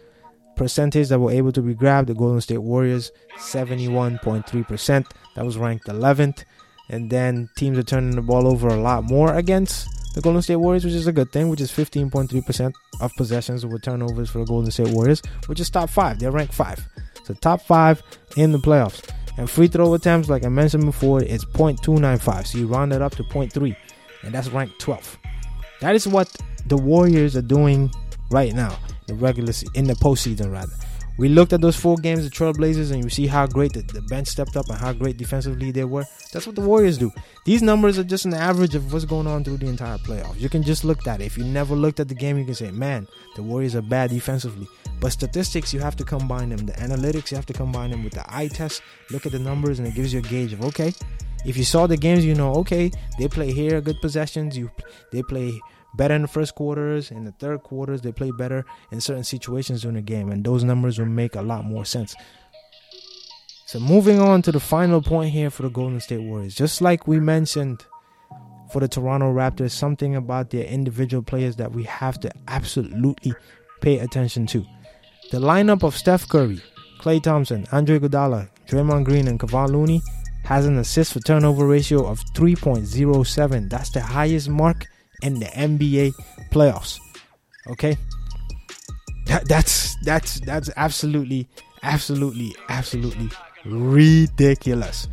percentage 0.60 1.08
that 1.08 1.18
were 1.18 1.30
able 1.30 1.50
to 1.50 1.62
be 1.62 1.72
grabbed, 1.72 2.10
the 2.10 2.14
Golden 2.14 2.38
State 2.42 2.58
Warriors, 2.58 3.12
71.3%. 3.38 5.10
That 5.34 5.44
was 5.46 5.56
ranked 5.56 5.86
11th. 5.86 6.44
And 6.90 7.10
then 7.10 7.48
teams 7.56 7.78
are 7.78 7.82
turning 7.82 8.14
the 8.14 8.20
ball 8.20 8.46
over 8.46 8.68
a 8.68 8.76
lot 8.76 9.04
more 9.04 9.34
against 9.36 9.88
the 10.14 10.20
Golden 10.20 10.42
State 10.42 10.56
Warriors, 10.56 10.84
which 10.84 10.92
is 10.92 11.06
a 11.06 11.12
good 11.12 11.32
thing, 11.32 11.48
which 11.48 11.62
is 11.62 11.72
15.3% 11.72 12.72
of 13.00 13.10
possessions 13.16 13.64
with 13.64 13.80
turnovers 13.80 14.28
for 14.28 14.40
the 14.40 14.44
Golden 14.44 14.70
State 14.70 14.88
Warriors, 14.88 15.22
which 15.46 15.60
is 15.60 15.70
top 15.70 15.88
five. 15.88 16.18
They're 16.18 16.30
ranked 16.30 16.52
five. 16.52 16.86
So 17.24 17.32
top 17.32 17.62
five 17.62 18.02
in 18.36 18.52
the 18.52 18.58
playoffs. 18.58 19.08
And 19.38 19.48
free 19.48 19.68
throw 19.68 19.94
attempts, 19.94 20.28
like 20.28 20.44
I 20.44 20.50
mentioned 20.50 20.84
before, 20.84 21.22
is 21.22 21.42
0.295. 21.46 22.48
So 22.48 22.58
you 22.58 22.66
round 22.66 22.92
it 22.92 23.00
up 23.00 23.16
to 23.16 23.24
0.3. 23.24 23.74
And 24.24 24.34
that's 24.34 24.48
ranked 24.48 24.78
12. 24.78 25.18
That 25.80 25.94
is 25.94 26.06
what 26.06 26.36
the 26.66 26.76
Warriors 26.76 27.34
are 27.34 27.48
doing 27.56 27.90
right 28.30 28.52
now 28.52 28.76
the 29.10 29.16
regular 29.16 29.52
in 29.74 29.84
the 29.84 29.94
postseason 29.94 30.52
rather. 30.52 30.72
We 31.18 31.28
looked 31.28 31.52
at 31.52 31.60
those 31.60 31.76
four 31.76 31.96
games, 31.96 32.24
the 32.24 32.30
Trailblazers, 32.30 32.92
and 32.92 33.04
you 33.04 33.10
see 33.10 33.26
how 33.26 33.46
great 33.46 33.74
the, 33.74 33.82
the, 33.82 34.00
bench 34.00 34.28
stepped 34.28 34.56
up 34.56 34.70
and 34.70 34.78
how 34.78 34.94
great 34.94 35.18
defensively 35.18 35.70
they 35.70 35.84
were. 35.84 36.06
That's 36.32 36.46
what 36.46 36.56
the 36.56 36.62
Warriors 36.62 36.96
do. 36.96 37.12
These 37.44 37.60
numbers 37.60 37.98
are 37.98 38.04
just 38.04 38.24
an 38.24 38.32
average 38.32 38.74
of 38.74 38.90
what's 38.90 39.04
going 39.04 39.26
on 39.26 39.44
through 39.44 39.58
the 39.58 39.66
entire 39.66 39.98
playoffs. 39.98 40.40
You 40.40 40.48
can 40.48 40.62
just 40.62 40.82
look 40.82 41.06
at 41.06 41.20
it. 41.20 41.26
If 41.26 41.36
you 41.36 41.44
never 41.44 41.74
looked 41.74 42.00
at 42.00 42.08
the 42.08 42.14
game, 42.14 42.38
you 42.38 42.46
can 42.46 42.54
say, 42.54 42.70
man, 42.70 43.06
the 43.36 43.42
Warriors 43.42 43.76
are 43.76 43.82
bad 43.82 44.08
defensively. 44.08 44.66
But 44.98 45.12
statistics, 45.12 45.74
you 45.74 45.80
have 45.80 45.96
to 45.96 46.04
combine 46.04 46.48
them. 46.50 46.64
The 46.64 46.72
analytics, 46.72 47.30
you 47.32 47.36
have 47.36 47.46
to 47.46 47.52
combine 47.52 47.90
them 47.90 48.02
with 48.02 48.14
the 48.14 48.24
eye 48.34 48.48
test. 48.48 48.80
Look 49.10 49.26
at 49.26 49.32
the 49.32 49.38
numbers, 49.38 49.78
and 49.78 49.86
it 49.86 49.94
gives 49.94 50.14
you 50.14 50.20
a 50.20 50.22
gauge 50.22 50.54
of, 50.54 50.64
okay, 50.64 50.94
if 51.44 51.54
you 51.56 51.64
saw 51.64 51.86
the 51.86 51.98
games, 51.98 52.24
you 52.24 52.34
know, 52.34 52.54
okay, 52.56 52.90
they 53.18 53.28
play 53.28 53.52
here, 53.52 53.80
good 53.82 54.00
possessions. 54.00 54.56
You, 54.56 54.70
they 55.12 55.22
play 55.22 55.60
better 55.94 56.14
in 56.14 56.22
the 56.22 56.28
first 56.28 56.54
quarters. 56.54 57.10
In 57.10 57.24
the 57.24 57.32
third 57.32 57.62
quarters, 57.62 58.00
they 58.00 58.12
play 58.12 58.30
better 58.30 58.64
in 58.90 59.00
certain 59.00 59.24
situations 59.24 59.82
during 59.82 59.96
the 59.96 60.02
game, 60.02 60.30
and 60.30 60.44
those 60.44 60.64
numbers 60.64 60.98
will 60.98 61.06
make 61.06 61.34
a 61.34 61.42
lot 61.42 61.64
more 61.64 61.84
sense. 61.84 62.14
So, 63.66 63.78
moving 63.78 64.18
on 64.18 64.42
to 64.42 64.52
the 64.52 64.60
final 64.60 65.00
point 65.00 65.30
here 65.30 65.50
for 65.50 65.62
the 65.62 65.70
Golden 65.70 66.00
State 66.00 66.22
Warriors, 66.22 66.54
just 66.54 66.80
like 66.80 67.06
we 67.06 67.20
mentioned 67.20 67.84
for 68.72 68.80
the 68.80 68.88
Toronto 68.88 69.32
Raptors, 69.32 69.72
something 69.72 70.16
about 70.16 70.50
their 70.50 70.64
individual 70.64 71.22
players 71.22 71.56
that 71.56 71.72
we 71.72 71.84
have 71.84 72.18
to 72.20 72.30
absolutely 72.48 73.32
pay 73.80 73.98
attention 73.98 74.46
to. 74.46 74.64
The 75.30 75.38
lineup 75.38 75.84
of 75.84 75.96
Steph 75.96 76.28
Curry, 76.28 76.60
Klay 76.98 77.22
Thompson, 77.22 77.66
Andre 77.72 77.98
Iguodala, 77.98 78.48
Draymond 78.66 79.04
Green, 79.04 79.28
and 79.28 79.38
Kevon 79.38 79.70
Looney 79.70 80.02
has 80.44 80.66
an 80.66 80.78
assist 80.78 81.12
for 81.12 81.20
turnover 81.20 81.66
ratio 81.66 82.06
of 82.06 82.20
3.07. 82.34 83.70
That's 83.70 83.90
the 83.90 84.00
highest 84.00 84.48
mark 84.48 84.86
in 85.22 85.40
the 85.40 85.46
NBA 85.46 86.14
playoffs. 86.50 86.98
Okay? 87.68 87.96
That, 89.26 89.46
that's 89.48 89.96
that's 90.04 90.40
that's 90.40 90.70
absolutely 90.76 91.48
absolutely 91.82 92.54
absolutely 92.68 93.30
ridiculous. 93.64 95.08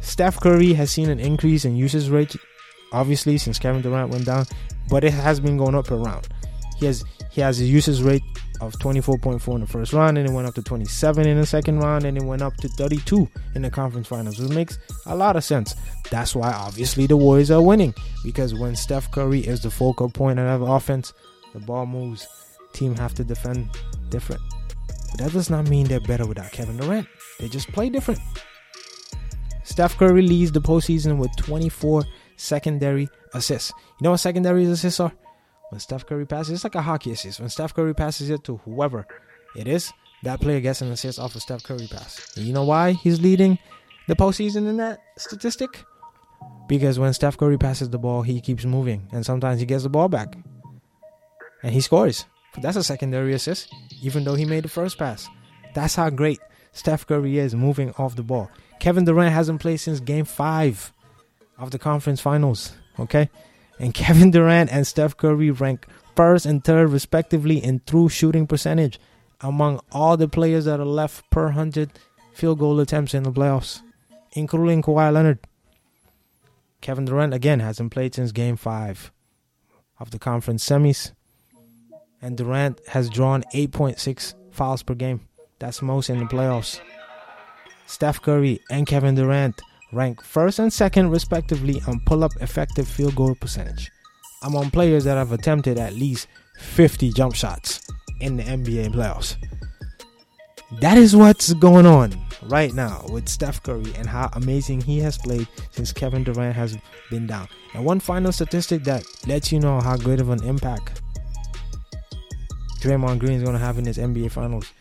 Steph 0.00 0.40
Curry 0.40 0.72
has 0.74 0.90
seen 0.90 1.10
an 1.10 1.18
increase 1.18 1.64
in 1.64 1.76
usage 1.76 2.08
rate 2.08 2.36
obviously 2.92 3.38
since 3.38 3.58
Kevin 3.58 3.82
Durant 3.82 4.10
went 4.10 4.26
down, 4.26 4.46
but 4.88 5.04
it 5.04 5.12
has 5.12 5.40
been 5.40 5.56
going 5.56 5.74
up 5.74 5.90
around. 5.90 6.28
He 6.78 6.86
has 6.86 7.04
he 7.30 7.40
has 7.40 7.60
a 7.60 7.64
usage 7.64 8.00
rate 8.00 8.22
of 8.60 8.72
24.4 8.74 9.54
in 9.54 9.60
the 9.60 9.66
first 9.66 9.92
round, 9.92 10.18
and 10.18 10.28
it 10.28 10.32
went 10.32 10.48
up 10.48 10.54
to 10.54 10.62
27 10.62 11.26
in 11.26 11.38
the 11.38 11.46
second 11.46 11.78
round, 11.80 12.04
and 12.04 12.16
it 12.16 12.24
went 12.24 12.42
up 12.42 12.56
to 12.56 12.68
32 12.68 13.28
in 13.54 13.62
the 13.62 13.70
conference 13.70 14.08
finals. 14.08 14.40
It 14.40 14.52
makes 14.52 14.78
a 15.06 15.14
lot 15.14 15.36
of 15.36 15.44
sense. 15.44 15.74
That's 16.10 16.34
why 16.34 16.52
obviously 16.52 17.06
the 17.06 17.16
Warriors 17.16 17.50
are 17.50 17.62
winning 17.62 17.94
because 18.24 18.54
when 18.54 18.74
Steph 18.74 19.10
Curry 19.10 19.40
is 19.40 19.62
the 19.62 19.70
focal 19.70 20.10
point 20.10 20.38
of 20.38 20.62
offense, 20.62 21.12
the 21.52 21.60
ball 21.60 21.86
moves. 21.86 22.26
Team 22.72 22.94
have 22.96 23.14
to 23.14 23.24
defend 23.24 23.68
different. 24.10 24.42
But 25.10 25.20
that 25.20 25.32
does 25.32 25.50
not 25.50 25.68
mean 25.68 25.86
they're 25.86 26.00
better 26.00 26.26
without 26.26 26.52
Kevin 26.52 26.76
Durant. 26.76 27.08
They 27.40 27.48
just 27.48 27.68
play 27.72 27.88
different. 27.88 28.20
Steph 29.64 29.96
Curry 29.96 30.22
leads 30.22 30.52
the 30.52 30.60
postseason 30.60 31.16
with 31.16 31.34
24 31.36 32.04
secondary 32.36 33.08
assists. 33.34 33.72
You 34.00 34.04
know 34.04 34.10
what 34.12 34.18
secondary 34.18 34.64
assists 34.64 35.00
are? 35.00 35.12
When 35.70 35.80
Steph 35.80 36.06
Curry 36.06 36.26
passes, 36.26 36.54
it's 36.54 36.64
like 36.64 36.74
a 36.74 36.82
hockey 36.82 37.12
assist. 37.12 37.40
When 37.40 37.48
Steph 37.48 37.74
Curry 37.74 37.94
passes 37.94 38.30
it 38.30 38.44
to 38.44 38.56
whoever 38.58 39.06
it 39.56 39.68
is, 39.68 39.92
that 40.22 40.40
player 40.40 40.60
gets 40.60 40.80
an 40.80 40.90
assist 40.90 41.18
off 41.18 41.34
a 41.36 41.40
Steph 41.40 41.62
Curry 41.62 41.86
pass. 41.90 42.36
And 42.36 42.46
you 42.46 42.52
know 42.52 42.64
why 42.64 42.92
he's 42.92 43.20
leading 43.20 43.58
the 44.08 44.16
postseason 44.16 44.68
in 44.68 44.78
that 44.78 45.00
statistic? 45.16 45.84
Because 46.68 46.98
when 46.98 47.12
Steph 47.12 47.36
Curry 47.36 47.58
passes 47.58 47.90
the 47.90 47.98
ball, 47.98 48.22
he 48.22 48.40
keeps 48.40 48.64
moving, 48.64 49.08
and 49.12 49.24
sometimes 49.24 49.60
he 49.60 49.66
gets 49.66 49.82
the 49.82 49.88
ball 49.88 50.08
back, 50.08 50.36
and 51.62 51.72
he 51.72 51.80
scores. 51.80 52.24
That's 52.60 52.76
a 52.76 52.82
secondary 52.82 53.34
assist, 53.34 53.72
even 54.02 54.24
though 54.24 54.34
he 54.34 54.44
made 54.44 54.64
the 54.64 54.68
first 54.68 54.98
pass. 54.98 55.28
That's 55.74 55.94
how 55.94 56.10
great 56.10 56.40
Steph 56.72 57.06
Curry 57.06 57.38
is 57.38 57.54
moving 57.54 57.92
off 57.98 58.16
the 58.16 58.22
ball. 58.22 58.50
Kevin 58.80 59.04
Durant 59.04 59.32
hasn't 59.32 59.60
played 59.60 59.78
since 59.78 60.00
Game 60.00 60.24
Five 60.24 60.92
of 61.58 61.70
the 61.70 61.78
conference 61.78 62.20
finals. 62.20 62.72
Okay, 62.98 63.30
and 63.78 63.94
Kevin 63.94 64.30
Durant 64.30 64.72
and 64.72 64.86
Steph 64.86 65.16
Curry 65.16 65.50
rank 65.50 65.86
first 66.16 66.46
and 66.46 66.62
third, 66.64 66.90
respectively, 66.90 67.62
in 67.62 67.80
true 67.86 68.08
shooting 68.08 68.46
percentage 68.46 68.98
among 69.40 69.80
all 69.92 70.16
the 70.16 70.28
players 70.28 70.64
that 70.64 70.80
are 70.80 70.84
left 70.84 71.28
per 71.30 71.44
100 71.44 71.90
field 72.32 72.58
goal 72.58 72.80
attempts 72.80 73.14
in 73.14 73.22
the 73.22 73.32
playoffs, 73.32 73.80
including 74.32 74.82
Kawhi 74.82 75.12
Leonard. 75.12 75.38
Kevin 76.80 77.04
Durant, 77.04 77.34
again, 77.34 77.60
hasn't 77.60 77.92
played 77.92 78.14
since 78.14 78.32
game 78.32 78.56
five 78.56 79.12
of 79.98 80.10
the 80.10 80.18
conference 80.18 80.68
semis. 80.68 81.12
And 82.20 82.36
Durant 82.36 82.80
has 82.88 83.08
drawn 83.10 83.44
8.6 83.54 84.34
fouls 84.50 84.82
per 84.82 84.94
game. 84.94 85.20
That's 85.58 85.82
most 85.82 86.10
in 86.10 86.18
the 86.18 86.24
playoffs. 86.24 86.80
Steph 87.86 88.20
Curry 88.20 88.60
and 88.70 88.86
Kevin 88.86 89.14
Durant 89.14 89.60
rank 89.92 90.22
first 90.22 90.58
and 90.58 90.72
second, 90.72 91.10
respectively, 91.10 91.80
on 91.86 92.00
pull 92.00 92.24
up 92.24 92.32
effective 92.40 92.88
field 92.88 93.16
goal 93.16 93.34
percentage 93.34 93.90
among 94.42 94.70
players 94.70 95.04
that 95.04 95.16
have 95.16 95.32
attempted 95.32 95.78
at 95.78 95.94
least 95.94 96.28
50 96.58 97.12
jump 97.12 97.34
shots 97.34 97.86
in 98.20 98.36
the 98.36 98.42
NBA 98.42 98.94
playoffs. 98.94 99.36
That 100.80 100.98
is 100.98 101.16
what's 101.16 101.52
going 101.54 101.86
on 101.86 102.14
right 102.42 102.72
now 102.72 103.04
with 103.08 103.28
Steph 103.28 103.62
Curry 103.62 103.92
and 103.96 104.06
how 104.06 104.28
amazing 104.34 104.80
he 104.80 104.98
has 105.00 105.16
played 105.16 105.48
since 105.70 105.92
Kevin 105.92 106.24
Durant 106.24 106.54
has 106.54 106.76
been 107.10 107.26
down. 107.26 107.48
And 107.74 107.84
one 107.84 108.00
final 108.00 108.32
statistic 108.32 108.84
that 108.84 109.04
lets 109.26 109.50
you 109.50 109.60
know 109.60 109.80
how 109.80 109.96
great 109.96 110.20
of 110.20 110.28
an 110.28 110.44
impact 110.44 111.00
Draymond 112.80 113.18
Green 113.18 113.32
is 113.32 113.42
going 113.42 113.54
to 113.54 113.58
have 113.58 113.78
in 113.78 113.86
his 113.86 113.98
NBA 113.98 114.30
Finals. 114.30 114.72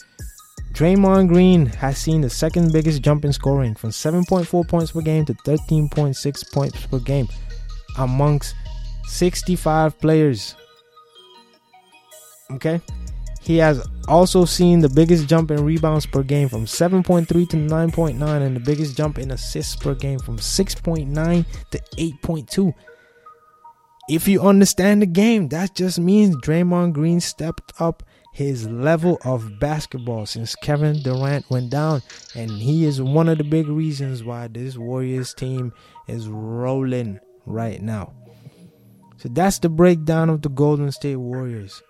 Draymond 0.77 1.29
Green 1.29 1.65
has 1.65 1.97
seen 1.97 2.21
the 2.21 2.29
second 2.29 2.71
biggest 2.71 3.01
jump 3.01 3.25
in 3.25 3.33
scoring 3.33 3.73
from 3.73 3.89
7.4 3.89 4.67
points 4.67 4.91
per 4.91 5.01
game 5.01 5.25
to 5.25 5.33
13.6 5.33 6.51
points 6.53 6.85
per 6.85 6.99
game 6.99 7.27
amongst 7.97 8.53
65 9.07 9.97
players. 9.97 10.53
Okay? 12.51 12.79
He 13.41 13.57
has 13.57 13.83
also 14.07 14.45
seen 14.45 14.79
the 14.79 14.89
biggest 14.89 15.27
jump 15.27 15.49
in 15.49 15.65
rebounds 15.65 16.05
per 16.05 16.21
game 16.21 16.47
from 16.47 16.65
7.3 16.65 17.27
to 17.27 17.57
9.9 17.57 18.41
and 18.43 18.55
the 18.55 18.59
biggest 18.59 18.95
jump 18.95 19.17
in 19.17 19.31
assists 19.31 19.75
per 19.75 19.95
game 19.95 20.19
from 20.19 20.37
6.9 20.37 21.45
to 21.71 21.79
8.2. 21.97 22.73
If 24.09 24.27
you 24.27 24.41
understand 24.41 25.01
the 25.01 25.07
game, 25.07 25.47
that 25.47 25.73
just 25.73 25.97
means 25.97 26.35
Draymond 26.35 26.93
Green 26.93 27.19
stepped 27.19 27.73
up 27.79 28.03
his 28.37 28.69
level 28.69 29.17
of 29.25 29.59
basketball 29.59 30.23
since 30.27 30.53
Kevin 30.57 31.01
Durant 31.01 31.49
went 31.49 31.71
down. 31.71 32.03
And 32.35 32.51
he 32.51 32.85
is 32.85 33.01
one 33.01 33.29
of 33.29 33.39
the 33.39 33.43
big 33.43 33.67
reasons 33.67 34.23
why 34.23 34.47
this 34.47 34.77
Warriors 34.77 35.33
team 35.33 35.73
is 36.07 36.27
rolling 36.27 37.19
right 37.47 37.81
now. 37.81 38.13
So 39.17 39.29
that's 39.29 39.57
the 39.57 39.69
breakdown 39.69 40.29
of 40.29 40.43
the 40.43 40.49
Golden 40.49 40.91
State 40.91 41.15
Warriors. 41.15 41.81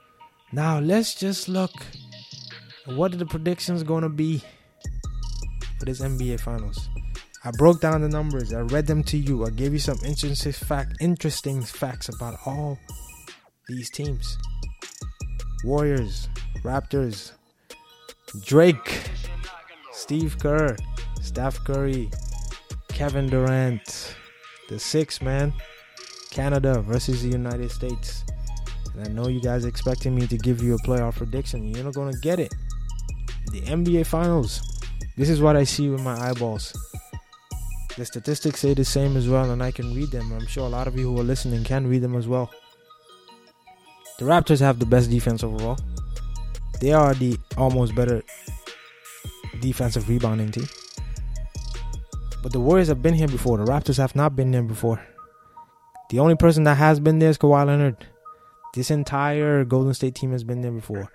Now 0.53 0.79
let's 0.79 1.15
just 1.15 1.49
look 1.49 1.71
what 2.85 3.13
are 3.13 3.17
the 3.17 3.25
predictions 3.25 3.83
going 3.83 4.03
to 4.03 4.09
be 4.09 4.41
for 5.79 5.85
this 5.85 5.99
NBA 5.99 6.39
Finals. 6.39 6.87
I 7.43 7.51
broke 7.57 7.81
down 7.81 7.99
the 7.99 8.07
numbers. 8.07 8.53
I 8.53 8.61
read 8.61 8.87
them 8.87 9.03
to 9.03 9.17
you. 9.17 9.45
I 9.45 9.49
gave 9.49 9.73
you 9.73 9.79
some 9.79 9.99
interesting 10.05 10.53
fact, 10.53 10.93
interesting 11.01 11.61
facts 11.61 12.07
about 12.07 12.39
all 12.45 12.79
these 13.67 13.89
teams. 13.89 14.37
Warriors, 15.63 16.29
Raptors, 16.63 17.31
Drake, 18.45 19.09
Steve 19.91 20.37
Kerr, 20.39 20.75
Steph 21.21 21.63
Curry, 21.63 22.09
Kevin 22.89 23.27
Durant, 23.27 24.15
the 24.69 24.79
six 24.79 25.21
man, 25.21 25.53
Canada 26.31 26.81
versus 26.81 27.23
the 27.23 27.29
United 27.29 27.71
States. 27.71 28.23
And 28.93 29.07
I 29.07 29.11
know 29.11 29.27
you 29.27 29.41
guys 29.41 29.65
expecting 29.65 30.15
me 30.15 30.27
to 30.27 30.37
give 30.37 30.61
you 30.61 30.75
a 30.75 30.79
playoff 30.79 31.17
prediction. 31.17 31.73
You're 31.73 31.83
not 31.83 31.93
gonna 31.93 32.17
get 32.21 32.39
it. 32.39 32.53
The 33.51 33.61
NBA 33.61 34.05
Finals. 34.05 34.61
This 35.15 35.29
is 35.29 35.41
what 35.41 35.55
I 35.55 35.63
see 35.63 35.89
with 35.89 36.01
my 36.01 36.29
eyeballs. 36.29 36.73
The 37.97 38.05
statistics 38.05 38.59
say 38.59 38.75
the 38.75 38.85
same 38.85 39.17
as 39.17 39.27
well, 39.27 39.49
and 39.49 39.63
I 39.63 39.71
can 39.71 39.95
read 39.95 40.11
them. 40.11 40.31
I'm 40.31 40.45
sure 40.45 40.65
a 40.65 40.69
lot 40.69 40.87
of 40.87 40.97
you 40.97 41.11
who 41.11 41.19
are 41.19 41.23
listening 41.23 41.63
can 41.63 41.87
read 41.87 42.03
them 42.03 42.15
as 42.15 42.27
well. 42.27 42.51
The 44.19 44.25
Raptors 44.25 44.59
have 44.61 44.79
the 44.79 44.85
best 44.85 45.11
defense 45.11 45.43
overall. 45.43 45.77
They 46.81 46.91
are 46.91 47.13
the 47.13 47.37
almost 47.55 47.95
better 47.95 48.23
defensive 49.61 50.09
rebounding 50.09 50.51
team. 50.51 50.67
But 52.41 52.51
the 52.51 52.59
Warriors 52.59 52.87
have 52.87 53.01
been 53.01 53.13
here 53.13 53.27
before. 53.27 53.57
The 53.57 53.71
Raptors 53.71 53.97
have 53.97 54.15
not 54.15 54.35
been 54.35 54.51
there 54.51 54.63
before. 54.63 55.05
The 56.09 56.19
only 56.19 56.35
person 56.35 56.63
that 56.63 56.77
has 56.77 56.99
been 56.99 57.19
there 57.19 57.29
is 57.29 57.37
Kawhi 57.37 57.67
Leonard. 57.67 58.07
This 58.73 58.89
entire 58.89 59.63
Golden 59.65 59.93
State 59.93 60.15
team 60.15 60.31
has 60.31 60.43
been 60.43 60.61
there 60.61 60.71
before. 60.71 61.11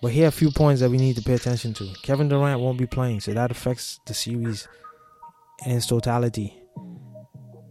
But 0.00 0.12
here 0.12 0.24
are 0.24 0.28
a 0.28 0.32
few 0.32 0.50
points 0.50 0.80
that 0.80 0.90
we 0.90 0.96
need 0.96 1.16
to 1.16 1.22
pay 1.22 1.34
attention 1.34 1.74
to. 1.74 1.88
Kevin 2.02 2.28
Durant 2.28 2.60
won't 2.60 2.78
be 2.78 2.86
playing, 2.86 3.20
so 3.20 3.32
that 3.32 3.50
affects 3.50 4.00
the 4.06 4.14
series 4.14 4.68
in 5.66 5.72
its 5.72 5.86
totality. 5.86 6.61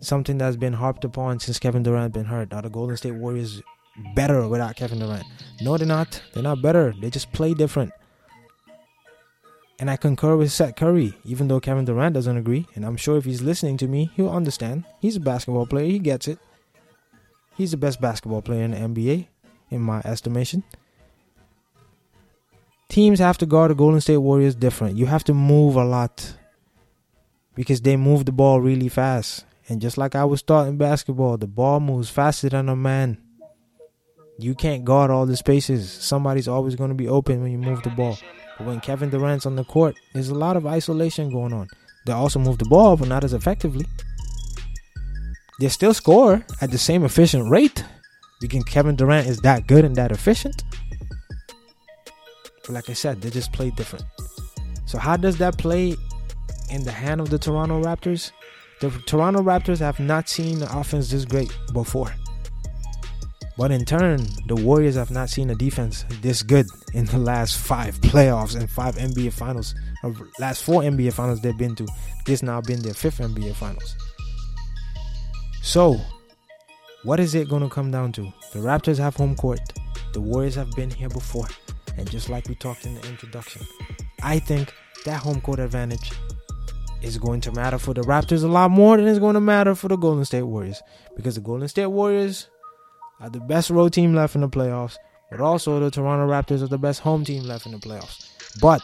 Something 0.02 0.38
that's 0.40 0.58
been 0.58 0.74
harped 0.74 1.06
upon 1.06 1.40
since 1.40 1.60
Kevin 1.60 1.84
Durant 1.84 2.14
been 2.14 2.26
hurt. 2.26 2.54
Are 2.54 2.62
the 2.62 2.70
Golden 2.70 2.98
State 2.98 3.14
Warriors 3.14 3.62
better 4.16 4.48
without 4.48 4.76
Kevin 4.76 5.00
Durant? 5.00 5.24
No, 5.62 5.78
they're 5.78 5.88
not. 5.88 6.22
They're 6.34 6.44
not 6.44 6.62
better. 6.62 6.94
They 7.00 7.10
just 7.10 7.32
play 7.32 7.54
different. 7.54 7.94
And 9.80 9.90
I 9.90 9.98
concur 9.98 10.36
with 10.36 10.52
Seth 10.52 10.76
Curry, 10.76 11.14
even 11.24 11.48
though 11.48 11.60
Kevin 11.60 11.86
Durant 11.86 12.14
doesn't 12.14 12.38
agree. 12.38 12.68
And 12.76 12.86
I'm 12.86 12.98
sure 12.98 13.18
if 13.18 13.26
he's 13.26 13.42
listening 13.42 13.78
to 13.78 13.88
me, 13.88 14.12
he'll 14.16 14.30
understand. 14.30 14.86
He's 15.00 15.16
a 15.16 15.20
basketball 15.20 15.66
player, 15.66 15.86
he 15.86 16.00
gets 16.00 16.28
it. 16.28 16.40
He's 17.56 17.72
the 17.72 17.78
best 17.78 18.02
basketball 18.02 18.42
player 18.42 18.64
in 18.64 18.72
the 18.72 18.78
NBA, 18.78 19.28
in 19.70 19.82
my 19.82 20.02
estimation. 20.06 20.64
Teams 22.90 23.20
have 23.20 23.38
to 23.38 23.46
guard 23.46 23.72
the 23.72 23.76
Golden 23.76 24.02
State 24.02 24.18
Warriors 24.18 24.56
different. 24.56 24.98
You 24.98 25.06
have 25.06 25.24
to 25.26 25.34
move 25.34 25.76
a 25.76 25.84
lot 25.84 26.36
because 27.56 27.82
they 27.82 27.96
move 27.96 28.26
the 28.26 28.32
ball 28.32 28.60
really 28.60 28.90
fast. 28.90 29.46
And 29.72 29.80
just 29.80 29.98
like 29.98 30.16
I 30.16 30.26
was 30.26 30.42
taught 30.42 30.68
in 30.68 30.76
basketball, 30.76 31.38
the 31.38 31.48
ball 31.48 31.80
moves 31.80 32.10
faster 32.10 32.50
than 32.50 32.68
a 32.68 32.76
man. 32.76 33.18
You 34.38 34.54
can't 34.54 34.84
guard 34.84 35.10
all 35.10 35.26
the 35.26 35.38
spaces. 35.38 35.90
Somebody's 35.90 36.50
always 36.50 36.76
going 36.76 36.90
to 36.90 36.94
be 36.94 37.08
open 37.08 37.42
when 37.42 37.54
you 37.54 37.58
move 37.58 37.82
the 37.82 37.90
ball. 37.90 38.18
But 38.58 38.68
when 38.68 38.82
Kevin 38.82 39.10
Durant's 39.10 39.46
on 39.46 39.56
the 39.56 39.64
court, 39.64 39.96
there's 40.12 40.28
a 40.28 40.36
lot 40.36 40.58
of 40.58 40.68
isolation 40.68 41.32
going 41.32 41.54
on. 41.54 41.70
They 42.06 42.12
also 42.12 42.38
move 42.38 42.58
the 42.58 42.66
ball, 42.66 42.98
but 42.98 43.08
not 43.08 43.24
as 43.24 43.32
effectively. 43.32 43.86
They 45.62 45.70
still 45.70 45.94
score 45.94 46.46
at 46.60 46.70
the 46.72 46.78
same 46.78 47.06
efficient 47.06 47.50
rate 47.50 47.86
because 48.42 48.66
Kevin 48.66 48.98
Durant 48.98 49.28
is 49.28 49.40
that 49.40 49.68
good 49.68 49.86
and 49.86 49.96
that 49.96 50.12
efficient. 50.12 50.66
But 52.64 52.72
like 52.72 52.90
I 52.90 52.94
said, 52.94 53.22
they 53.22 53.30
just 53.30 53.54
play 53.54 53.70
different. 53.70 54.04
So 54.86 54.98
how 54.98 55.16
does 55.16 55.38
that 55.38 55.58
play 55.58 55.96
in 56.70 56.84
the 56.84 56.92
hand 56.92 57.22
of 57.22 57.30
the 57.30 57.40
Toronto 57.40 57.82
Raptors? 57.82 58.34
The 58.82 58.90
Toronto 59.06 59.42
Raptors 59.42 59.78
have 59.78 60.00
not 60.00 60.28
seen 60.28 60.58
the 60.58 60.78
offense 60.78 61.12
this 61.12 61.24
great 61.24 61.56
before. 61.72 62.12
But 63.56 63.70
in 63.70 63.86
turn, 63.86 64.26
the 64.48 64.56
Warriors 64.56 64.96
have 64.96 65.12
not 65.12 65.30
seen 65.30 65.52
a 65.52 65.56
defense 65.56 66.04
this 66.22 66.42
good 66.42 66.66
in 66.96 67.06
the 67.06 67.20
last 67.20 67.58
five 67.58 68.02
playoffs 68.02 68.60
and 68.60 68.68
five 68.68 68.96
NBA 68.96 69.34
finals, 69.34 69.76
last 70.40 70.64
four 70.64 70.82
NBA 70.82 71.14
finals 71.14 71.42
they've 71.42 71.56
been 71.56 71.76
to. 71.76 71.88
This 72.26 72.42
now 72.42 72.60
been 72.60 72.82
their 72.82 72.96
fifth 72.96 73.20
NBA 73.20 73.54
finals. 73.54 73.96
So, 75.62 76.02
what 77.04 77.20
is 77.20 77.36
it 77.36 77.50
going 77.50 77.62
to 77.62 77.70
come 77.70 77.92
down 77.92 78.12
to? 78.14 78.34
The 78.52 78.60
Raptors 78.60 78.98
have 78.98 79.16
home 79.16 79.36
court. 79.36 79.60
The 80.14 80.22
Warriors 80.22 80.56
have 80.56 80.72
been 80.72 80.90
here 80.90 81.10
before. 81.10 81.48
And 81.98 82.10
just 82.10 82.30
like 82.30 82.50
we 82.50 82.56
talked 82.56 82.88
in 82.88 82.96
the 82.96 83.08
introduction, 83.08 83.62
I 84.24 84.40
think 84.40 84.74
that 85.06 85.22
home 85.22 85.40
court 85.40 85.60
advantage 85.60 86.12
is 87.02 87.18
going 87.18 87.42
to 87.42 87.52
matter 87.52 87.78
for 87.78 87.94
the 87.94 88.02
Raptors 88.02 88.44
a 88.44 88.48
lot 88.48 88.72
more 88.72 88.98
than 88.98 89.08
it's 89.08 89.20
going 89.20 89.34
to 89.34 89.42
matter 89.42 89.76
for 89.76 89.88
the 89.88 89.96
Golden 89.96 90.26
State 90.26 90.44
Warriors. 90.44 90.82
Because 91.16 91.36
the 91.36 91.42
Golden 91.42 91.68
State 91.68 91.88
Warriors 91.88 92.48
are 93.20 93.30
the 93.30 93.40
best 93.40 93.70
road 93.70 93.94
team 93.94 94.14
left 94.14 94.36
in 94.36 94.42
the 94.42 94.50
playoffs, 94.50 94.98
but 95.30 95.42
also 95.42 95.80
the 95.80 95.92
Toronto 95.92 96.28
Raptors 96.28 96.64
are 96.64 96.68
the 96.68 96.78
best 96.78 97.02
home 97.02 97.24
team 97.24 97.44
left 97.44 97.66
in 97.66 97.72
the 97.72 97.78
playoffs. 97.78 98.30
But 98.60 98.82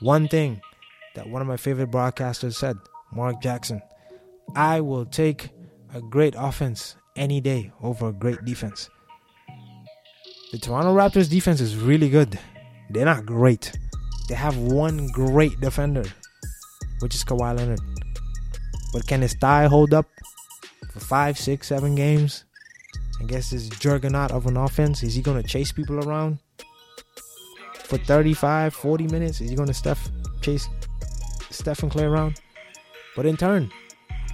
one 0.00 0.28
thing 0.28 0.60
that 1.14 1.28
one 1.28 1.42
of 1.42 1.48
my 1.48 1.56
favorite 1.56 1.90
broadcasters 1.90 2.54
said, 2.54 2.76
Mark 3.12 3.42
Jackson, 3.42 3.82
I 4.54 4.80
will 4.80 5.04
take 5.04 5.50
a 5.94 6.00
great 6.00 6.34
offense 6.36 6.96
any 7.16 7.40
day 7.40 7.72
over 7.82 8.08
a 8.08 8.12
great 8.12 8.44
defense. 8.44 8.88
The 10.52 10.58
Toronto 10.58 10.94
Raptors 10.94 11.28
defense 11.28 11.60
is 11.60 11.76
really 11.76 12.08
good. 12.08 12.38
They're 12.90 13.04
not 13.04 13.26
great. 13.26 13.72
They 14.28 14.34
have 14.34 14.56
one 14.56 15.08
great 15.08 15.60
defender, 15.60 16.04
which 17.00 17.14
is 17.14 17.24
Kawhi 17.24 17.56
Leonard. 17.56 17.80
But 18.92 19.06
can 19.06 19.22
his 19.22 19.34
thigh 19.34 19.66
hold 19.66 19.94
up 19.94 20.06
for 20.90 21.00
five, 21.00 21.38
six, 21.38 21.68
seven 21.68 21.94
games? 21.94 22.44
I 23.20 23.24
guess 23.24 23.50
this 23.50 23.68
juggernaut 23.68 24.30
of 24.30 24.46
an 24.46 24.56
offense. 24.56 25.02
Is 25.02 25.14
he 25.14 25.22
going 25.22 25.40
to 25.40 25.46
chase 25.46 25.72
people 25.72 25.98
around 26.08 26.38
for 27.74 27.98
35, 27.98 28.74
40 28.74 29.06
minutes? 29.08 29.40
Is 29.40 29.50
he 29.50 29.56
going 29.56 29.68
to 29.68 29.74
Steph 29.74 30.08
chase 30.40 30.68
Steph 31.50 31.82
and 31.82 31.92
Klay 31.92 32.04
around? 32.04 32.40
But 33.14 33.26
in 33.26 33.36
turn, 33.36 33.70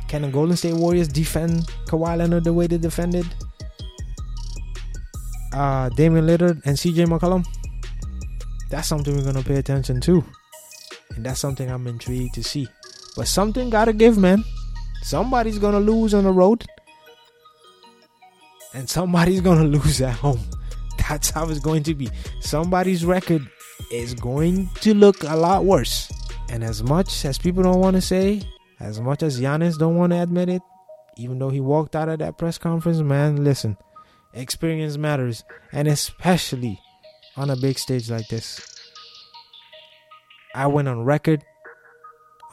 can 0.09 0.23
the 0.23 0.29
Golden 0.29 0.57
State 0.57 0.75
Warriors 0.75 1.09
defend 1.09 1.67
Kawhi 1.87 2.17
Leonard 2.17 2.45
the 2.45 2.53
way 2.53 2.67
they 2.67 2.79
defended 2.79 3.27
uh, 5.53 5.89
Damian 5.91 6.27
Lillard 6.27 6.63
and 6.65 6.77
CJ 6.77 7.07
McCollum? 7.07 7.45
That's 8.71 8.87
something 8.89 9.17
we're 9.17 9.23
going 9.23 9.37
to 9.37 9.45
pay 9.45 9.57
attention 9.57 10.01
to. 10.03 10.25
And 11.15 11.25
that's 11.25 11.41
something 11.41 11.71
I'm 11.71 11.87
intrigued 11.87 12.35
to 12.35 12.43
see. 12.43 12.69
But 13.17 13.29
something 13.29 13.71
got 13.71 13.87
to 13.87 13.93
give, 13.93 14.19
man. 14.19 14.45
Somebody's 15.03 15.59
to 15.59 15.79
lose 15.79 16.15
on 16.15 16.25
the 16.25 16.33
road 16.33 16.65
and 18.77 18.89
somebody's 18.89 19.41
gonna 19.41 19.65
lose 19.77 20.01
at 20.01 20.15
home. 20.15 20.41
That's 21.09 21.31
how 21.31 21.49
it's 21.49 21.61
going 21.61 21.83
to 21.85 21.95
be. 21.95 22.11
Somebody's 22.41 23.05
record 23.05 23.49
is 23.93 24.15
going 24.15 24.69
to 24.81 24.95
look 24.95 25.23
a 25.23 25.37
lot 25.37 25.65
worse. 25.65 26.13
And 26.49 26.63
as 26.63 26.83
much 26.83 27.25
as 27.25 27.39
people 27.39 27.63
don't 27.63 27.81
want 27.81 27.97
to 27.97 28.01
say, 28.01 28.43
as 28.81 29.01
much 29.01 29.23
as 29.23 29.41
Giannis 29.41 29.79
don't 29.79 29.97
want 29.97 30.13
to 30.13 30.23
admit 30.23 30.49
it, 30.49 30.63
even 31.17 31.39
though 31.39 31.49
he 31.49 31.61
walked 31.61 31.97
out 31.97 32.09
of 32.09 32.19
that 32.19 32.39
press 32.39 32.59
conference, 32.59 32.99
man, 32.99 33.45
listen, 33.45 33.77
experience 34.35 34.97
matters, 34.97 35.45
and 35.73 35.89
especially 35.89 36.79
on 37.37 37.51
a 37.51 37.57
big 37.57 37.79
stage 37.79 38.11
like 38.11 38.29
this. 38.29 38.61
I 40.57 40.67
went 40.69 40.89
on 40.89 41.05
record 41.05 41.45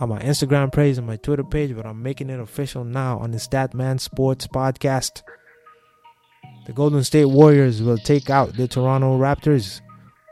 on 0.02 0.10
my 0.10 0.20
Instagram 0.20 0.74
page 0.74 0.98
and 0.98 1.08
my 1.08 1.16
Twitter 1.16 1.44
page, 1.46 1.74
but 1.74 1.86
I'm 1.86 2.04
making 2.04 2.30
it 2.30 2.38
official 2.38 2.84
now 2.84 3.18
on 3.20 3.32
the 3.32 3.38
Statman 3.38 3.98
Sports 4.02 4.46
Podcast. 4.46 5.22
The 6.66 6.74
Golden 6.74 7.06
State 7.06 7.26
Warriors 7.26 7.82
will 7.82 7.98
take 7.98 8.30
out 8.30 8.58
the 8.58 8.68
Toronto 8.68 9.18
Raptors 9.18 9.80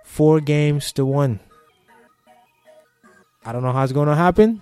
four 0.03 0.41
games 0.41 0.91
to 0.93 1.05
one. 1.05 1.39
I 3.45 3.53
don't 3.53 3.63
know 3.63 3.71
how 3.71 3.83
it's 3.83 3.93
going 3.93 4.09
to 4.09 4.15
happen, 4.15 4.61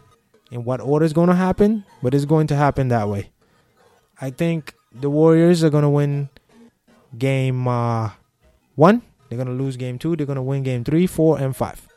in 0.51 0.63
what 0.63 0.79
order 0.79 1.03
it's 1.03 1.13
going 1.13 1.29
to 1.29 1.35
happen, 1.35 1.85
but 2.03 2.13
it's 2.13 2.25
going 2.25 2.45
to 2.47 2.55
happen 2.55 2.89
that 2.89 3.09
way. 3.09 3.31
I 4.21 4.29
think 4.29 4.75
the 4.93 5.09
Warriors 5.09 5.63
are 5.63 5.71
going 5.71 5.81
to 5.81 5.89
win 5.89 6.29
game 7.17 7.67
uh, 7.67 8.11
one. 8.75 9.01
They're 9.27 9.43
going 9.43 9.47
to 9.57 9.63
lose 9.63 9.77
game 9.77 9.97
two. 9.97 10.15
They're 10.15 10.27
going 10.27 10.35
to 10.35 10.43
win 10.43 10.61
game 10.61 10.83
three, 10.83 11.07
four, 11.07 11.39
and 11.39 11.55
five. 11.55 11.88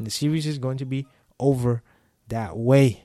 And 0.00 0.06
the 0.06 0.10
series 0.10 0.46
is 0.46 0.56
going 0.56 0.78
to 0.78 0.86
be 0.86 1.06
over 1.38 1.82
that 2.28 2.56
way. 2.56 3.04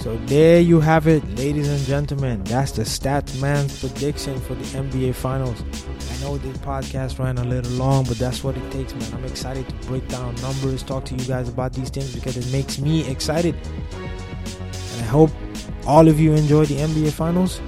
So 0.00 0.18
there 0.26 0.60
you 0.60 0.80
have 0.80 1.08
it, 1.08 1.24
ladies 1.38 1.70
and 1.70 1.80
gentlemen. 1.86 2.44
That's 2.44 2.72
the 2.72 2.84
stat 2.84 3.34
man's 3.40 3.80
prediction 3.80 4.38
for 4.38 4.54
the 4.54 4.64
NBA 4.64 5.14
Finals. 5.14 5.58
I 5.62 6.20
know 6.20 6.36
this 6.36 6.58
podcast 6.58 7.18
ran 7.18 7.38
a 7.38 7.44
little 7.44 7.72
long, 7.72 8.04
but 8.04 8.18
that's 8.18 8.44
what 8.44 8.58
it 8.58 8.70
takes, 8.70 8.92
man. 8.92 9.14
I'm 9.14 9.24
excited 9.24 9.66
to 9.66 9.74
break 9.86 10.06
down 10.08 10.34
numbers, 10.42 10.82
talk 10.82 11.06
to 11.06 11.14
you 11.14 11.24
guys 11.24 11.48
about 11.48 11.72
these 11.72 11.88
things 11.88 12.14
because 12.14 12.36
it 12.36 12.52
makes 12.52 12.78
me 12.78 13.08
excited. 13.08 13.54
And 13.54 15.00
I 15.00 15.06
hope 15.06 15.30
all 15.86 16.08
of 16.08 16.20
you 16.20 16.34
enjoy 16.34 16.66
the 16.66 16.76
NBA 16.76 17.12
Finals. 17.12 17.58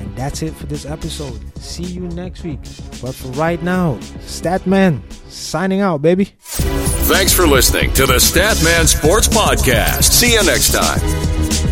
And 0.00 0.14
that's 0.16 0.42
it 0.42 0.54
for 0.54 0.66
this 0.66 0.86
episode. 0.86 1.40
See 1.58 1.84
you 1.84 2.02
next 2.08 2.44
week. 2.44 2.60
But 3.02 3.14
for 3.14 3.28
right 3.32 3.62
now, 3.62 3.96
Statman 4.20 5.00
signing 5.30 5.80
out, 5.80 6.02
baby. 6.02 6.26
Thanks 6.38 7.32
for 7.32 7.46
listening 7.46 7.92
to 7.94 8.06
the 8.06 8.14
Statman 8.16 8.86
Sports 8.86 9.28
Podcast. 9.28 10.04
See 10.04 10.34
you 10.34 10.44
next 10.44 10.72
time. 10.72 11.67